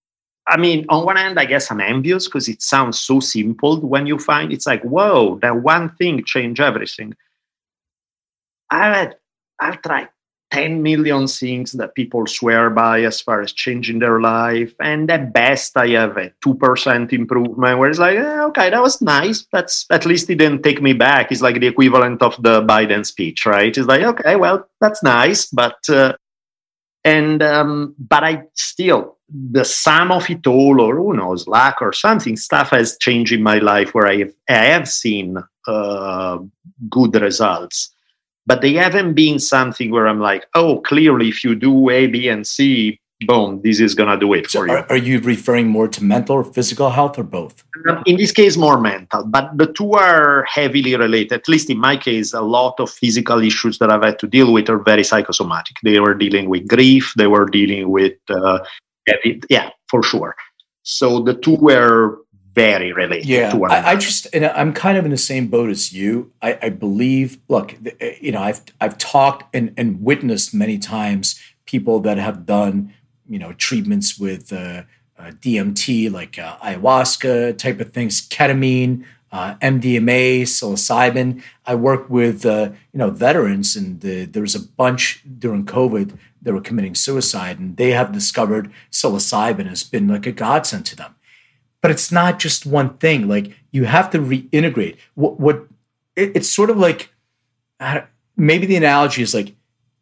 I 0.47 0.57
mean, 0.57 0.87
on 0.89 1.05
one 1.05 1.17
hand, 1.17 1.39
I 1.39 1.45
guess 1.45 1.71
I'm 1.71 1.81
envious 1.81 2.27
because 2.27 2.49
it 2.49 2.63
sounds 2.63 2.99
so 2.99 3.21
simple 3.21 3.81
when 3.81 4.07
you 4.07 4.19
find 4.19 4.53
it's 4.53 4.67
like, 4.67 4.83
whoa, 4.83 5.39
that 5.41 5.63
one 5.63 5.91
thing 5.97 6.25
changed 6.25 6.61
everything. 6.61 7.15
I've 8.71 8.95
had, 8.95 9.17
I've 9.61 9.83
tried 9.83 10.09
10 10.53 10.83
million 10.83 11.27
things 11.27 11.73
that 11.73 11.95
people 11.95 12.27
swear 12.27 12.69
by 12.69 13.03
as 13.03 13.23
far 13.23 13.41
as 13.41 13.53
changing 13.53 14.01
their 14.01 14.21
life. 14.21 14.75
And 14.81 15.11
at 15.11 15.33
best, 15.33 15.77
I 15.79 15.89
have 15.89 16.19
a 16.19 16.31
2% 16.45 17.13
improvement 17.13 17.79
where 17.79 17.89
it's 17.89 17.99
like, 17.99 18.19
eh, 18.19 18.43
okay, 18.45 18.69
that 18.69 18.83
was 18.83 19.01
nice. 19.01 19.47
That's 19.51 19.87
at 19.91 20.05
least 20.05 20.29
it 20.29 20.37
didn't 20.37 20.63
take 20.63 20.83
me 20.83 20.93
back. 20.93 21.33
It's 21.33 21.41
like 21.41 21.59
the 21.59 21.69
equivalent 21.69 22.21
of 22.21 22.41
the 22.43 22.61
Biden 22.63 23.07
speech, 23.07 23.47
right? 23.47 23.75
It's 23.77 23.87
like, 23.87 24.03
okay, 24.03 24.37
well, 24.37 24.69
that's 24.79 25.03
nice. 25.03 25.47
But, 25.47 25.79
uh, 25.89 26.17
and, 27.03 27.43
um, 27.43 27.95
but 27.99 28.23
I 28.23 28.43
still, 28.53 29.17
the 29.33 29.65
sum 29.65 30.13
of 30.13 30.29
it 30.31 30.47
all, 30.47 30.81
or 30.81 30.97
who 30.97 31.15
knows, 31.15 31.47
luck 31.47 31.79
or 31.81 31.93
something, 31.93 32.37
stuff 32.37 32.71
has 32.71 32.97
changed 32.99 33.33
in 33.33 33.43
my 33.43 33.59
life 33.59 33.95
where 33.95 34.07
I 34.07 34.19
have, 34.19 34.33
I 34.49 34.65
have 34.67 34.89
seen 34.89 35.37
uh, 35.67 36.39
good 36.91 37.15
results. 37.15 37.95
But 38.45 38.61
they 38.61 38.75
haven't 38.75 39.15
been 39.15 39.39
something 39.39 39.91
where 39.91 40.09
I'm 40.09 40.21
like, 40.21 40.47
oh, 40.55 40.81
clearly, 40.81 41.29
if 41.29 41.45
you 41.45 41.55
do 41.55 41.91
A, 41.91 42.09
B, 42.09 42.29
and 42.29 42.47
C, 42.47 43.01
boom, 43.27 43.61
this 43.63 43.79
is 43.81 43.95
going 43.95 44.09
to 44.09 44.19
do 44.19 44.33
it 44.33 44.51
so 44.51 44.61
for 44.61 44.67
you. 44.67 44.73
Are, 44.73 44.87
are, 44.91 44.97
you 44.97 45.21
referring 45.21 45.69
more 45.69 45.87
to 45.89 46.03
mental 46.03 46.37
or 46.37 46.45
physical 46.45 46.91
health 46.91 47.19
or 47.19 47.23
both? 47.23 47.63
Um, 47.89 48.03
in 48.05 48.17
this 48.17 48.33
case, 48.33 48.57
more 48.57 48.81
mental, 48.81 49.25
but 49.25 49.57
the 49.57 49.73
two 49.73 49.93
are 49.93 50.45
heavily 50.53 50.97
related. 50.97 51.33
At 51.33 51.49
least 51.49 51.71
in 51.71 51.79
my 51.79 51.97
case, 51.97 52.33
a 52.33 52.41
lot 52.41 52.81
of 52.81 52.91
physical 52.91 53.41
issues 53.41 53.79
that 53.79 53.91
I've 53.91 54.03
had 54.03 54.19
to 54.21 54.27
deal 54.27 54.53
with 54.53 54.69
are 54.69 54.79
very 54.79 55.05
psychosomatic. 55.05 55.77
They 55.83 56.01
were 56.01 56.15
dealing 56.15 56.49
with 56.49 56.67
grief, 56.67 57.13
they 57.17 57.29
were 57.29 57.47
dealing 57.47 57.91
with 57.91 58.15
uh, 58.29 58.59
yeah, 59.49 59.71
for 59.89 60.03
sure. 60.03 60.35
So 60.83 61.21
the 61.21 61.35
two 61.35 61.57
were 61.57 62.19
very 62.55 62.93
related. 62.93 63.27
Yeah, 63.27 63.57
I, 63.71 63.93
I, 63.93 63.97
just 63.97 64.27
and 64.35 64.45
I'm 64.45 64.73
kind 64.73 64.99
of 64.99 65.05
in 65.05 65.11
the 65.11 65.17
same 65.17 65.47
boat 65.49 65.71
as 65.71 65.93
you. 65.93 66.33
I, 66.43 66.59
I 66.63 66.69
believe. 66.69 67.39
Look, 67.49 67.77
you 68.21 68.33
know, 68.33 68.43
I've 68.43 68.61
I've 68.81 68.99
talked 68.99 69.55
and 69.55 69.73
and 69.77 70.03
witnessed 70.03 70.55
many 70.55 70.79
times 70.79 71.41
people 71.65 72.01
that 72.01 72.19
have 72.19 72.45
done 72.45 72.93
you 73.29 73.39
know 73.39 73.53
treatments 73.55 74.19
with 74.19 74.53
uh, 74.53 74.83
uh, 75.19 75.31
DMT, 75.31 76.13
like 76.13 76.39
uh, 76.39 76.57
ayahuasca 76.59 77.57
type 77.59 77.81
of 77.81 77.93
things, 77.93 78.27
ketamine, 78.29 79.05
uh, 79.33 79.55
MDMA, 79.57 80.43
psilocybin. 80.43 81.43
I 81.65 81.75
work 81.75 82.09
with 82.11 82.45
uh, 82.45 82.71
you 82.93 82.99
know 82.99 83.11
veterans, 83.11 83.75
and 83.75 84.01
the, 84.01 84.27
there 84.27 84.43
was 84.43 84.55
a 84.55 84.61
bunch 84.61 85.23
during 85.39 85.65
COVID 85.65 86.19
that 86.43 86.53
were 86.53 86.61
committing 86.61 86.95
suicide, 86.95 87.59
and 87.59 87.77
they 87.77 87.91
have 87.91 88.13
discovered 88.13 88.71
psilocybin 88.91 89.67
has 89.67 89.83
been 89.83 90.07
like 90.07 90.27
a 90.27 90.33
godsend 90.33 90.85
to 90.87 90.97
them. 90.97 91.15
But 91.81 91.91
it's 91.91 92.13
not 92.13 92.39
just 92.39 92.67
one 92.67 92.99
thing. 92.99 93.27
Like 93.27 93.57
you 93.73 93.85
have 93.85 94.11
to 94.11 94.19
reintegrate. 94.19 94.99
What, 95.15 95.41
what 95.41 95.67
it, 96.15 96.37
it's 96.37 96.49
sort 96.51 96.71
of 96.71 96.77
like 96.77 97.11
maybe 98.37 98.67
the 98.67 98.77
analogy 98.77 99.23
is 99.23 99.35
like 99.35 99.55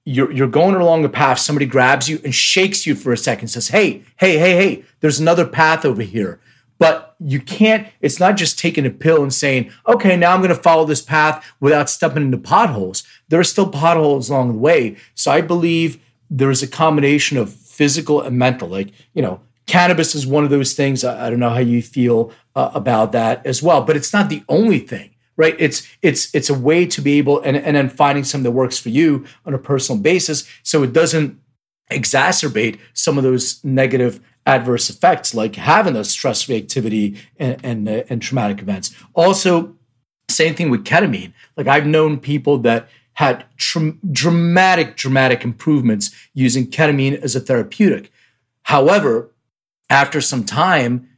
you're 0.04 0.32
you're 0.32 0.48
going 0.48 0.74
along 0.74 1.04
a 1.04 1.08
path, 1.08 1.38
somebody 1.38 1.66
grabs 1.66 2.08
you 2.08 2.20
and 2.24 2.34
shakes 2.34 2.84
you 2.86 2.96
for 2.96 3.12
a 3.12 3.16
second, 3.16 3.48
says, 3.48 3.68
"Hey, 3.68 4.02
hey, 4.16 4.38
hey, 4.38 4.56
hey, 4.56 4.84
there's 5.00 5.20
another 5.20 5.46
path 5.46 5.84
over 5.84 6.02
here." 6.02 6.40
But 6.80 7.14
you 7.20 7.40
can't, 7.40 7.86
it's 8.00 8.18
not 8.18 8.38
just 8.38 8.58
taking 8.58 8.86
a 8.86 8.90
pill 8.90 9.22
and 9.22 9.32
saying, 9.32 9.70
okay, 9.86 10.16
now 10.16 10.32
I'm 10.32 10.40
going 10.40 10.48
to 10.48 10.54
follow 10.54 10.86
this 10.86 11.02
path 11.02 11.46
without 11.60 11.90
stepping 11.90 12.22
into 12.22 12.38
potholes. 12.38 13.04
There 13.28 13.38
are 13.38 13.44
still 13.44 13.68
potholes 13.68 14.30
along 14.30 14.48
the 14.48 14.58
way. 14.58 14.96
So 15.14 15.30
I 15.30 15.42
believe 15.42 16.02
there 16.30 16.50
is 16.50 16.62
a 16.62 16.66
combination 16.66 17.36
of 17.36 17.52
physical 17.52 18.22
and 18.22 18.38
mental. 18.38 18.66
Like, 18.66 18.92
you 19.12 19.20
know, 19.20 19.42
cannabis 19.66 20.14
is 20.14 20.26
one 20.26 20.42
of 20.42 20.48
those 20.48 20.72
things. 20.72 21.04
I, 21.04 21.26
I 21.26 21.30
don't 21.30 21.38
know 21.38 21.50
how 21.50 21.58
you 21.58 21.82
feel 21.82 22.32
uh, 22.56 22.70
about 22.72 23.12
that 23.12 23.44
as 23.44 23.62
well, 23.62 23.82
but 23.82 23.94
it's 23.94 24.14
not 24.14 24.30
the 24.30 24.42
only 24.48 24.78
thing 24.78 25.10
right 25.36 25.54
it's 25.58 25.88
it's 26.02 26.34
it's 26.34 26.50
a 26.50 26.58
way 26.58 26.84
to 26.84 27.00
be 27.00 27.16
able 27.16 27.40
and, 27.40 27.56
and 27.56 27.76
then 27.76 27.88
finding 27.88 28.24
something 28.24 28.42
that 28.42 28.50
works 28.50 28.78
for 28.78 28.90
you 28.90 29.24
on 29.46 29.54
a 29.54 29.58
personal 29.58 30.02
basis 30.02 30.46
so 30.64 30.82
it 30.82 30.92
doesn't 30.92 31.40
exacerbate 31.90 32.78
some 32.92 33.16
of 33.16 33.24
those 33.24 33.62
negative 33.64 34.20
adverse 34.50 34.90
effects 34.90 35.34
like 35.34 35.56
having 35.56 35.94
those 35.94 36.10
stress 36.10 36.46
reactivity 36.46 37.18
and 37.38 37.56
and, 37.64 37.88
uh, 37.88 38.02
and 38.10 38.20
traumatic 38.20 38.60
events. 38.60 38.94
Also 39.14 39.76
same 40.28 40.54
thing 40.54 40.70
with 40.70 40.84
ketamine. 40.84 41.32
Like 41.56 41.68
i've 41.68 41.86
known 41.86 42.18
people 42.18 42.58
that 42.58 42.88
had 43.14 43.44
tr- 43.56 43.98
dramatic 44.10 44.96
dramatic 44.96 45.44
improvements 45.44 46.10
using 46.34 46.66
ketamine 46.66 47.20
as 47.20 47.36
a 47.36 47.40
therapeutic. 47.40 48.10
However 48.62 49.30
after 49.88 50.20
some 50.20 50.44
time 50.44 51.08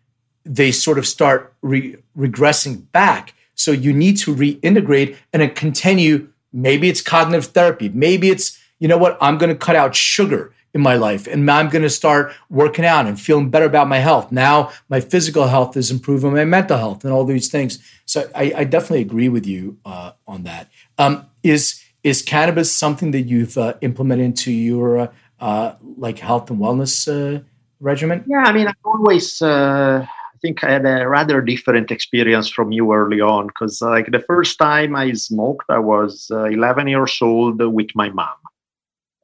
they 0.45 0.73
sort 0.73 0.99
of 0.99 1.07
start 1.07 1.55
re- 1.63 1.97
regressing 2.17 2.91
back. 2.93 3.35
So 3.55 3.71
you 3.71 3.93
need 3.93 4.17
to 4.19 4.35
reintegrate 4.35 5.17
and 5.33 5.55
continue. 5.55 6.29
Maybe 6.53 6.89
it's 6.89 7.01
cognitive 7.01 7.47
therapy. 7.47 7.89
Maybe 7.89 8.31
it's, 8.31 8.59
you 8.79 8.89
know 8.89 8.99
what, 8.99 9.17
I'm 9.21 9.39
going 9.39 9.51
to 9.51 9.57
cut 9.57 9.77
out 9.77 9.95
sugar 9.95 10.52
in 10.75 10.81
my 10.81 10.95
life 10.95 11.27
and 11.27 11.51
I'm 11.51 11.69
going 11.69 11.83
to 11.83 11.91
start 11.91 12.33
working 12.49 12.85
out 12.85 13.07
and 13.07 13.21
feeling 13.21 13.51
better 13.51 13.67
about 13.67 13.89
my 13.89 13.99
health. 13.99 14.33
Now 14.33 14.73
my 14.89 15.01
physical 15.01 15.47
health 15.49 15.77
is 15.77 15.91
improving, 15.91 16.33
my 16.33 16.45
mental 16.45 16.79
health, 16.79 17.05
and 17.05 17.13
all 17.13 17.25
these 17.25 17.49
things. 17.49 17.79
So 18.07 18.31
I, 18.35 18.53
I 18.57 18.65
definitely 18.65 19.03
agree 19.03 19.29
with 19.29 19.47
you 19.47 19.79
uh, 19.85 20.13
on 20.27 20.45
that. 20.45 20.71
Um, 20.99 21.27
is 21.43 21.83
is 22.03 22.23
cannabis 22.23 22.75
something 22.75 23.13
that 23.13 23.23
you've 23.23 23.57
uh, 23.57 23.75
implemented 23.81 24.25
into 24.25 24.51
your 24.51 24.99
uh, 24.99 25.07
uh, 25.41 25.75
like 25.97 26.19
health 26.19 26.51
and 26.51 26.59
wellness 26.59 27.07
uh, 27.09 27.43
regimen? 27.81 28.25
Yeah, 28.27 28.45
I 28.45 28.53
mean, 28.53 28.69
I 28.69 28.73
always. 28.85 29.43
Uh, 29.43 30.07
I 30.07 30.39
think 30.43 30.65
I 30.65 30.73
had 30.73 30.87
a 30.87 31.09
rather 31.09 31.41
different 31.41 31.93
experience 31.93 32.49
from 32.49 32.73
you 32.73 32.93
early 32.93 33.21
on 33.21 33.47
because, 33.47 33.81
like, 33.81 34.11
the 34.11 34.19
first 34.19 34.59
time 34.59 34.97
I 34.97 35.13
smoked, 35.13 35.67
I 35.69 35.79
was 35.79 36.29
uh, 36.33 36.47
11 36.47 36.89
years 36.89 37.17
old 37.23 37.63
with 37.63 37.91
my 37.95 38.11
mom, 38.11 38.35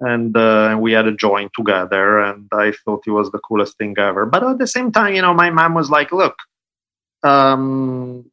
and 0.00 0.36
uh, 0.36 0.76
we 0.80 0.92
had 0.92 1.06
a 1.06 1.12
joint 1.12 1.52
together, 1.56 2.20
and 2.20 2.48
I 2.52 2.72
thought 2.72 3.04
it 3.06 3.10
was 3.10 3.30
the 3.30 3.40
coolest 3.40 3.76
thing 3.78 3.94
ever. 3.98 4.26
But 4.26 4.44
at 4.44 4.58
the 4.58 4.66
same 4.66 4.92
time, 4.92 5.14
you 5.14 5.22
know, 5.22 5.34
my 5.34 5.50
mom 5.50 5.74
was 5.74 5.90
like, 5.90 6.12
"Look, 6.12 6.36
um, 7.22 8.30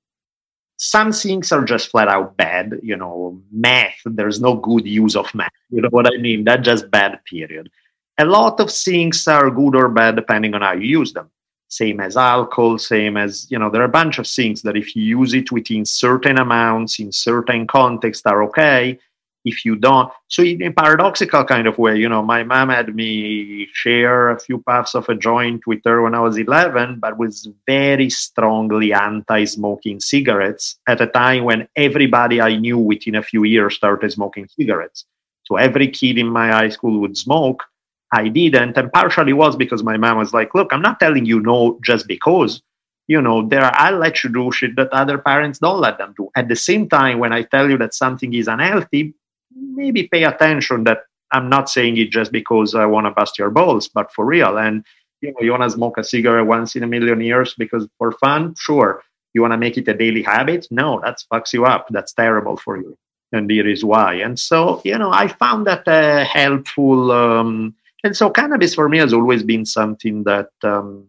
some 0.78 1.12
things 1.12 1.52
are 1.52 1.64
just 1.64 1.90
flat 1.90 2.08
out 2.08 2.38
bad. 2.38 2.80
You 2.84 2.98
know, 2.98 3.42
math, 3.52 4.00
there's 4.06 4.42
no 4.42 4.56
good 4.56 4.86
use 4.86 5.16
of 5.16 5.34
math. 5.34 5.52
You 5.70 5.82
know 5.82 5.90
what 5.90 6.08
I 6.08 6.18
mean? 6.18 6.44
That's 6.44 6.66
just 6.66 6.92
bad, 6.92 7.20
period. 7.26 7.70
A 8.18 8.26
lot 8.26 8.60
of 8.60 8.72
things 8.72 9.28
are 9.28 9.52
good 9.52 9.76
or 9.76 9.90
bad 9.90 10.16
depending 10.16 10.54
on 10.54 10.62
how 10.62 10.74
you 10.74 11.00
use 11.00 11.14
them. 11.14 11.30
Same 11.68 12.00
as 12.00 12.16
alcohol, 12.16 12.78
same 12.78 13.18
as, 13.18 13.50
you 13.50 13.58
know, 13.58 13.70
there 13.70 13.82
are 13.82 13.86
a 13.86 13.90
bunch 13.90 14.20
of 14.20 14.28
things 14.28 14.62
that 14.62 14.78
if 14.78 14.96
you 14.96 15.04
use 15.04 15.34
it 15.34 15.52
within 15.52 15.84
certain 15.84 16.38
amounts, 16.38 17.00
in 17.00 17.12
certain 17.12 17.68
contexts, 17.68 18.26
are 18.26 18.44
okay 18.44 19.00
if 19.46 19.64
you 19.64 19.76
don't. 19.76 20.12
So 20.28 20.44
in 20.44 20.64
a 20.64 20.72
paradoxical 20.72 21.46
kind 21.46 21.68
of 21.68 21.78
way, 21.78 21.96
you 21.98 22.10
know, 22.10 22.22
my 22.22 22.44
mom 22.44 22.70
had 22.70 22.94
me 22.94 23.68
share 23.72 24.30
a 24.30 24.40
few 24.40 24.58
puffs 24.64 24.96
of 24.96 25.08
a 25.08 25.16
joint 25.16 25.66
with 25.68 25.80
her 25.86 26.02
when 26.02 26.16
I 26.16 26.20
was 26.20 26.38
11, 26.38 27.00
but 27.00 27.18
was 27.18 27.48
very 27.68 28.10
strongly 28.10 28.92
anti-smoking 28.92 30.00
cigarettes 30.00 30.78
at 30.88 31.00
a 31.00 31.08
time 31.08 31.44
when 31.46 31.68
everybody 31.76 32.42
I 32.42 32.58
knew 32.58 32.80
within 32.80 33.16
a 33.16 33.24
few 33.24 33.44
years 33.44 33.76
started 33.76 34.12
smoking 34.12 34.48
cigarettes. 34.48 35.06
So 35.44 35.58
every 35.58 35.88
kid 35.88 36.18
in 36.18 36.28
my 36.28 36.50
high 36.50 36.70
school 36.70 37.00
would 37.02 37.16
smoke. 37.16 37.64
I 38.12 38.30
didn't, 38.30 38.78
and 38.78 38.92
partially 38.92 39.34
was 39.34 39.56
because 39.56 39.84
my 39.84 39.98
mom 39.98 40.18
was 40.18 40.34
like, 40.34 40.56
"Look, 40.56 40.72
I'm 40.72 40.82
not 40.82 41.00
telling 41.00 41.26
you 41.26 41.40
no 41.40 41.80
just 41.84 42.08
because." 42.08 42.62
you 43.08 43.22
know 43.22 43.48
there 43.48 43.64
are, 43.64 43.74
i'll 43.76 43.98
let 43.98 44.24
you 44.24 44.30
do 44.30 44.52
shit 44.52 44.76
that 44.76 44.90
other 44.92 45.18
parents 45.18 45.60
don't 45.60 45.80
let 45.80 45.98
them 45.98 46.14
do 46.18 46.30
at 46.36 46.48
the 46.48 46.56
same 46.56 46.90
time 46.90 47.20
when 47.20 47.34
i 47.34 47.42
tell 47.44 47.70
you 47.70 47.78
that 47.78 47.94
something 47.94 48.34
is 48.34 48.48
unhealthy 48.48 49.14
maybe 49.56 50.08
pay 50.08 50.24
attention 50.24 50.84
that 50.84 51.04
I'm 51.32 51.50
not 51.50 51.70
saying 51.70 51.98
it 51.98 52.12
just 52.12 52.32
because 52.32 52.76
I 52.76 52.86
want 52.86 53.08
to 53.08 53.12
bust 53.12 53.40
your 53.40 53.50
balls, 53.50 53.88
but 53.88 54.12
for 54.12 54.26
real. 54.26 54.58
And 54.58 54.86
you 55.22 55.32
know, 55.32 55.42
you 55.42 55.52
want 55.52 55.64
to 55.64 55.70
smoke 55.70 55.98
a 55.98 56.04
cigarette 56.04 56.46
once 56.46 56.76
in 56.76 56.84
a 56.84 56.88
million 56.88 57.22
years 57.22 57.56
because 57.58 57.88
for 57.98 58.12
fun, 58.14 58.56
sure. 58.58 59.04
You 59.34 59.42
want 59.42 59.52
to 59.52 59.58
make 59.58 59.78
it 59.78 59.88
a 59.88 59.94
daily 59.94 60.24
habit? 60.24 60.68
No, 60.72 61.02
that 61.04 61.18
fucks 61.32 61.52
you 61.52 61.66
up. 61.66 61.88
That's 61.90 62.14
terrible 62.14 62.58
for 62.58 62.78
you. 62.78 62.98
And 63.34 63.50
here 63.50 63.68
is 63.68 63.84
why. 63.84 64.14
And 64.14 64.40
so, 64.40 64.82
you 64.86 64.98
know, 64.98 65.12
I 65.12 65.28
found 65.28 65.68
that 65.68 65.86
uh, 65.88 66.24
helpful. 66.24 67.12
Um, 67.12 67.76
and 68.04 68.16
so, 68.16 68.30
cannabis 68.30 68.76
for 68.76 68.88
me 68.88 69.00
has 69.00 69.12
always 69.12 69.44
been 69.44 69.66
something 69.66 70.24
that, 70.24 70.52
um, 70.64 71.06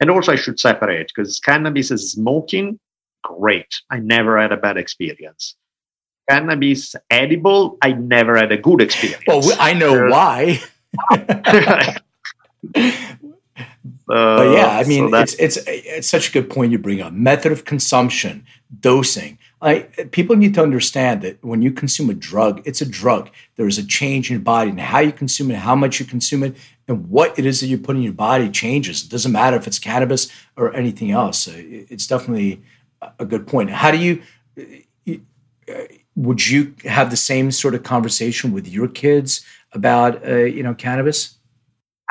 and 0.00 0.10
also 0.10 0.32
I 0.32 0.36
should 0.36 0.60
separate 0.60 1.10
because 1.14 1.40
cannabis 1.40 1.90
is 1.90 2.12
smoking, 2.12 2.78
great. 3.22 3.72
I 3.88 3.98
never 4.00 4.38
had 4.38 4.52
a 4.52 4.58
bad 4.58 4.76
experience 4.76 5.56
cannabis 6.30 6.96
edible, 7.10 7.78
I 7.82 7.92
never 7.92 8.36
had 8.36 8.52
a 8.52 8.56
good 8.56 8.80
experience. 8.80 9.22
Well, 9.26 9.42
I 9.58 9.74
know 9.74 10.06
uh, 10.06 10.10
why. 10.10 10.60
but 14.06 14.50
yeah, 14.52 14.78
I 14.78 14.84
mean, 14.86 15.10
so 15.10 15.18
it's 15.18 15.34
it's 15.34 15.58
it's 15.66 16.08
such 16.08 16.28
a 16.30 16.32
good 16.32 16.50
point 16.50 16.72
you 16.72 16.78
bring 16.78 17.00
up. 17.00 17.12
Method 17.12 17.52
of 17.52 17.64
consumption, 17.64 18.46
dosing. 18.80 19.38
Like 19.62 20.10
people 20.10 20.36
need 20.36 20.54
to 20.54 20.62
understand 20.62 21.22
that 21.22 21.44
when 21.44 21.60
you 21.62 21.70
consume 21.70 22.08
a 22.10 22.14
drug, 22.14 22.62
it's 22.64 22.80
a 22.80 22.86
drug. 22.86 23.30
There 23.56 23.66
is 23.66 23.78
a 23.78 23.86
change 23.86 24.30
in 24.30 24.34
your 24.34 24.42
body, 24.42 24.70
and 24.70 24.80
how 24.80 25.00
you 25.00 25.12
consume 25.12 25.50
it, 25.50 25.56
how 25.56 25.76
much 25.76 26.00
you 26.00 26.06
consume 26.06 26.42
it, 26.44 26.56
and 26.88 27.08
what 27.08 27.38
it 27.38 27.46
is 27.46 27.60
that 27.60 27.66
you 27.66 27.78
put 27.78 27.96
in 27.96 28.02
your 28.02 28.12
body 28.12 28.48
changes. 28.50 29.04
It 29.04 29.10
doesn't 29.10 29.32
matter 29.32 29.56
if 29.56 29.66
it's 29.66 29.78
cannabis 29.78 30.28
or 30.56 30.74
anything 30.74 31.10
else. 31.10 31.46
It's 31.46 32.06
definitely 32.06 32.62
a 33.18 33.24
good 33.24 33.46
point. 33.46 33.70
How 33.70 33.90
do 33.90 33.98
you? 33.98 34.22
Would 36.20 36.46
you 36.46 36.74
have 36.84 37.10
the 37.10 37.16
same 37.16 37.50
sort 37.50 37.74
of 37.74 37.82
conversation 37.82 38.52
with 38.52 38.68
your 38.68 38.88
kids 38.88 39.44
about 39.72 40.26
uh, 40.26 40.44
you 40.56 40.62
know 40.62 40.74
cannabis? 40.74 41.36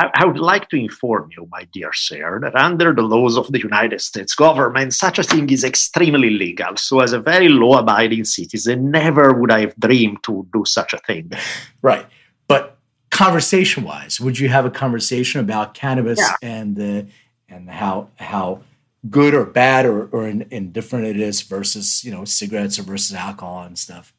I, 0.01 0.23
would 0.23 0.39
like 0.39 0.69
to 0.69 0.77
inform 0.77 1.29
you, 1.35 1.45
my 1.51 1.65
dear 1.73 1.91
sir, 1.91 2.39
that 2.39 2.55
under 2.55 2.93
the 2.93 3.01
laws 3.01 3.35
of 3.35 3.51
the 3.51 3.59
United 3.59 3.99
States 3.99 4.33
government, 4.33 4.93
such 4.93 5.19
a 5.19 5.23
thing 5.23 5.49
is 5.49 5.65
extremely 5.65 6.29
legal. 6.29 6.77
So, 6.77 7.01
as 7.01 7.11
a 7.11 7.19
very 7.19 7.49
law-abiding 7.49 8.23
citizen, 8.23 8.91
never 8.91 9.33
would 9.33 9.51
I 9.51 9.59
have 9.59 9.75
dreamed 9.75 10.23
to 10.23 10.47
do 10.53 10.63
such 10.65 10.93
a 10.93 10.99
thing. 10.99 11.31
Right, 11.81 12.05
but 12.47 12.77
conversation-wise, 13.11 14.19
would 14.19 14.39
you 14.39 14.49
have 14.49 14.65
a 14.65 14.71
conversation 14.71 15.41
about 15.41 15.73
cannabis 15.73 16.19
yeah. 16.19 16.35
and 16.41 16.75
the 16.75 17.07
and 17.49 17.69
how 17.69 18.09
how 18.15 18.61
good 19.09 19.33
or 19.33 19.45
bad 19.45 19.85
or, 19.85 20.07
or 20.07 20.27
indifferent 20.27 21.05
it 21.05 21.19
is 21.19 21.41
versus 21.41 22.03
you 22.03 22.11
know 22.11 22.25
cigarettes 22.25 22.79
or 22.79 22.83
versus 22.83 23.15
alcohol 23.15 23.63
and 23.63 23.77
stuff? 23.77 24.13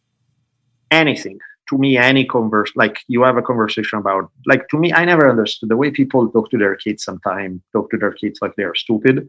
Anything. 0.90 1.38
To 1.68 1.78
me 1.78 1.96
any 1.96 2.24
converse 2.24 2.72
like 2.74 2.98
you 3.06 3.22
have 3.22 3.36
a 3.36 3.42
conversation 3.42 4.00
about 4.00 4.28
like 4.44 4.66
to 4.70 4.76
me 4.76 4.92
i 4.92 5.04
never 5.04 5.30
understood 5.30 5.68
the 5.68 5.76
way 5.76 5.92
people 5.92 6.28
talk 6.28 6.50
to 6.50 6.58
their 6.58 6.74
kids 6.74 7.04
sometimes 7.04 7.60
talk 7.72 7.90
to 7.90 7.96
their 7.96 8.12
kids 8.12 8.40
like 8.42 8.54
they're 8.56 8.74
stupid. 8.74 9.28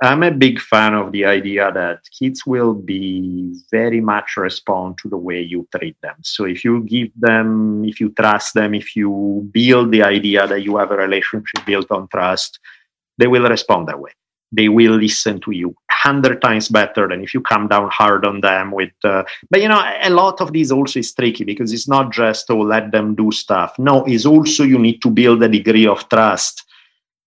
I'm 0.00 0.22
a 0.22 0.30
big 0.30 0.60
fan 0.60 0.94
of 0.94 1.10
the 1.10 1.24
idea 1.24 1.72
that 1.72 1.98
kids 2.16 2.46
will 2.46 2.72
be 2.72 3.56
very 3.72 4.00
much 4.00 4.36
respond 4.36 4.98
to 5.02 5.08
the 5.08 5.16
way 5.16 5.40
you 5.40 5.68
treat 5.76 5.96
them. 6.02 6.14
So 6.22 6.44
if 6.44 6.64
you 6.64 6.82
give 6.84 7.10
them 7.16 7.84
if 7.84 8.00
you 8.00 8.10
trust 8.10 8.54
them 8.54 8.74
if 8.74 8.96
you 8.96 9.48
build 9.52 9.92
the 9.92 10.02
idea 10.02 10.46
that 10.48 10.62
you 10.62 10.76
have 10.78 10.90
a 10.90 10.96
relationship 10.96 11.64
built 11.64 11.90
on 11.90 12.08
trust 12.08 12.58
they 13.18 13.26
will 13.26 13.48
respond 13.48 13.88
that 13.88 14.00
way 14.00 14.12
they 14.52 14.68
will 14.68 14.94
listen 14.94 15.40
to 15.40 15.50
you 15.52 15.74
hundred 15.90 16.40
times 16.40 16.68
better 16.68 17.08
than 17.08 17.22
if 17.22 17.34
you 17.34 17.40
come 17.40 17.66
down 17.68 17.88
hard 17.90 18.24
on 18.24 18.40
them 18.40 18.70
with 18.70 18.92
uh, 19.04 19.22
but 19.50 19.60
you 19.60 19.68
know 19.68 19.82
a 20.02 20.10
lot 20.10 20.40
of 20.40 20.52
this 20.52 20.70
also 20.70 21.00
is 21.00 21.12
tricky 21.12 21.44
because 21.44 21.72
it's 21.72 21.88
not 21.88 22.12
just 22.12 22.50
oh 22.50 22.60
let 22.60 22.92
them 22.92 23.14
do 23.14 23.30
stuff. 23.32 23.78
No 23.78 24.04
it's 24.04 24.26
also 24.26 24.62
you 24.64 24.78
need 24.78 25.02
to 25.02 25.10
build 25.10 25.42
a 25.42 25.48
degree 25.48 25.86
of 25.86 26.08
trust 26.08 26.64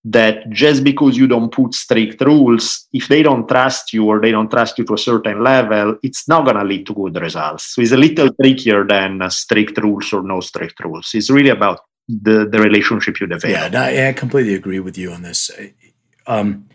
that 0.04 0.50
just 0.50 0.84
because 0.84 1.16
you 1.16 1.28
don't 1.28 1.52
put 1.52 1.76
strict 1.76 2.22
rules 2.22 2.88
if 2.92 3.08
they 3.08 3.22
don't 3.22 3.48
trust 3.48 3.94
you 3.94 4.06
or 4.06 4.20
they 4.20 4.32
don't 4.32 4.50
trust 4.50 4.80
you 4.80 4.84
to 4.84 4.96
a 4.96 4.98
certain 4.98 5.44
level 5.44 5.96
it's 6.02 6.28
not 6.28 6.44
going 6.44 6.58
to 6.58 6.64
lead 6.64 6.88
to 6.88 6.94
good 6.94 7.22
results. 7.22 7.76
So 7.76 7.82
it's 7.82 7.92
a 7.92 7.98
little 7.98 8.34
trickier 8.34 8.84
than 8.84 9.22
uh, 9.22 9.30
strict 9.30 9.78
rules 9.78 10.12
or 10.12 10.24
no 10.24 10.40
strict 10.40 10.80
rules. 10.80 11.12
It's 11.14 11.30
really 11.30 11.50
about 11.50 11.82
the 12.08 12.48
the 12.50 12.60
relationship 12.60 13.20
you 13.20 13.28
develop. 13.28 13.58
Yeah 13.58 13.68
no, 13.68 14.08
i 14.08 14.14
completely 14.14 14.56
agree 14.56 14.80
with 14.80 14.98
you 14.98 15.12
on 15.12 15.22
this. 15.22 15.52
Um, 16.26 16.68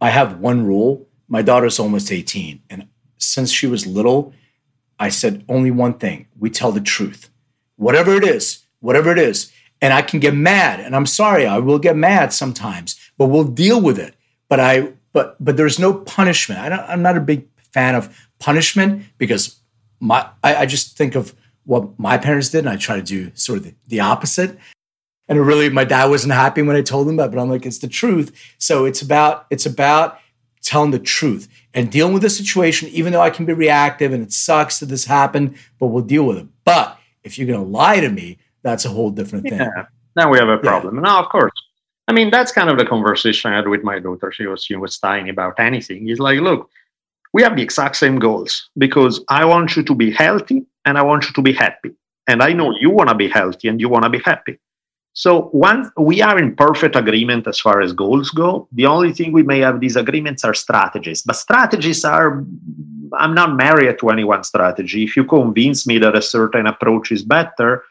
I 0.00 0.10
have 0.10 0.38
one 0.38 0.66
rule. 0.66 1.06
My 1.28 1.42
daughter's 1.42 1.78
almost 1.78 2.12
18. 2.12 2.62
And 2.70 2.88
since 3.18 3.50
she 3.50 3.66
was 3.66 3.86
little, 3.86 4.32
I 4.98 5.08
said 5.08 5.44
only 5.48 5.70
one 5.70 5.94
thing 5.94 6.26
we 6.38 6.50
tell 6.50 6.72
the 6.72 6.80
truth. 6.80 7.30
Whatever 7.76 8.14
it 8.14 8.24
is, 8.24 8.64
whatever 8.80 9.10
it 9.10 9.18
is. 9.18 9.52
And 9.80 9.92
I 9.92 10.02
can 10.02 10.20
get 10.20 10.34
mad. 10.34 10.80
And 10.80 10.94
I'm 10.94 11.06
sorry, 11.06 11.46
I 11.46 11.58
will 11.58 11.78
get 11.78 11.96
mad 11.96 12.32
sometimes, 12.32 13.00
but 13.18 13.26
we'll 13.26 13.44
deal 13.44 13.80
with 13.80 13.98
it. 13.98 14.14
But 14.48 14.60
I 14.60 14.92
but 15.12 15.42
but 15.44 15.56
there's 15.56 15.78
no 15.78 15.94
punishment. 15.94 16.60
I 16.60 16.92
am 16.92 17.02
not 17.02 17.16
a 17.16 17.20
big 17.20 17.48
fan 17.72 17.94
of 17.94 18.28
punishment 18.38 19.04
because 19.18 19.60
my 20.00 20.28
I, 20.44 20.56
I, 20.56 20.66
just 20.66 20.96
think 20.96 21.14
of 21.14 21.34
what 21.64 21.98
my 21.98 22.18
parents 22.18 22.50
did 22.50 22.60
and 22.60 22.68
I 22.68 22.76
try 22.76 22.96
to 22.96 23.02
do 23.02 23.30
sort 23.34 23.58
of 23.58 23.64
the, 23.64 23.74
the 23.88 24.00
opposite 24.00 24.58
and 25.28 25.46
really 25.46 25.68
my 25.70 25.84
dad 25.84 26.06
wasn't 26.06 26.32
happy 26.32 26.62
when 26.62 26.76
I 26.76 26.82
told 26.82 27.08
him 27.08 27.16
that, 27.16 27.30
but 27.30 27.40
I'm 27.40 27.48
like, 27.48 27.66
it's 27.66 27.78
the 27.78 27.88
truth. 27.88 28.54
So 28.58 28.84
it's 28.84 29.02
about 29.02 29.46
it's 29.50 29.66
about 29.66 30.18
telling 30.62 30.90
the 30.90 30.98
truth 30.98 31.48
and 31.74 31.90
dealing 31.90 32.12
with 32.12 32.22
the 32.22 32.30
situation, 32.30 32.88
even 32.90 33.12
though 33.12 33.20
I 33.20 33.30
can 33.30 33.46
be 33.46 33.52
reactive 33.52 34.12
and 34.12 34.22
it 34.22 34.32
sucks 34.32 34.80
that 34.80 34.86
this 34.86 35.04
happened, 35.04 35.56
but 35.78 35.88
we'll 35.88 36.04
deal 36.04 36.24
with 36.24 36.38
it. 36.38 36.46
But 36.64 36.98
if 37.24 37.38
you're 37.38 37.48
gonna 37.48 37.68
lie 37.68 38.00
to 38.00 38.10
me, 38.10 38.38
that's 38.62 38.84
a 38.84 38.88
whole 38.88 39.10
different 39.10 39.48
thing. 39.48 39.58
Yeah. 39.58 39.86
Now 40.16 40.30
we 40.30 40.38
have 40.38 40.48
a 40.48 40.58
problem. 40.58 40.96
Yeah. 40.96 41.02
Now, 41.02 41.22
of 41.22 41.28
course. 41.30 41.52
I 42.08 42.12
mean, 42.12 42.30
that's 42.30 42.52
kind 42.52 42.68
of 42.68 42.78
the 42.78 42.84
conversation 42.84 43.52
I 43.52 43.56
had 43.56 43.68
with 43.68 43.84
my 43.84 43.98
daughter. 43.98 44.32
She 44.32 44.46
was 44.46 44.64
she 44.64 44.76
was 44.76 44.98
tiny 44.98 45.30
about 45.30 45.58
anything. 45.58 46.06
He's 46.06 46.18
like, 46.18 46.40
look, 46.40 46.68
we 47.32 47.42
have 47.42 47.56
the 47.56 47.62
exact 47.62 47.96
same 47.96 48.18
goals 48.18 48.68
because 48.76 49.24
I 49.28 49.44
want 49.44 49.76
you 49.76 49.82
to 49.84 49.94
be 49.94 50.10
healthy 50.10 50.66
and 50.84 50.98
I 50.98 51.02
want 51.02 51.26
you 51.26 51.32
to 51.32 51.42
be 51.42 51.52
happy. 51.52 51.92
And 52.26 52.42
I 52.42 52.52
know 52.52 52.74
you 52.78 52.90
want 52.90 53.08
to 53.08 53.14
be 53.14 53.28
healthy 53.28 53.68
and 53.68 53.80
you 53.80 53.88
want 53.88 54.04
to 54.04 54.10
be 54.10 54.20
happy. 54.24 54.58
So 55.14 55.50
once 55.52 55.88
we 55.98 56.22
are 56.22 56.38
in 56.38 56.56
perfect 56.56 56.96
agreement 56.96 57.46
as 57.46 57.60
far 57.60 57.82
as 57.82 57.92
goals 57.92 58.30
go, 58.30 58.68
the 58.72 58.86
only 58.86 59.12
thing 59.12 59.32
we 59.32 59.42
may 59.42 59.60
have 59.60 59.80
disagreements 59.80 60.42
are 60.44 60.54
strategies. 60.54 61.22
But 61.22 61.36
strategies 61.36 62.04
are 62.04 62.44
I'm 63.18 63.34
not 63.34 63.56
married 63.56 63.98
to 63.98 64.08
any 64.08 64.24
one 64.24 64.42
strategy. 64.42 65.04
If 65.04 65.16
you 65.16 65.24
convince 65.24 65.86
me 65.86 65.98
that 65.98 66.16
a 66.16 66.22
certain 66.22 66.66
approach 66.66 67.12
is 67.12 67.22
better, 67.22 67.84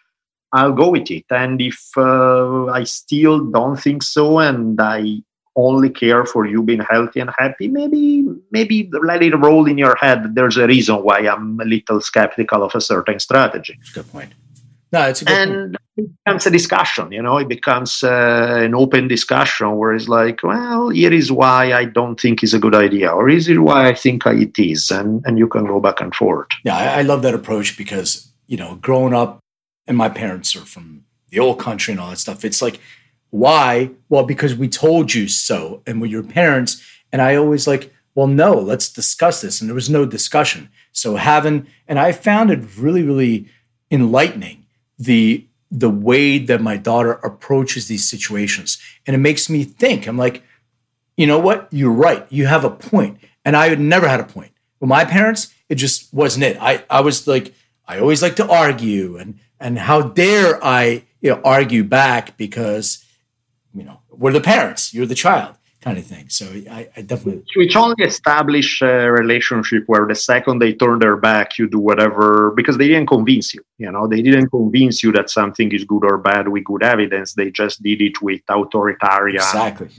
I'll 0.51 0.74
go 0.74 0.89
with 0.89 1.09
it. 1.11 1.26
And 1.30 1.61
if 1.61 1.80
uh, 1.95 2.65
I 2.67 2.84
still 2.84 3.45
don't 3.45 3.80
think 3.80 4.03
so, 4.03 4.39
and 4.39 4.80
I 4.82 5.22
only 5.55 5.89
care 5.89 6.26
for 6.26 6.45
you 6.45 6.63
being 6.63 6.82
healthy 6.82 7.19
and 7.19 7.30
happy, 7.38 7.67
maybe 7.67 8.26
maybe 8.51 8.89
let 9.03 9.22
it 9.22 9.36
roll 9.36 9.67
in 9.67 9.78
your 9.78 9.95
head. 9.95 10.36
There's 10.36 10.57
a 10.57 10.67
reason 10.67 11.03
why 11.03 11.19
I'm 11.19 11.59
a 11.59 11.65
little 11.65 12.01
skeptical 12.01 12.63
of 12.63 12.74
a 12.76 12.82
certain 12.82 13.19
strategy. 13.19 13.80
Good 13.93 14.11
point. 14.11 14.34
No, 14.92 15.08
it's 15.08 15.22
a 15.22 15.26
good 15.26 15.38
and 15.38 15.78
it 15.96 16.10
becomes 16.26 16.46
a 16.46 16.52
discussion. 16.52 17.12
You 17.12 17.22
know, 17.22 17.38
it 17.38 17.48
becomes 17.48 18.04
uh, 18.04 18.58
an 18.60 18.76
open 18.76 19.08
discussion 19.08 19.78
where 19.78 19.94
it's 19.94 20.10
like, 20.10 20.44
well, 20.44 20.89
here 20.89 21.14
is 21.14 21.32
why 21.32 21.72
I 21.74 21.86
don't 21.86 22.20
think 22.20 22.44
it's 22.44 22.54
a 22.54 22.60
good 22.60 22.76
idea, 22.76 23.10
or 23.10 23.30
is 23.30 23.48
it 23.48 23.60
why 23.60 23.88
I 23.88 23.94
think 23.94 24.26
it 24.26 24.60
is, 24.60 24.92
and 24.92 25.24
and 25.26 25.38
you 25.38 25.48
can 25.48 25.66
go 25.66 25.80
back 25.80 26.02
and 26.02 26.14
forth. 26.14 26.50
Yeah, 26.66 26.76
I, 26.76 27.00
I 27.00 27.02
love 27.04 27.22
that 27.22 27.34
approach 27.34 27.78
because 27.78 28.32
you 28.48 28.58
know, 28.58 28.76
growing 28.76 29.14
up, 29.14 29.39
and 29.88 29.98
my 29.98 30.10
parents 30.10 30.56
are 30.58 30.66
from 30.66 31.06
the 31.30 31.39
old 31.39 31.58
country 31.58 31.94
and 31.94 32.02
all 32.02 32.10
that 32.10 32.18
stuff. 32.18 32.44
It's 32.44 32.62
like, 32.62 32.82
why? 33.30 33.92
Well, 34.10 34.26
because 34.26 34.56
we 34.56 34.68
told 34.68 35.14
you 35.14 35.30
so, 35.30 35.82
and 35.88 36.02
we're 36.02 36.08
your 36.08 36.24
parents. 36.24 36.86
And 37.14 37.22
I 37.22 37.36
always 37.36 37.66
like, 37.66 37.94
well, 38.14 38.28
no, 38.28 38.54
let's 38.54 38.89
discuss 38.89 39.42
this. 39.42 39.62
And 39.62 39.70
there 39.70 39.76
was 39.76 39.89
no 39.89 40.06
discussion. 40.06 40.70
So 40.92 41.16
having, 41.16 41.68
and 41.88 41.98
I 41.98 42.12
found 42.12 42.52
it 42.52 42.78
really, 42.78 43.04
really 43.04 43.48
enlightening 43.89 44.61
the 45.02 45.47
the 45.70 45.89
way 45.89 46.38
that 46.38 46.62
my 46.62 46.76
daughter 46.76 47.14
approaches 47.14 47.88
these 47.88 48.08
situations. 48.08 48.78
And 49.08 49.16
it 49.16 49.20
makes 49.20 49.49
me 49.49 49.64
think, 49.64 50.06
I'm 50.06 50.18
like, 50.18 50.43
you 51.16 51.26
know 51.26 51.39
what? 51.39 51.70
You're 51.72 51.93
right. 51.93 52.26
You 52.30 52.45
have 52.45 52.66
a 52.66 52.70
point. 52.70 53.20
And 53.45 53.56
I 53.56 53.70
had 53.70 53.80
never 53.80 54.08
had 54.08 54.20
a 54.20 54.26
point. 54.26 54.52
With 54.82 54.89
my 54.89 55.06
parents, 55.06 55.54
it 55.70 55.76
just 55.76 56.14
wasn't 56.14 56.43
it. 56.43 56.58
I, 56.60 56.84
I 56.89 56.99
was 56.99 57.26
like, 57.26 57.54
I 57.88 57.99
always 57.99 58.22
like 58.22 58.36
to 58.38 58.49
argue 58.49 59.18
and 59.18 59.39
and 59.60 59.78
how 59.78 60.02
dare 60.02 60.64
I 60.64 61.04
you 61.22 61.30
know, 61.30 61.41
argue 61.43 61.84
back 61.84 62.36
because 62.36 63.06
you 63.74 63.84
know 63.84 64.02
we're 64.10 64.34
the 64.34 64.41
parents, 64.41 64.93
you're 64.93 65.06
the 65.06 65.16
child 65.16 65.56
kind 65.82 65.98
of 65.98 66.06
thing. 66.06 66.30
So 66.30 66.46
I, 66.46 66.90
I 66.96 67.02
definitely 67.02 67.44
which 67.56 67.76
only 67.76 68.04
establish 68.04 68.82
a 68.82 69.12
relationship 69.12 69.84
where 69.88 70.06
the 70.06 70.16
second 70.16 70.60
they 70.60 70.74
turn 70.74 71.00
their 71.00 71.18
back, 71.18 71.58
you 71.58 71.68
do 71.68 71.80
whatever 71.80 72.52
because 72.56 72.78
they 72.78 72.88
didn't 72.88 73.08
convince 73.08 73.54
you. 73.54 73.64
You 73.78 73.92
know, 73.92 74.08
they 74.08 74.22
didn't 74.22 74.50
convince 74.50 75.04
you 75.04 75.12
that 75.14 75.30
something 75.30 75.72
is 75.72 75.84
good 75.84 76.04
or 76.04 76.18
bad 76.18 76.48
with 76.48 76.64
good 76.66 76.84
evidence. 76.84 77.34
They 77.34 77.50
just 77.52 77.82
did 77.82 78.02
it 78.02 78.22
with 78.22 78.42
authoritarian 78.48 79.42
exactly 79.42 79.90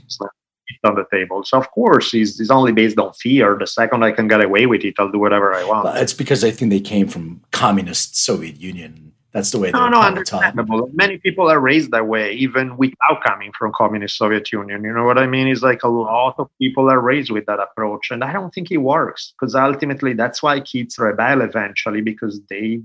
on 0.83 0.95
the 0.95 1.05
table. 1.11 1.43
So 1.43 1.57
of 1.57 1.69
course, 1.71 2.13
it's, 2.13 2.39
it's 2.39 2.49
only 2.49 2.71
based 2.71 2.97
on 2.97 3.13
fear. 3.13 3.57
The 3.59 3.67
second 3.67 4.03
I 4.03 4.11
can 4.11 4.27
get 4.27 4.43
away 4.43 4.65
with 4.65 4.83
it, 4.83 4.95
I'll 4.97 5.11
do 5.11 5.19
whatever 5.19 5.53
I 5.53 5.63
want. 5.63 5.85
Well, 5.85 5.95
it's 5.95 6.13
because 6.13 6.43
I 6.43 6.51
think 6.51 6.71
they 6.71 6.79
came 6.79 7.07
from 7.07 7.41
communist 7.51 8.17
Soviet 8.17 8.59
Union. 8.59 9.11
That's 9.33 9.49
the 9.49 9.57
way 9.57 9.71
no, 9.71 9.89
no, 9.89 9.99
understandable. 9.99 10.91
Many 10.93 11.17
people 11.17 11.49
are 11.49 11.59
raised 11.59 11.89
that 11.89 12.07
way, 12.07 12.33
even 12.33 12.77
without 12.77 13.23
coming 13.25 13.51
from 13.57 13.71
communist 13.75 14.15
Soviet 14.15 14.51
Union. 14.51 14.83
You 14.83 14.93
know 14.93 15.05
what 15.05 15.17
I 15.17 15.25
mean? 15.25 15.47
It's 15.47 15.63
like 15.63 15.81
a 15.81 15.87
lot 15.87 16.35
of 16.37 16.49
people 16.59 16.91
are 16.91 16.99
raised 16.99 17.31
with 17.31 17.47
that 17.47 17.59
approach, 17.59 18.11
and 18.11 18.23
I 18.23 18.31
don't 18.31 18.53
think 18.53 18.69
it 18.69 18.77
works 18.77 19.33
because 19.33 19.55
ultimately 19.55 20.13
that's 20.13 20.43
why 20.43 20.59
kids 20.59 20.99
rebel 20.99 21.41
eventually 21.41 22.01
because 22.01 22.41
they 22.47 22.81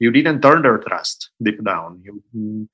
you 0.00 0.10
didn't 0.10 0.42
earn 0.44 0.62
their 0.62 0.78
trust 0.78 1.30
deep 1.42 1.62
down. 1.62 2.00
You 2.02 2.68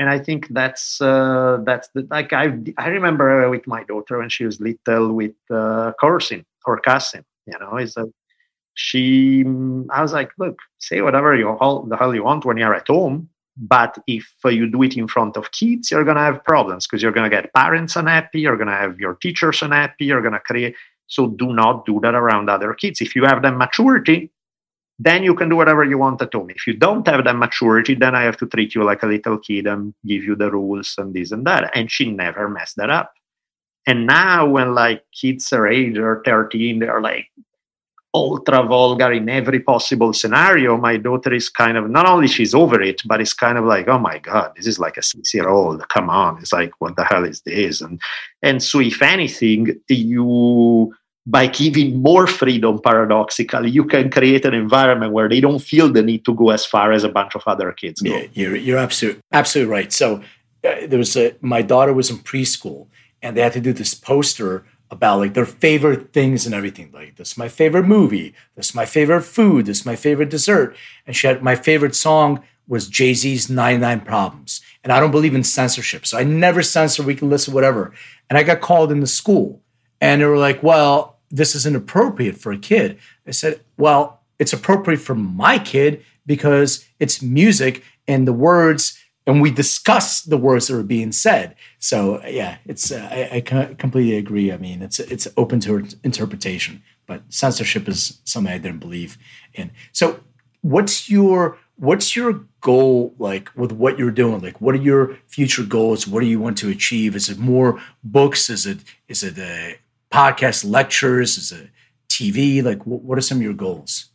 and 0.00 0.08
I 0.08 0.18
think 0.18 0.48
that's 0.48 1.00
uh, 1.00 1.58
that's 1.64 1.88
the, 1.94 2.08
like 2.10 2.32
I 2.32 2.58
I 2.78 2.88
remember 2.88 3.48
with 3.48 3.66
my 3.68 3.84
daughter 3.84 4.18
when 4.18 4.30
she 4.30 4.44
was 4.44 4.58
little 4.58 5.12
with 5.12 5.36
uh, 5.50 5.92
cursing 6.00 6.44
or 6.64 6.80
cussing. 6.80 7.24
You 7.46 7.58
know, 7.60 7.76
is 7.76 7.94
that 7.94 8.10
she? 8.74 9.44
I 9.90 10.02
was 10.02 10.12
like, 10.12 10.30
look, 10.38 10.58
say 10.78 11.00
whatever 11.00 11.34
you 11.36 11.48
all, 11.48 11.82
the 11.82 11.96
hell 11.96 12.14
you 12.14 12.24
want 12.24 12.44
when 12.44 12.56
you're 12.56 12.74
at 12.74 12.88
home, 12.88 13.28
but 13.56 13.98
if 14.06 14.32
uh, 14.44 14.48
you 14.48 14.70
do 14.70 14.82
it 14.82 14.96
in 14.96 15.06
front 15.06 15.36
of 15.36 15.52
kids, 15.52 15.90
you're 15.90 16.04
gonna 16.04 16.20
have 16.20 16.44
problems 16.44 16.86
because 16.86 17.02
you're 17.02 17.12
gonna 17.12 17.30
get 17.30 17.52
parents 17.52 17.96
unhappy, 17.96 18.40
you're 18.40 18.56
gonna 18.56 18.76
have 18.76 18.98
your 18.98 19.14
teachers 19.14 19.62
unhappy, 19.62 20.06
you're 20.06 20.22
gonna 20.22 20.40
create. 20.40 20.74
So 21.06 21.26
do 21.26 21.52
not 21.52 21.86
do 21.86 22.00
that 22.00 22.14
around 22.14 22.48
other 22.48 22.72
kids. 22.72 23.00
If 23.00 23.16
you 23.16 23.24
have 23.24 23.42
that 23.42 23.56
maturity, 23.56 24.30
then 24.98 25.22
you 25.22 25.34
can 25.34 25.48
do 25.48 25.56
whatever 25.56 25.82
you 25.82 25.98
want 25.98 26.22
at 26.22 26.32
home. 26.32 26.50
If 26.50 26.66
you 26.66 26.74
don't 26.74 27.06
have 27.08 27.24
that 27.24 27.36
maturity, 27.36 27.94
then 27.94 28.14
I 28.14 28.22
have 28.22 28.36
to 28.36 28.46
treat 28.46 28.74
you 28.74 28.84
like 28.84 29.02
a 29.02 29.06
little 29.06 29.38
kid 29.38 29.66
and 29.66 29.94
give 30.06 30.24
you 30.24 30.36
the 30.36 30.50
rules 30.50 30.94
and 30.98 31.14
this 31.14 31.32
and 31.32 31.46
that. 31.46 31.74
And 31.74 31.90
she 31.90 32.10
never 32.10 32.48
messed 32.48 32.76
that 32.76 32.90
up. 32.90 33.14
And 33.86 34.06
now, 34.06 34.46
when 34.46 34.74
like 34.74 35.02
kids 35.10 35.52
are 35.52 35.66
age 35.66 35.96
or 35.96 36.22
13, 36.24 36.78
they're 36.78 37.00
like 37.00 37.26
ultra 38.12 38.62
vulgar 38.64 39.12
in 39.12 39.28
every 39.28 39.60
possible 39.60 40.12
scenario. 40.12 40.76
My 40.76 40.96
daughter 40.96 41.32
is 41.32 41.48
kind 41.48 41.76
of 41.76 41.88
not 41.88 42.06
only 42.06 42.26
she's 42.26 42.54
over 42.54 42.80
it, 42.82 43.02
but 43.04 43.20
it's 43.20 43.34
kind 43.34 43.56
of 43.56 43.64
like, 43.64 43.88
oh 43.88 43.98
my 43.98 44.18
god, 44.18 44.52
this 44.56 44.66
is 44.66 44.78
like 44.78 44.96
a 44.96 45.02
six 45.02 45.32
year 45.32 45.48
old. 45.48 45.88
Come 45.88 46.10
on, 46.10 46.38
it's 46.38 46.52
like 46.52 46.72
what 46.78 46.96
the 46.96 47.04
hell 47.04 47.24
is 47.24 47.40
this? 47.42 47.80
And 47.80 48.00
and 48.42 48.62
so, 48.62 48.80
if 48.80 49.02
anything, 49.02 49.80
you 49.88 50.94
by 51.26 51.46
giving 51.46 52.00
more 52.00 52.26
freedom 52.26 52.80
paradoxically 52.80 53.70
you 53.70 53.84
can 53.84 54.10
create 54.10 54.44
an 54.46 54.54
environment 54.54 55.12
where 55.12 55.28
they 55.28 55.38
don't 55.38 55.58
feel 55.58 55.92
the 55.92 56.02
need 56.02 56.24
to 56.24 56.34
go 56.34 56.48
as 56.48 56.64
far 56.64 56.92
as 56.92 57.04
a 57.04 57.10
bunch 57.10 57.34
of 57.34 57.42
other 57.46 57.72
kids 57.72 58.00
go. 58.00 58.10
yeah 58.10 58.26
you're, 58.32 58.56
you're 58.56 58.78
absolutely 58.78 59.20
absolutely 59.30 59.70
right 59.70 59.92
so 59.92 60.22
uh, 60.64 60.86
there 60.86 60.98
was 60.98 61.16
a 61.16 61.34
my 61.42 61.60
daughter 61.60 61.92
was 61.92 62.08
in 62.10 62.16
preschool 62.16 62.86
and 63.22 63.36
they 63.36 63.42
had 63.42 63.52
to 63.52 63.60
do 63.60 63.72
this 63.72 63.92
poster 63.92 64.64
about 64.90 65.18
like 65.18 65.34
their 65.34 65.46
favorite 65.46 66.12
things 66.12 66.46
and 66.46 66.54
everything. 66.54 66.90
Like 66.92 67.16
this 67.16 67.32
is 67.32 67.38
my 67.38 67.48
favorite 67.48 67.86
movie. 67.86 68.34
This 68.56 68.70
is 68.70 68.74
my 68.74 68.86
favorite 68.86 69.22
food. 69.22 69.66
This 69.66 69.80
is 69.80 69.86
my 69.86 69.96
favorite 69.96 70.30
dessert. 70.30 70.76
And 71.06 71.14
she 71.14 71.26
had 71.26 71.42
my 71.42 71.54
favorite 71.54 71.94
song 71.94 72.42
was 72.66 72.88
jay-z's 72.88 73.50
99 73.50 74.00
problems. 74.00 74.60
And 74.82 74.92
i 74.92 75.00
don't 75.00 75.10
believe 75.10 75.34
in 75.34 75.44
censorship 75.44 76.06
so 76.06 76.18
i 76.18 76.24
never 76.24 76.62
censor. 76.62 77.02
We 77.02 77.14
can 77.14 77.30
listen 77.30 77.54
whatever. 77.54 77.92
And 78.28 78.38
i 78.38 78.42
got 78.42 78.60
called 78.60 78.92
into 78.92 79.06
school. 79.06 79.62
And 80.00 80.20
they 80.20 80.26
were 80.26 80.38
like 80.38 80.62
well 80.62 81.20
this 81.30 81.54
isn't 81.54 81.76
appropriate 81.76 82.36
for 82.36 82.52
a 82.52 82.58
kid. 82.58 82.98
I 83.26 83.30
said, 83.30 83.60
well, 83.76 84.22
it's 84.38 84.52
appropriate 84.52 84.98
for 84.98 85.14
my 85.14 85.58
kid 85.58 86.04
because 86.26 86.86
it's 86.98 87.22
music 87.22 87.84
and 88.08 88.26
the 88.26 88.32
words, 88.32 88.99
and 89.30 89.40
we 89.40 89.50
discuss 89.50 90.22
the 90.22 90.36
words 90.36 90.68
that 90.68 90.76
are 90.76 90.82
being 90.82 91.12
said. 91.12 91.56
So 91.78 92.22
yeah, 92.26 92.58
it's 92.66 92.90
uh, 92.90 93.08
I, 93.10 93.36
I, 93.36 93.40
completely 93.74 94.16
agree. 94.16 94.52
I 94.52 94.56
mean, 94.56 94.82
it's 94.82 95.00
it's 95.00 95.28
open 95.36 95.60
to 95.60 95.86
interpretation, 96.04 96.82
but 97.06 97.22
censorship 97.28 97.88
is 97.88 98.20
something 98.24 98.52
I 98.52 98.58
didn't 98.58 98.80
believe 98.80 99.18
in. 99.54 99.70
So 99.92 100.20
what's 100.62 101.08
your 101.08 101.58
what's 101.76 102.14
your 102.14 102.44
goal 102.60 103.14
like 103.18 103.50
with 103.56 103.72
what 103.72 103.98
you're 103.98 104.10
doing 104.10 104.38
like 104.42 104.60
what 104.60 104.74
are 104.74 104.82
your 104.82 105.16
future 105.26 105.62
goals 105.62 106.06
what 106.06 106.20
do 106.20 106.26
you 106.26 106.38
want 106.38 106.58
to 106.58 106.68
achieve 106.68 107.16
is 107.16 107.30
it 107.30 107.38
more 107.38 107.80
books 108.04 108.50
is 108.50 108.66
it 108.66 108.80
is 109.08 109.22
it 109.22 109.38
a 109.38 109.78
podcast 110.10 110.68
lectures? 110.68 111.38
Is 111.38 111.52
it 111.52 111.70
TV? 112.08 112.62
Like, 112.62 112.82
what 112.84 113.16
are 113.16 113.22
some 113.22 113.38
of 113.38 113.42
your 113.42 113.54
goals? 113.54 114.09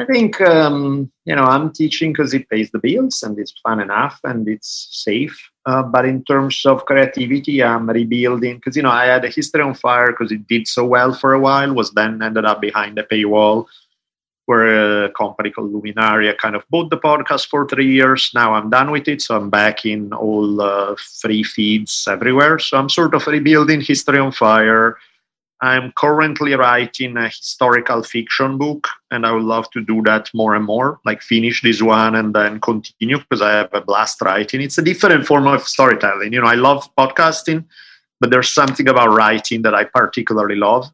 I 0.00 0.06
think 0.06 0.40
um, 0.40 1.12
you 1.26 1.36
know 1.36 1.44
I'm 1.44 1.72
teaching 1.72 2.12
because 2.12 2.32
it 2.32 2.48
pays 2.48 2.70
the 2.70 2.78
bills 2.78 3.22
and 3.22 3.38
it's 3.38 3.52
fun 3.62 3.80
enough 3.80 4.18
and 4.24 4.48
it's 4.48 4.88
safe. 4.90 5.38
Uh, 5.66 5.82
but 5.82 6.06
in 6.06 6.24
terms 6.24 6.64
of 6.64 6.86
creativity, 6.86 7.62
I'm 7.62 7.88
rebuilding 7.90 8.56
because 8.56 8.76
you 8.76 8.82
know 8.82 8.90
I 8.90 9.04
had 9.06 9.26
a 9.26 9.28
history 9.28 9.60
on 9.60 9.74
fire 9.74 10.12
because 10.12 10.32
it 10.32 10.48
did 10.48 10.66
so 10.66 10.86
well 10.86 11.12
for 11.12 11.34
a 11.34 11.40
while. 11.40 11.74
Was 11.74 11.90
then 11.90 12.22
ended 12.22 12.46
up 12.46 12.62
behind 12.62 12.98
a 12.98 13.02
paywall, 13.02 13.66
where 14.46 15.04
a 15.04 15.12
company 15.12 15.50
called 15.50 15.70
Luminary 15.70 16.32
kind 16.40 16.56
of 16.56 16.64
bought 16.70 16.88
the 16.88 16.96
podcast 16.96 17.48
for 17.48 17.68
three 17.68 17.92
years. 17.92 18.30
Now 18.34 18.54
I'm 18.54 18.70
done 18.70 18.90
with 18.90 19.06
it, 19.06 19.20
so 19.20 19.36
I'm 19.36 19.50
back 19.50 19.84
in 19.84 20.14
all 20.14 20.62
uh, 20.62 20.96
free 21.20 21.42
feeds 21.42 22.08
everywhere. 22.08 22.58
So 22.58 22.78
I'm 22.78 22.88
sort 22.88 23.14
of 23.14 23.26
rebuilding 23.26 23.82
History 23.82 24.18
on 24.18 24.32
Fire 24.32 24.96
I'm 25.62 25.92
currently 25.92 26.54
writing 26.54 27.16
a 27.18 27.28
historical 27.28 28.02
fiction 28.02 28.56
book, 28.56 28.88
and 29.10 29.26
I 29.26 29.32
would 29.32 29.42
love 29.42 29.70
to 29.72 29.82
do 29.82 30.00
that 30.02 30.30
more 30.32 30.54
and 30.54 30.64
more, 30.64 31.00
like 31.04 31.20
finish 31.20 31.60
this 31.62 31.82
one 31.82 32.14
and 32.14 32.34
then 32.34 32.60
continue 32.60 33.18
because 33.18 33.42
I 33.42 33.52
have 33.52 33.74
a 33.74 33.82
blast 33.82 34.22
writing. 34.22 34.62
It's 34.62 34.78
a 34.78 34.82
different 34.82 35.26
form 35.26 35.46
of 35.46 35.68
storytelling. 35.68 36.32
You 36.32 36.40
know, 36.40 36.46
I 36.46 36.54
love 36.54 36.88
podcasting, 36.96 37.64
but 38.20 38.30
there's 38.30 38.50
something 38.50 38.88
about 38.88 39.12
writing 39.12 39.60
that 39.62 39.74
I 39.74 39.84
particularly 39.84 40.56
love. 40.56 40.86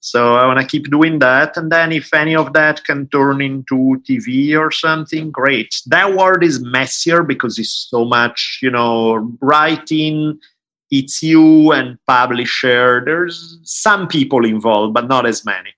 So 0.00 0.36
I 0.36 0.46
want 0.46 0.60
to 0.60 0.66
keep 0.66 0.90
doing 0.90 1.18
that. 1.18 1.56
And 1.56 1.70
then 1.70 1.92
if 1.92 2.14
any 2.14 2.36
of 2.36 2.52
that 2.52 2.84
can 2.84 3.08
turn 3.08 3.42
into 3.42 4.00
TV 4.08 4.58
or 4.58 4.70
something, 4.70 5.30
great. 5.30 5.82
That 5.86 6.14
word 6.14 6.44
is 6.44 6.62
messier 6.62 7.22
because 7.22 7.58
it's 7.58 7.88
so 7.90 8.04
much, 8.04 8.60
you 8.62 8.70
know, 8.70 9.36
writing 9.40 10.38
it's 10.90 11.22
you 11.22 11.72
and 11.72 11.98
publisher. 12.06 13.02
There's 13.04 13.58
some 13.62 14.08
people 14.08 14.44
involved, 14.44 14.94
but 14.94 15.08
not 15.08 15.26
as 15.26 15.44
many. 15.44 15.74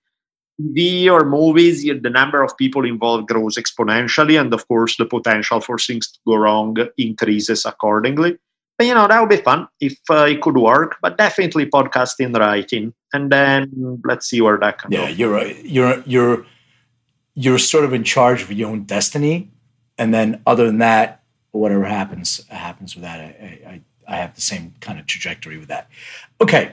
TV 0.61 1.11
or 1.11 1.25
movies, 1.25 1.85
the 1.85 2.11
number 2.11 2.43
of 2.43 2.57
people 2.59 2.85
involved 2.85 3.29
grows 3.29 3.57
exponentially, 3.57 4.39
and 4.39 4.53
of 4.53 4.67
course, 4.69 4.97
the 4.97 5.07
potential 5.07 5.61
for 5.61 5.79
things 5.79 6.13
to 6.13 6.19
go 6.27 6.37
wrong 6.37 6.77
increases 6.99 7.65
accordingly. 7.65 8.37
But 8.77 8.87
you 8.87 8.95
know, 8.95 9.09
that 9.09 9.21
would 9.21 9.31
be 9.31 9.39
fun 9.39 9.69
if 9.81 9.99
uh, 10.11 10.27
it 10.27 10.43
could 10.43 10.57
work. 10.57 10.97
But 11.01 11.19
definitely 11.19 11.67
podcasting, 11.67 12.39
writing, 12.39 12.93
and 13.13 13.31
then 13.33 14.01
let's 14.05 14.29
see 14.29 14.41
where 14.41 14.59
that 14.59 14.79
can 14.79 14.93
yeah, 14.93 15.01
go. 15.01 15.07
Yeah, 15.07 15.15
you're. 15.15 15.47
You're 15.47 16.03
you're 16.07 16.47
you're 17.35 17.59
sort 17.59 17.85
of 17.85 17.93
in 17.93 18.05
charge 18.05 18.43
of 18.43 18.53
your 18.53 18.69
own 18.71 18.85
destiny, 18.85 19.51
and 19.97 20.13
then 20.13 20.43
other 20.47 20.67
than 20.67 20.79
that, 20.79 21.23
whatever 21.53 21.85
happens 21.85 22.47
happens 22.49 22.95
with 22.95 23.03
that. 23.03 23.21
I, 23.21 23.25
I, 23.25 23.71
I 23.71 23.81
have 24.17 24.35
the 24.35 24.41
same 24.41 24.75
kind 24.81 24.99
of 24.99 25.07
trajectory 25.07 25.59
with 25.59 25.69
that. 25.69 25.89
Okay, 26.41 26.73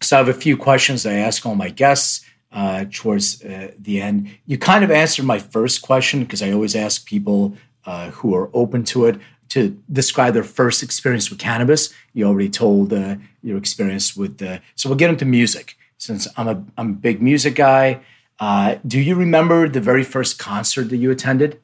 so 0.00 0.16
I 0.16 0.18
have 0.18 0.28
a 0.28 0.34
few 0.34 0.56
questions 0.56 1.06
I 1.06 1.14
ask 1.14 1.44
all 1.46 1.54
my 1.54 1.70
guests 1.70 2.24
uh, 2.52 2.84
towards 2.90 3.42
uh, 3.42 3.72
the 3.78 4.00
end. 4.00 4.30
You 4.46 4.58
kind 4.58 4.84
of 4.84 4.90
answered 4.90 5.24
my 5.24 5.38
first 5.38 5.82
question 5.82 6.20
because 6.20 6.42
I 6.42 6.52
always 6.52 6.76
ask 6.76 7.06
people 7.06 7.56
uh, 7.84 8.10
who 8.10 8.34
are 8.34 8.50
open 8.52 8.84
to 8.84 9.06
it 9.06 9.18
to 9.50 9.78
describe 9.92 10.34
their 10.34 10.44
first 10.44 10.82
experience 10.82 11.28
with 11.30 11.38
cannabis. 11.38 11.92
You 12.14 12.26
already 12.26 12.48
told 12.48 12.92
uh, 12.92 13.16
your 13.42 13.58
experience 13.58 14.16
with 14.16 14.38
the. 14.38 14.60
So 14.76 14.88
we'll 14.88 14.98
get 14.98 15.10
into 15.10 15.24
music 15.24 15.76
since 15.98 16.26
I'm 16.36 16.48
a 16.48 16.64
I'm 16.76 16.90
a 16.90 16.94
big 16.94 17.22
music 17.22 17.54
guy. 17.54 18.00
Uh, 18.38 18.76
do 18.86 18.98
you 18.98 19.14
remember 19.14 19.68
the 19.68 19.80
very 19.80 20.04
first 20.04 20.38
concert 20.38 20.88
that 20.90 20.96
you 20.96 21.10
attended? 21.10 21.60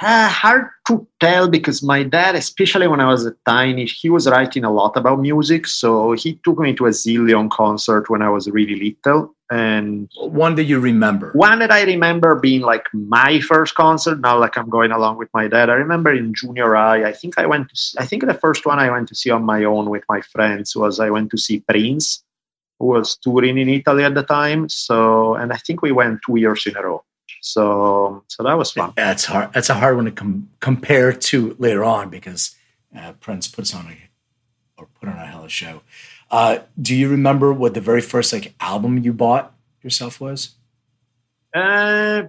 Uh, 0.00 0.28
hard 0.28 0.68
to 0.86 1.04
tell 1.18 1.48
because 1.48 1.82
my 1.82 2.04
dad, 2.04 2.36
especially 2.36 2.86
when 2.86 3.00
I 3.00 3.08
was 3.08 3.26
a 3.26 3.34
tiny, 3.44 3.84
he 3.84 4.08
was 4.08 4.28
writing 4.28 4.62
a 4.62 4.70
lot 4.70 4.96
about 4.96 5.18
music. 5.20 5.66
So 5.66 6.12
he 6.12 6.34
took 6.44 6.60
me 6.60 6.72
to 6.74 6.86
a 6.86 6.90
zillion 6.90 7.50
concert 7.50 8.08
when 8.08 8.22
I 8.22 8.30
was 8.30 8.48
really 8.48 8.76
little. 8.76 9.34
And 9.50 10.08
one 10.18 10.54
that 10.54 10.64
you 10.64 10.78
remember? 10.78 11.32
One 11.32 11.58
that 11.58 11.72
I 11.72 11.82
remember 11.82 12.38
being 12.38 12.60
like 12.60 12.86
my 12.92 13.40
first 13.40 13.74
concert. 13.74 14.20
Now, 14.20 14.38
like 14.38 14.56
I'm 14.56 14.68
going 14.68 14.92
along 14.92 15.16
with 15.16 15.30
my 15.34 15.48
dad. 15.48 15.68
I 15.68 15.74
remember 15.74 16.12
in 16.12 16.32
junior 16.32 16.74
high. 16.74 17.04
I 17.04 17.12
think 17.12 17.36
I 17.36 17.46
went. 17.46 17.70
To, 17.70 18.00
I 18.00 18.06
think 18.06 18.24
the 18.24 18.34
first 18.34 18.66
one 18.66 18.78
I 18.78 18.90
went 18.90 19.08
to 19.08 19.16
see 19.16 19.30
on 19.30 19.42
my 19.42 19.64
own 19.64 19.90
with 19.90 20.04
my 20.08 20.20
friends 20.20 20.76
was 20.76 21.00
I 21.00 21.10
went 21.10 21.30
to 21.30 21.38
see 21.38 21.60
Prince, 21.60 22.22
who 22.78 22.86
was 22.86 23.16
touring 23.16 23.58
in 23.58 23.68
Italy 23.68 24.04
at 24.04 24.14
the 24.14 24.22
time. 24.22 24.68
So, 24.68 25.34
and 25.34 25.52
I 25.52 25.56
think 25.56 25.82
we 25.82 25.90
went 25.90 26.20
two 26.24 26.36
years 26.36 26.66
in 26.66 26.76
a 26.76 26.82
row. 26.82 27.02
So 27.40 28.24
so 28.28 28.42
that 28.42 28.54
was 28.54 28.72
fun. 28.72 28.92
That's 28.96 29.24
hard. 29.24 29.52
That's 29.52 29.70
a 29.70 29.74
hard 29.74 29.96
one 29.96 30.06
to 30.06 30.10
com- 30.10 30.50
compare 30.60 31.12
to 31.12 31.56
later 31.58 31.84
on 31.84 32.10
because 32.10 32.54
uh, 32.96 33.12
Prince 33.20 33.48
puts 33.48 33.74
on 33.74 33.86
a 33.86 34.80
or 34.80 34.86
put 35.00 35.08
on 35.08 35.16
a 35.16 35.26
hell 35.26 35.40
of 35.40 35.46
a 35.46 35.48
show. 35.48 35.82
Uh, 36.30 36.58
do 36.80 36.94
you 36.94 37.08
remember 37.08 37.52
what 37.52 37.74
the 37.74 37.80
very 37.80 38.00
first 38.00 38.32
like 38.32 38.54
album 38.60 38.98
you 38.98 39.12
bought 39.12 39.54
yourself 39.82 40.20
was? 40.20 40.54
Uh, 41.54 42.24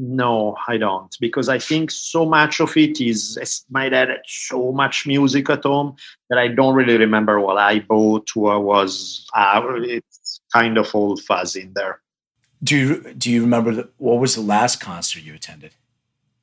no, 0.00 0.56
I 0.68 0.76
don't, 0.76 1.14
because 1.20 1.48
I 1.48 1.58
think 1.58 1.90
so 1.90 2.24
much 2.24 2.60
of 2.60 2.76
it 2.76 3.00
is 3.00 3.64
my 3.68 3.88
dad 3.88 4.10
had 4.10 4.20
so 4.26 4.70
much 4.70 5.06
music 5.06 5.50
at 5.50 5.64
home 5.64 5.96
that 6.30 6.38
I 6.38 6.48
don't 6.48 6.74
really 6.74 6.96
remember 6.96 7.40
what 7.40 7.58
I 7.58 7.80
bought 7.80 8.28
or 8.36 8.60
was. 8.60 9.26
Uh, 9.34 9.62
it's 9.82 10.40
kind 10.52 10.78
of 10.78 10.94
all 10.94 11.16
fuzzy 11.16 11.62
in 11.62 11.72
there. 11.74 12.00
Do 12.62 12.76
you 12.76 13.14
do 13.14 13.30
you 13.30 13.42
remember 13.42 13.72
the, 13.72 13.88
what 13.98 14.18
was 14.18 14.34
the 14.34 14.40
last 14.40 14.80
concert 14.80 15.22
you 15.22 15.34
attended? 15.34 15.72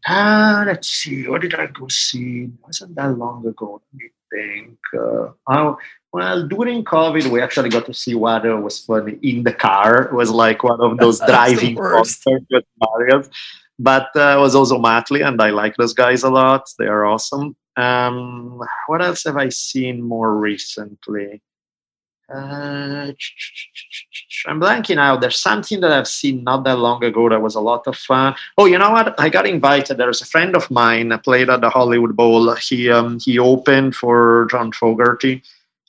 Ah, 0.07 0.61
uh, 0.61 0.65
let's 0.65 0.87
see. 0.87 1.27
What 1.27 1.41
did 1.41 1.55
I 1.55 1.67
go 1.67 1.87
see? 1.87 2.43
It 2.43 2.51
wasn't 2.63 2.95
that 2.95 3.17
long 3.17 3.45
ago. 3.45 3.81
Let 3.81 4.01
me 4.01 4.09
think. 4.31 4.77
Uh, 4.93 5.31
oh, 5.47 5.77
well, 6.13 6.47
during 6.47 6.83
COVID, 6.83 7.27
we 7.27 7.41
actually 7.41 7.69
got 7.69 7.85
to 7.87 7.93
see 7.93 8.15
what 8.15 8.47
uh, 8.47 8.55
was 8.57 8.79
funny 8.79 9.17
in 9.21 9.43
the 9.43 9.51
car. 9.51 10.03
It 10.03 10.13
was 10.13 10.29
like 10.29 10.63
one 10.63 10.79
of 10.79 10.97
those 11.03 11.19
driving 11.19 11.75
concerts 11.75 12.45
with 12.49 12.65
Marios. 12.81 13.29
But 13.77 14.09
uh, 14.15 14.35
it 14.37 14.39
was 14.39 14.55
also 14.55 14.79
Matley, 14.79 15.25
and 15.27 15.41
I 15.41 15.49
like 15.49 15.75
those 15.75 15.93
guys 15.93 16.23
a 16.23 16.29
lot. 16.29 16.69
They 16.79 16.85
are 16.85 17.05
awesome. 17.05 17.55
Um, 17.75 18.61
what 18.87 19.01
else 19.01 19.25
have 19.25 19.35
I 19.35 19.49
seen 19.49 20.01
more 20.01 20.33
recently? 20.33 21.41
Uh, 22.27 23.11
I'm 24.47 24.59
blanking 24.59 24.97
out. 24.97 25.21
There's 25.21 25.39
something 25.39 25.79
that 25.81 25.91
I've 25.91 26.07
seen 26.07 26.43
not 26.43 26.63
that 26.63 26.79
long 26.79 27.03
ago 27.03 27.29
that 27.29 27.41
was 27.41 27.53
a 27.53 27.61
lot 27.61 27.85
of 27.85 27.95
fun. 27.95 28.35
Oh, 28.57 28.65
you 28.65 28.79
know 28.79 28.89
what? 28.91 29.19
I 29.19 29.29
got 29.29 29.45
invited. 29.45 29.97
There's 29.97 30.21
a 30.21 30.25
friend 30.25 30.55
of 30.55 30.69
mine 30.71 31.09
that 31.09 31.23
played 31.23 31.49
at 31.49 31.61
the 31.61 31.69
Hollywood 31.69 32.15
Bowl. 32.15 32.55
He 32.55 32.89
um, 32.89 33.19
he 33.19 33.37
opened 33.37 33.95
for 33.95 34.47
John 34.49 34.71
Fogerty. 34.71 35.43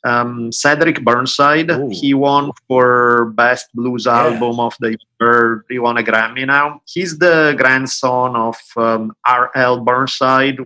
Um, 0.05 0.53
Cedric 0.53 1.03
Burnside. 1.03 1.71
Ooh. 1.71 1.89
He 1.91 2.15
won 2.15 2.53
for 2.69 3.33
best 3.35 3.69
blues 3.75 4.05
yeah. 4.07 4.25
album 4.25 4.61
of 4.61 4.77
the 4.79 4.99
year. 5.21 5.65
He 5.69 5.79
won 5.79 5.97
a 5.97 6.03
Grammy 6.03 6.47
now. 6.47 6.83
He's 6.87 7.19
the 7.19 7.55
grandson 7.57 8.37
of 8.37 8.57
um, 8.77 9.17
R.L. 9.25 9.81
Burnside, 9.81 10.59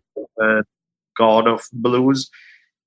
uh, 0.42 0.62
god 1.16 1.46
of 1.46 1.62
blues 1.72 2.28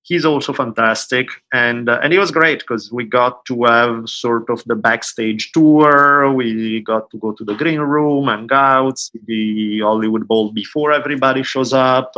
he's 0.04 0.26
also 0.26 0.54
fantastic. 0.54 1.28
And 1.52 1.90
uh, 1.90 2.00
and 2.04 2.14
it 2.14 2.20
was 2.20 2.32
great 2.32 2.60
because 2.60 2.92
we 2.92 3.06
got 3.06 3.46
to 3.46 3.64
have 3.64 4.08
sort 4.08 4.50
of 4.50 4.64
the 4.66 4.76
backstage 4.76 5.52
tour. 5.52 6.32
We 6.32 6.82
got 6.82 7.10
to 7.12 7.18
go 7.18 7.32
to 7.32 7.44
the 7.44 7.56
green 7.56 7.80
room 7.80 8.30
and 8.30 8.52
out 8.52 9.00
the 9.26 9.80
hollywood 9.82 10.28
bowl 10.28 10.52
before 10.52 10.92
everybody 10.92 11.44
shows 11.44 11.74
up. 11.74 12.14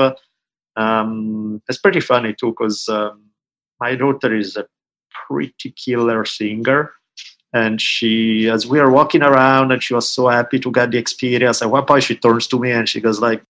Um, 0.75 1.61
it's 1.69 1.77
pretty 1.77 2.01
funny 2.01 2.33
too 2.33 2.51
because 2.51 2.89
um, 2.89 3.21
my 3.79 3.95
daughter 3.95 4.35
is 4.35 4.57
a 4.57 4.67
pretty 5.27 5.71
killer 5.71 6.25
singer. 6.25 6.91
And 7.53 7.79
she 7.79 8.49
as 8.49 8.67
we 8.67 8.81
were 8.81 8.91
walking 8.91 9.23
around 9.23 9.71
and 9.71 9.81
she 9.81 9.93
was 9.93 10.11
so 10.11 10.27
happy 10.27 10.59
to 10.59 10.71
get 10.71 10.91
the 10.91 10.97
experience 10.97 11.61
at 11.61 11.71
one 11.71 11.85
point 11.85 12.03
she 12.03 12.17
turns 12.17 12.47
to 12.47 12.59
me 12.59 12.71
and 12.71 12.89
she 12.89 12.99
goes 12.99 13.21
like 13.21 13.41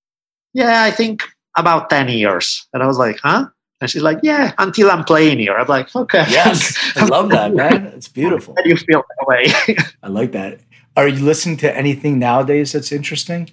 yeah 0.54 0.84
i 0.84 0.92
think 0.92 1.24
about 1.58 1.90
10 1.90 2.10
years. 2.10 2.68
And 2.72 2.84
i 2.84 2.86
was 2.86 3.00
like 3.00 3.18
huh 3.24 3.48
and 3.86 3.92
she's 3.92 4.02
like, 4.02 4.18
yeah, 4.24 4.52
until 4.58 4.90
I'm 4.90 5.04
playing 5.04 5.38
here. 5.38 5.54
I'm 5.56 5.68
like, 5.68 5.96
okay. 5.96 6.26
Yes. 6.28 6.76
I 6.96 7.06
love 7.16 7.30
that, 7.30 7.54
man. 7.54 7.86
It's 7.96 8.08
beautiful. 8.08 8.56
How 8.58 8.64
do 8.64 8.70
you 8.70 8.78
feel 8.78 9.04
that 9.08 9.28
way? 9.28 9.54
I 10.02 10.08
like 10.08 10.32
that. 10.32 10.62
Are 10.98 11.08
you 11.08 11.24
listening 11.24 11.58
to 11.58 11.78
anything 11.78 12.18
nowadays 12.18 12.72
that's 12.72 12.92
interesting? 12.92 13.52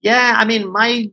Yeah, 0.00 0.34
I 0.36 0.44
mean, 0.44 0.72
my 0.72 1.08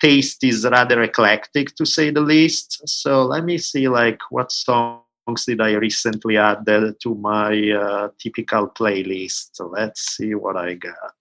taste 0.00 0.44
is 0.44 0.64
rather 0.64 1.02
eclectic 1.02 1.74
to 1.74 1.84
say 1.84 2.10
the 2.10 2.20
least. 2.20 2.88
So 2.88 3.24
let 3.24 3.44
me 3.44 3.58
see, 3.58 3.88
like, 3.88 4.20
what 4.30 4.52
songs 4.52 5.44
did 5.44 5.60
I 5.60 5.72
recently 5.72 6.36
add 6.36 6.64
to 6.66 7.14
my 7.16 7.70
uh, 7.72 8.10
typical 8.16 8.68
playlist? 8.68 9.48
So 9.54 9.66
let's 9.66 10.16
see 10.16 10.36
what 10.36 10.56
I 10.56 10.74
got. 10.74 11.16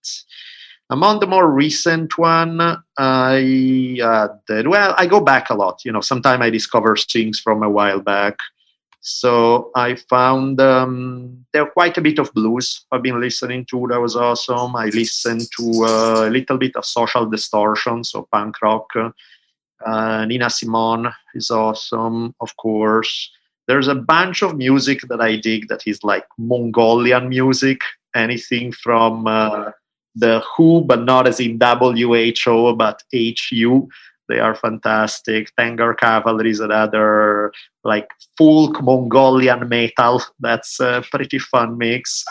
Among 0.89 1.19
the 1.19 1.27
more 1.27 1.51
recent 1.51 2.17
one, 2.17 2.61
I 2.97 3.99
uh, 4.01 4.27
did, 4.47 4.67
well, 4.67 4.95
I 4.97 5.05
go 5.05 5.19
back 5.19 5.49
a 5.49 5.53
lot. 5.53 5.81
You 5.83 5.91
know, 5.91 5.99
sometimes 6.01 6.41
I 6.41 6.49
discover 6.49 6.95
things 6.95 7.39
from 7.39 7.61
a 7.61 7.69
while 7.69 7.99
back. 7.99 8.37
So 9.01 9.71
I 9.75 9.95
found 9.95 10.59
um, 10.59 11.45
there 11.53 11.65
quite 11.65 11.97
a 11.97 12.01
bit 12.01 12.19
of 12.19 12.33
blues 12.33 12.85
I've 12.91 13.03
been 13.03 13.19
listening 13.19 13.65
to. 13.65 13.87
That 13.89 14.01
was 14.01 14.15
awesome. 14.15 14.75
I 14.75 14.85
listened 14.87 15.47
to 15.57 15.85
uh, 15.85 16.27
a 16.27 16.29
little 16.29 16.57
bit 16.57 16.75
of 16.75 16.85
social 16.85 17.25
distortion, 17.25 18.03
so 18.03 18.27
punk 18.31 18.61
rock. 18.61 18.87
Uh, 19.85 20.25
Nina 20.25 20.49
Simone 20.49 21.13
is 21.35 21.51
awesome, 21.51 22.33
of 22.41 22.55
course. 22.57 23.31
There's 23.67 23.87
a 23.87 23.95
bunch 23.95 24.41
of 24.41 24.57
music 24.57 25.01
that 25.09 25.21
I 25.21 25.35
dig 25.35 25.67
that 25.67 25.85
is 25.85 26.03
like 26.03 26.25
Mongolian 26.37 27.29
music. 27.29 27.81
Anything 28.15 28.71
from 28.71 29.27
uh, 29.27 29.71
the 30.19 30.41
WHO, 30.55 30.81
but 30.81 31.03
not 31.03 31.27
as 31.27 31.39
in 31.39 31.59
WHO, 31.59 32.75
but 32.75 33.03
HU. 33.13 33.87
They 34.29 34.39
are 34.39 34.55
fantastic. 34.55 35.51
Tengger 35.57 35.97
Cavalry 35.97 36.51
is 36.51 36.59
another 36.59 37.53
like 37.83 38.09
folk 38.37 38.81
Mongolian 38.81 39.69
metal. 39.69 40.21
That's 40.39 40.79
a 40.79 41.03
pretty 41.09 41.39
fun 41.39 41.77
mix. 41.77 42.25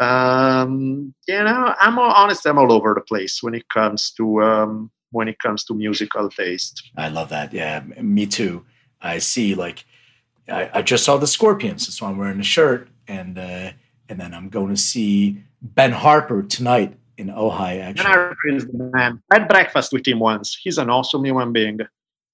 Um, 0.00 1.14
you 1.28 1.44
know, 1.44 1.74
I'm 1.78 1.98
honest. 1.98 2.46
I'm 2.46 2.58
all 2.58 2.72
over 2.72 2.94
the 2.94 3.02
place 3.02 3.42
when 3.42 3.54
it 3.54 3.68
comes 3.68 4.10
to 4.16 4.42
um, 4.42 4.90
when 5.12 5.28
it 5.28 5.38
comes 5.38 5.64
to 5.64 5.74
musical 5.74 6.28
taste. 6.28 6.90
I 6.96 7.08
love 7.08 7.28
that. 7.28 7.52
Yeah, 7.52 7.80
me 8.00 8.26
too. 8.26 8.64
I 9.00 9.18
see. 9.18 9.54
Like, 9.54 9.84
I, 10.48 10.70
I 10.74 10.82
just 10.82 11.04
saw 11.04 11.18
the 11.18 11.28
Scorpions. 11.28 11.86
That's 11.86 12.02
why 12.02 12.08
I'm 12.08 12.18
wearing 12.18 12.38
the 12.38 12.44
shirt, 12.44 12.88
and 13.06 13.38
uh, 13.38 13.70
and 14.08 14.18
then 14.18 14.34
I'm 14.34 14.48
going 14.48 14.70
to 14.70 14.76
see 14.76 15.44
Ben 15.60 15.92
Harper 15.92 16.42
tonight 16.42 16.96
in 17.18 17.28
Ojai, 17.28 17.80
actually. 17.80 18.56
Is 18.56 18.66
the 18.66 18.90
man. 18.92 19.22
I 19.30 19.40
had 19.40 19.48
breakfast 19.48 19.92
with 19.92 20.06
him 20.06 20.18
once. 20.18 20.58
He's 20.62 20.78
an 20.78 20.90
awesome 20.90 21.24
human 21.24 21.52
being. 21.52 21.80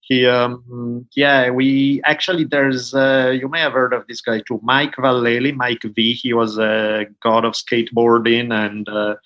He, 0.00 0.26
um, 0.26 1.06
yeah, 1.14 1.50
we 1.50 2.00
actually, 2.04 2.44
there's, 2.44 2.94
uh, 2.94 3.36
you 3.38 3.46
may 3.48 3.60
have 3.60 3.74
heard 3.74 3.92
of 3.92 4.06
this 4.06 4.22
guy 4.22 4.40
too, 4.40 4.58
Mike 4.62 4.96
Vallely, 4.96 5.54
Mike 5.54 5.82
V. 5.82 6.14
He 6.14 6.32
was 6.32 6.58
a 6.58 7.06
god 7.22 7.44
of 7.44 7.52
skateboarding 7.52 8.50
and 8.52 8.88
uh, 8.88 9.16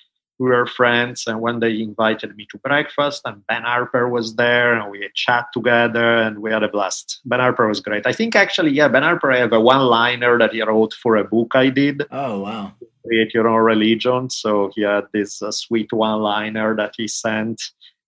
we 0.42 0.50
were 0.50 0.66
friends. 0.66 1.24
And 1.26 1.40
one 1.40 1.60
day 1.60 1.72
he 1.72 1.82
invited 1.82 2.36
me 2.36 2.46
to 2.50 2.58
breakfast 2.58 3.22
and 3.24 3.46
Ben 3.46 3.62
Harper 3.62 4.08
was 4.08 4.36
there 4.36 4.74
and 4.74 4.90
we 4.90 5.08
chat 5.14 5.46
together 5.52 6.16
and 6.18 6.38
we 6.38 6.50
had 6.50 6.62
a 6.62 6.68
blast. 6.68 7.20
Ben 7.24 7.40
Harper 7.40 7.68
was 7.68 7.80
great. 7.80 8.06
I 8.06 8.12
think 8.12 8.34
actually, 8.34 8.72
yeah, 8.72 8.88
Ben 8.88 9.02
Harper, 9.02 9.30
I 9.32 9.38
have 9.38 9.52
a 9.52 9.60
one 9.60 9.82
liner 9.82 10.38
that 10.38 10.52
he 10.52 10.62
wrote 10.62 10.94
for 10.94 11.16
a 11.16 11.24
book 11.24 11.52
I 11.54 11.68
did. 11.70 12.02
Oh, 12.10 12.40
wow 12.40 12.72
create 13.04 13.34
your 13.34 13.48
own 13.48 13.62
religion. 13.62 14.30
So 14.30 14.70
he 14.74 14.82
had 14.82 15.04
this 15.12 15.42
uh, 15.42 15.50
sweet 15.50 15.92
one-liner 15.92 16.76
that 16.76 16.94
he 16.96 17.08
sent. 17.08 17.62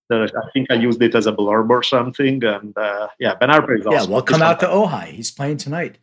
That 0.08 0.32
I 0.36 0.50
think 0.52 0.70
I 0.70 0.74
used 0.74 1.02
it 1.02 1.14
as 1.14 1.26
a 1.26 1.32
blurb 1.32 1.70
or 1.70 1.82
something. 1.82 2.44
And 2.44 2.76
uh, 2.76 3.08
yeah, 3.18 3.34
Ben 3.36 3.48
Harper 3.48 3.74
is 3.74 3.86
awesome. 3.86 4.10
Yeah, 4.10 4.14
well, 4.14 4.22
come 4.22 4.42
out 4.42 4.60
to 4.60 4.66
Ojai. 4.66 5.12
He's 5.12 5.30
playing 5.30 5.58
tonight. 5.58 5.98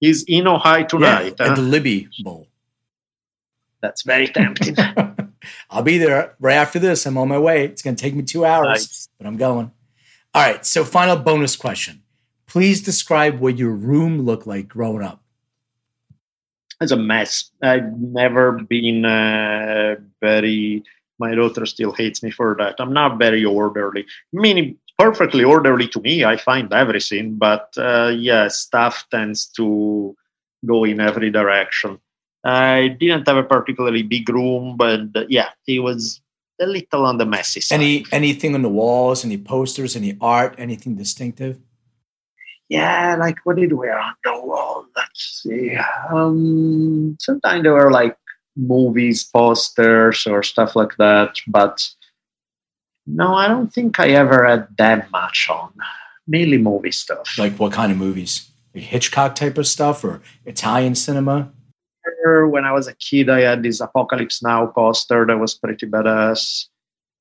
He's 0.00 0.24
in 0.24 0.44
Ojai 0.44 0.88
tonight. 0.88 1.34
Yeah, 1.38 1.46
huh? 1.46 1.52
at 1.52 1.56
the 1.56 1.62
Libby 1.62 2.08
Bowl. 2.22 2.48
That's 3.80 4.02
very 4.02 4.26
tempting. 4.26 4.76
I'll 5.70 5.82
be 5.82 5.98
there 5.98 6.34
right 6.40 6.54
after 6.54 6.78
this. 6.78 7.06
I'm 7.06 7.18
on 7.18 7.28
my 7.28 7.38
way. 7.38 7.64
It's 7.64 7.82
going 7.82 7.96
to 7.96 8.02
take 8.02 8.14
me 8.14 8.22
two 8.22 8.44
hours, 8.44 8.66
nice. 8.66 9.08
but 9.18 9.26
I'm 9.26 9.36
going. 9.36 9.70
All 10.34 10.42
right. 10.42 10.64
So, 10.64 10.84
final 10.84 11.16
bonus 11.16 11.56
question. 11.56 12.02
Please 12.46 12.82
describe 12.82 13.40
what 13.40 13.58
your 13.58 13.72
room 13.72 14.22
looked 14.22 14.46
like 14.46 14.68
growing 14.68 15.02
up. 15.02 15.20
it's 16.80 16.92
a 16.92 16.96
mess. 16.96 17.50
I've 17.62 17.98
never 17.98 18.52
been 18.52 19.04
uh, 19.04 19.96
very. 20.20 20.84
My 21.18 21.34
daughter 21.34 21.64
still 21.64 21.92
hates 21.92 22.22
me 22.22 22.30
for 22.30 22.54
that. 22.58 22.76
I'm 22.78 22.92
not 22.92 23.18
very 23.18 23.44
orderly. 23.44 24.06
Meaning 24.32 24.76
perfectly 24.98 25.44
orderly 25.44 25.88
to 25.88 26.00
me. 26.00 26.24
I 26.24 26.36
find 26.36 26.72
everything, 26.72 27.36
but 27.36 27.72
uh, 27.76 28.12
yeah, 28.14 28.48
stuff 28.48 29.06
tends 29.10 29.46
to 29.56 30.16
go 30.64 30.84
in 30.84 31.00
every 31.00 31.30
direction. 31.30 31.98
I 32.44 32.88
didn't 32.88 33.26
have 33.26 33.36
a 33.36 33.42
particularly 33.42 34.02
big 34.02 34.28
room, 34.28 34.76
but 34.76 35.00
uh, 35.14 35.24
yeah, 35.28 35.50
it 35.66 35.80
was 35.80 36.20
a 36.60 36.66
little 36.66 37.04
on 37.04 37.18
the 37.18 37.26
messy 37.26 37.60
side. 37.60 37.76
Any 37.76 38.04
anything 38.12 38.54
on 38.54 38.62
the 38.62 38.68
walls? 38.68 39.24
Any 39.24 39.38
posters? 39.38 39.96
Any 39.96 40.16
art? 40.20 40.54
Anything 40.58 40.96
distinctive? 40.96 41.58
yeah, 42.68 43.16
like 43.18 43.36
what 43.44 43.56
did 43.56 43.72
we 43.72 43.88
have 43.88 43.98
on 43.98 44.14
the 44.24 44.32
wall? 44.32 44.86
Let's 44.96 45.42
see. 45.42 45.76
Um, 46.10 47.16
sometimes 47.20 47.62
there 47.62 47.74
were 47.74 47.90
like 47.90 48.16
movies, 48.56 49.24
posters, 49.24 50.26
or 50.26 50.42
stuff 50.42 50.74
like 50.74 50.96
that. 50.98 51.36
But 51.46 51.88
no, 53.06 53.34
I 53.34 53.46
don't 53.46 53.72
think 53.72 54.00
I 54.00 54.08
ever 54.10 54.44
had 54.46 54.68
that 54.78 55.10
much 55.10 55.48
on. 55.50 55.72
Mainly 56.26 56.58
movie 56.58 56.90
stuff. 56.90 57.38
Like 57.38 57.56
what 57.56 57.72
kind 57.72 57.92
of 57.92 57.98
movies? 57.98 58.50
Like 58.74 58.84
Hitchcock 58.84 59.36
type 59.36 59.58
of 59.58 59.66
stuff 59.66 60.02
or 60.02 60.20
Italian 60.44 60.96
cinema? 60.96 61.52
When 62.24 62.64
I 62.64 62.72
was 62.72 62.88
a 62.88 62.94
kid, 62.94 63.28
I 63.28 63.40
had 63.40 63.62
this 63.62 63.80
Apocalypse 63.80 64.42
Now 64.42 64.66
poster 64.66 65.26
that 65.26 65.38
was 65.38 65.54
pretty 65.54 65.86
badass. 65.86 66.66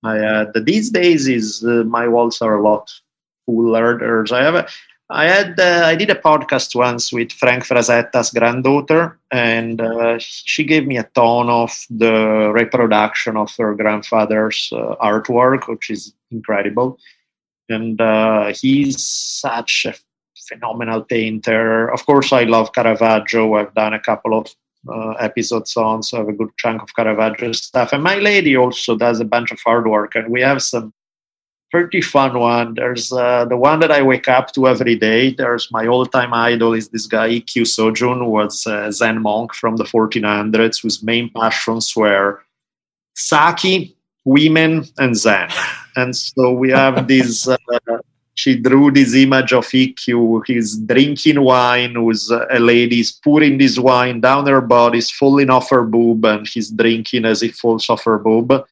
I 0.03 0.15
had 0.15 0.53
these 0.65 0.89
days 0.89 1.27
is 1.27 1.63
uh, 1.63 1.83
my 1.85 2.07
walls 2.07 2.41
are 2.41 2.57
a 2.57 2.61
lot. 2.61 2.91
There's 3.47 4.31
I 4.31 4.43
have 4.43 4.55
a 4.55 4.67
I 5.09 5.25
had 5.25 5.59
uh, 5.59 5.83
I 5.85 5.95
did 5.95 6.09
a 6.09 6.15
podcast 6.15 6.73
once 6.75 7.13
with 7.13 7.31
Frank 7.31 7.63
Frazetta's 7.63 8.31
granddaughter, 8.31 9.19
and 9.29 9.79
uh, 9.79 10.17
she 10.17 10.63
gave 10.63 10.87
me 10.87 10.97
a 10.97 11.03
ton 11.13 11.47
of 11.47 11.71
the 11.91 12.51
reproduction 12.51 13.37
of 13.37 13.55
her 13.57 13.75
grandfather's 13.75 14.69
uh, 14.73 14.95
artwork, 14.99 15.67
which 15.67 15.91
is 15.91 16.13
incredible. 16.31 16.97
And 17.69 18.01
uh, 18.01 18.53
he's 18.53 19.03
such 19.05 19.85
a 19.85 19.93
phenomenal 20.47 21.03
painter. 21.03 21.87
Of 21.91 22.05
course, 22.07 22.33
I 22.33 22.43
love 22.43 22.73
Caravaggio. 22.73 23.53
I've 23.55 23.75
done 23.75 23.93
a 23.93 23.99
couple 23.99 24.35
of 24.35 24.47
uh, 24.87 25.11
episodes 25.11 25.75
on, 25.77 26.03
so 26.03 26.17
I 26.17 26.19
have 26.21 26.29
a 26.29 26.33
good 26.33 26.49
chunk 26.57 26.81
of 26.81 26.95
Caravaggio 26.95 27.51
stuff. 27.53 27.93
And 27.93 28.03
my 28.03 28.15
lady 28.15 28.55
also 28.55 28.95
does 28.95 29.19
a 29.19 29.25
bunch 29.25 29.51
of 29.51 29.59
artwork, 29.59 30.15
and 30.15 30.31
we 30.31 30.41
have 30.41 30.61
some 30.61 30.93
pretty 31.71 32.01
fun 32.01 32.39
one. 32.39 32.73
There's 32.75 33.11
uh, 33.11 33.45
the 33.45 33.57
one 33.57 33.79
that 33.81 33.91
I 33.91 34.01
wake 34.01 34.27
up 34.27 34.53
to 34.53 34.67
every 34.67 34.95
day. 34.95 35.33
There's 35.33 35.71
my 35.71 35.87
all-time 35.87 36.33
idol 36.33 36.73
is 36.73 36.89
this 36.89 37.07
guy 37.07 37.29
Ikkyu 37.29 37.63
Sojun, 37.63 38.19
who 38.19 38.29
was 38.29 38.65
a 38.65 38.91
Zen 38.91 39.21
monk 39.21 39.53
from 39.53 39.75
the 39.75 39.83
1400s, 39.83 40.81
whose 40.81 41.03
main 41.03 41.29
passions 41.29 41.93
were 41.95 42.41
sake, 43.15 43.95
women, 44.23 44.85
and 44.97 45.15
Zen. 45.15 45.49
And 45.97 46.13
so 46.13 46.51
we 46.51 46.71
have 46.71 47.07
this. 47.07 47.47
Uh, 47.47 47.57
she 48.35 48.55
drew 48.57 48.91
this 48.91 49.15
image 49.15 49.53
of 49.53 49.65
Ikkyu. 49.65 50.41
He's 50.45 50.77
drinking 50.77 51.41
wine, 51.41 51.95
who's 51.95 52.29
a 52.29 52.59
lady 52.59 52.99
is 52.99 53.11
pouring 53.11 53.57
this 53.57 53.79
wine 53.79 54.21
down 54.21 54.45
her 54.47 54.61
body, 54.61 54.99
is 54.99 55.09
falling 55.09 55.49
off 55.49 55.69
her 55.71 55.83
boob, 55.83 56.25
and 56.25 56.47
he's 56.47 56.69
drinking 56.69 57.25
as 57.25 57.41
it 57.41 57.55
falls 57.55 57.89
off 57.89 58.03
her 58.03 58.19
boob 58.19 58.65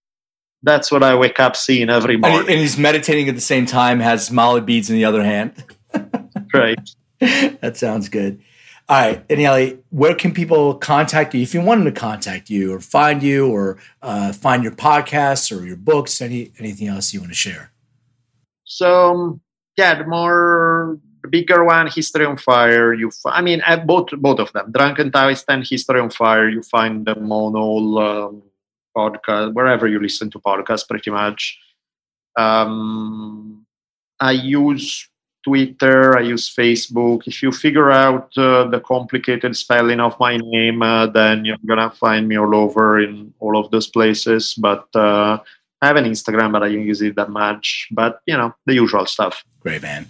that's 0.64 0.92
what 0.92 1.04
I 1.04 1.16
wake 1.16 1.40
up 1.40 1.56
seeing 1.56 1.90
every 1.90 2.18
morning. 2.18 2.50
And, 2.50 2.60
he's 2.60 2.78
meditating 2.78 3.28
at 3.30 3.36
the 3.36 3.42
same 3.42 3.66
time, 3.66 4.00
has 4.00 4.32
mala 4.32 4.62
beads 4.62 4.90
in 4.90 4.96
the 4.96 5.06
other 5.06 5.24
hand. 5.24 5.54
right. 6.54 6.80
that 7.20 7.76
sounds 7.76 8.10
good. 8.10 8.42
All 8.90 9.00
right, 9.00 9.28
Daniele, 9.28 9.78
where 9.92 10.16
can 10.16 10.34
people 10.34 10.76
contact 10.76 11.34
you 11.34 11.42
if 11.42 11.54
you 11.54 11.62
wanted 11.62 11.86
to 11.86 12.00
contact 12.00 12.50
you 12.50 12.74
or 12.74 12.80
find 12.80 13.24
you 13.24 13.50
or 13.50 13.78
uh, 14.02 14.34
find 14.34 14.64
your 14.64 14.74
podcasts 14.74 15.58
or 15.58 15.66
your 15.66 15.78
books? 15.78 16.22
Any 16.22 16.52
anything 16.60 16.88
else 16.88 17.14
you 17.14 17.22
want 17.22 17.32
to 17.32 17.36
share? 17.36 17.72
So 18.66 19.12
um, 19.12 19.42
yeah, 19.78 19.96
the 19.96 20.06
more 20.06 21.00
the 21.22 21.28
bigger 21.30 21.64
one, 21.64 21.88
History 21.88 22.26
on 22.26 22.38
Fire. 22.38 22.94
You, 22.94 23.12
I 23.26 23.42
mean, 23.42 23.62
both 23.86 24.12
both 24.18 24.40
of 24.40 24.52
them, 24.54 24.72
Drunken 24.72 25.12
Taoist 25.12 25.46
and 25.48 25.66
History 25.66 26.00
on 26.00 26.10
Fire. 26.10 26.50
You 26.50 26.62
find 26.62 27.06
them 27.06 27.32
on 27.32 27.56
all. 27.56 28.00
Um, 28.00 28.44
podcast, 28.96 29.54
wherever 29.54 29.88
you 29.88 30.00
listen 30.00 30.30
to 30.32 30.40
podcasts, 30.40 30.88
pretty 30.88 31.12
much. 31.12 31.60
Um, 32.38 33.66
I 34.20 34.32
use 34.32 35.10
Twitter, 35.44 36.18
I 36.18 36.22
use 36.22 36.54
Facebook. 36.54 37.28
If 37.28 37.44
you 37.44 37.52
figure 37.52 37.92
out 37.92 38.32
uh, 38.38 38.66
the 38.66 38.80
complicated 38.80 39.58
spelling 39.58 40.00
of 40.00 40.18
my 40.20 40.38
name, 40.38 40.82
uh, 40.82 41.08
then 41.08 41.44
you're 41.46 41.58
gonna 41.66 41.92
find 41.92 42.28
me 42.28 42.38
all 42.38 42.56
over 42.56 43.00
in 43.00 43.34
all 43.40 43.58
of 43.58 43.70
those 43.72 43.88
places. 43.88 44.54
But 44.56 44.88
uh, 44.96 45.40
I 45.84 45.88
have 45.88 45.98
an 45.98 46.06
Instagram, 46.06 46.54
but 46.54 46.64
I 46.64 46.70
don't 46.70 46.86
use 46.86 47.02
it 47.02 47.18
that 47.18 47.30
much. 47.30 47.90
But 47.92 48.22
you 48.26 48.38
know, 48.38 48.56
the 48.66 48.74
usual 48.74 49.06
stuff. 49.06 49.44
Great, 49.60 49.82
man. 49.82 50.08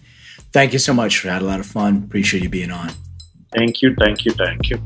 Thank 0.51 0.71
you 0.71 0.78
so 0.78 0.93
much. 0.93 1.24
We 1.24 1.32
had 1.32 1.41
a 1.41 1.45
lot 1.45 1.59
of 1.59 1.65
fun. 1.65 2.03
Appreciate 2.05 2.43
you 2.43 2.49
being 2.49 2.69
on. 2.69 2.91
Thank 3.55 3.82
you, 3.82 3.95
thank 3.95 4.24
you, 4.24 4.34
thank 4.34 4.69
you. 4.69 4.78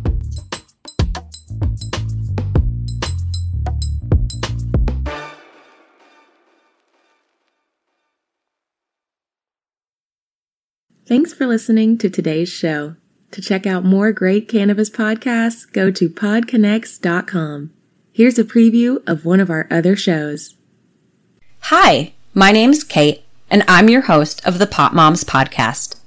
Thanks 11.06 11.34
for 11.34 11.48
listening 11.48 11.98
to 11.98 12.10
today's 12.10 12.50
show. 12.50 12.96
To 13.32 13.42
check 13.42 13.68
out 13.68 13.84
more 13.84 14.14
great 14.14 14.48
cannabis 14.48 14.90
podcasts, 14.90 15.70
go 15.70 15.92
to 15.92 16.10
podconnects.com. 16.10 17.74
Here's 18.14 18.40
a 18.40 18.44
preview 18.46 19.08
of 19.08 19.26
one 19.26 19.42
of 19.42 19.50
our 19.50 19.68
other 19.70 19.98
shows. 19.98 20.57
Hi, 21.70 22.14
my 22.34 22.54
name's 22.54 22.86
Kate, 22.86 23.26
and 23.52 23.62
I'm 23.68 23.90
your 23.90 24.04
host 24.04 24.42
of 24.48 24.58
the 24.58 24.66
Pop 24.66 24.94
Moms 24.94 25.26
Podcast. 25.26 26.00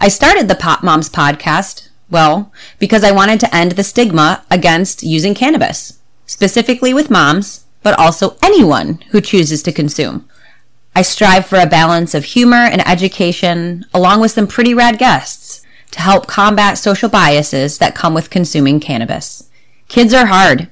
I 0.00 0.08
started 0.08 0.48
the 0.48 0.56
Pop 0.56 0.82
Moms 0.82 1.08
Podcast, 1.08 1.90
well, 2.10 2.52
because 2.80 3.04
I 3.04 3.12
wanted 3.12 3.38
to 3.38 3.54
end 3.54 3.72
the 3.72 3.84
stigma 3.84 4.42
against 4.50 5.04
using 5.04 5.32
cannabis, 5.32 6.00
specifically 6.26 6.92
with 6.92 7.08
moms, 7.08 7.66
but 7.84 7.96
also 7.96 8.36
anyone 8.42 8.98
who 9.10 9.20
chooses 9.20 9.62
to 9.62 9.70
consume. 9.70 10.28
I 10.96 11.02
strive 11.02 11.46
for 11.46 11.60
a 11.60 11.66
balance 11.66 12.12
of 12.12 12.24
humor 12.24 12.66
and 12.66 12.84
education, 12.84 13.86
along 13.94 14.20
with 14.20 14.32
some 14.32 14.48
pretty 14.48 14.74
rad 14.74 14.98
guests, 14.98 15.64
to 15.92 16.00
help 16.00 16.26
combat 16.26 16.78
social 16.78 17.08
biases 17.08 17.78
that 17.78 17.94
come 17.94 18.12
with 18.12 18.28
consuming 18.28 18.80
cannabis. 18.80 19.48
Kids 19.86 20.12
are 20.12 20.26
hard. 20.26 20.68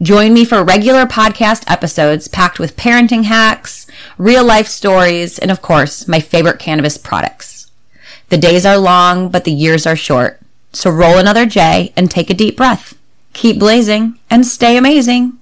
Join 0.00 0.32
me 0.32 0.44
for 0.44 0.62
regular 0.62 1.06
podcast 1.06 1.64
episodes 1.66 2.28
packed 2.28 2.60
with 2.60 2.76
parenting 2.76 3.24
hacks, 3.24 3.84
real 4.16 4.44
life 4.44 4.68
stories, 4.68 5.40
and 5.40 5.50
of 5.50 5.60
course, 5.60 6.06
my 6.06 6.20
favorite 6.20 6.60
cannabis 6.60 6.96
products. 6.96 7.68
The 8.28 8.38
days 8.38 8.64
are 8.64 8.78
long, 8.78 9.28
but 9.28 9.42
the 9.42 9.50
years 9.50 9.88
are 9.88 9.96
short. 9.96 10.40
So 10.72 10.90
roll 10.90 11.18
another 11.18 11.46
J 11.46 11.92
and 11.96 12.08
take 12.08 12.30
a 12.30 12.34
deep 12.34 12.56
breath. 12.56 12.96
Keep 13.32 13.58
blazing 13.58 14.18
and 14.30 14.46
stay 14.46 14.76
amazing. 14.76 15.37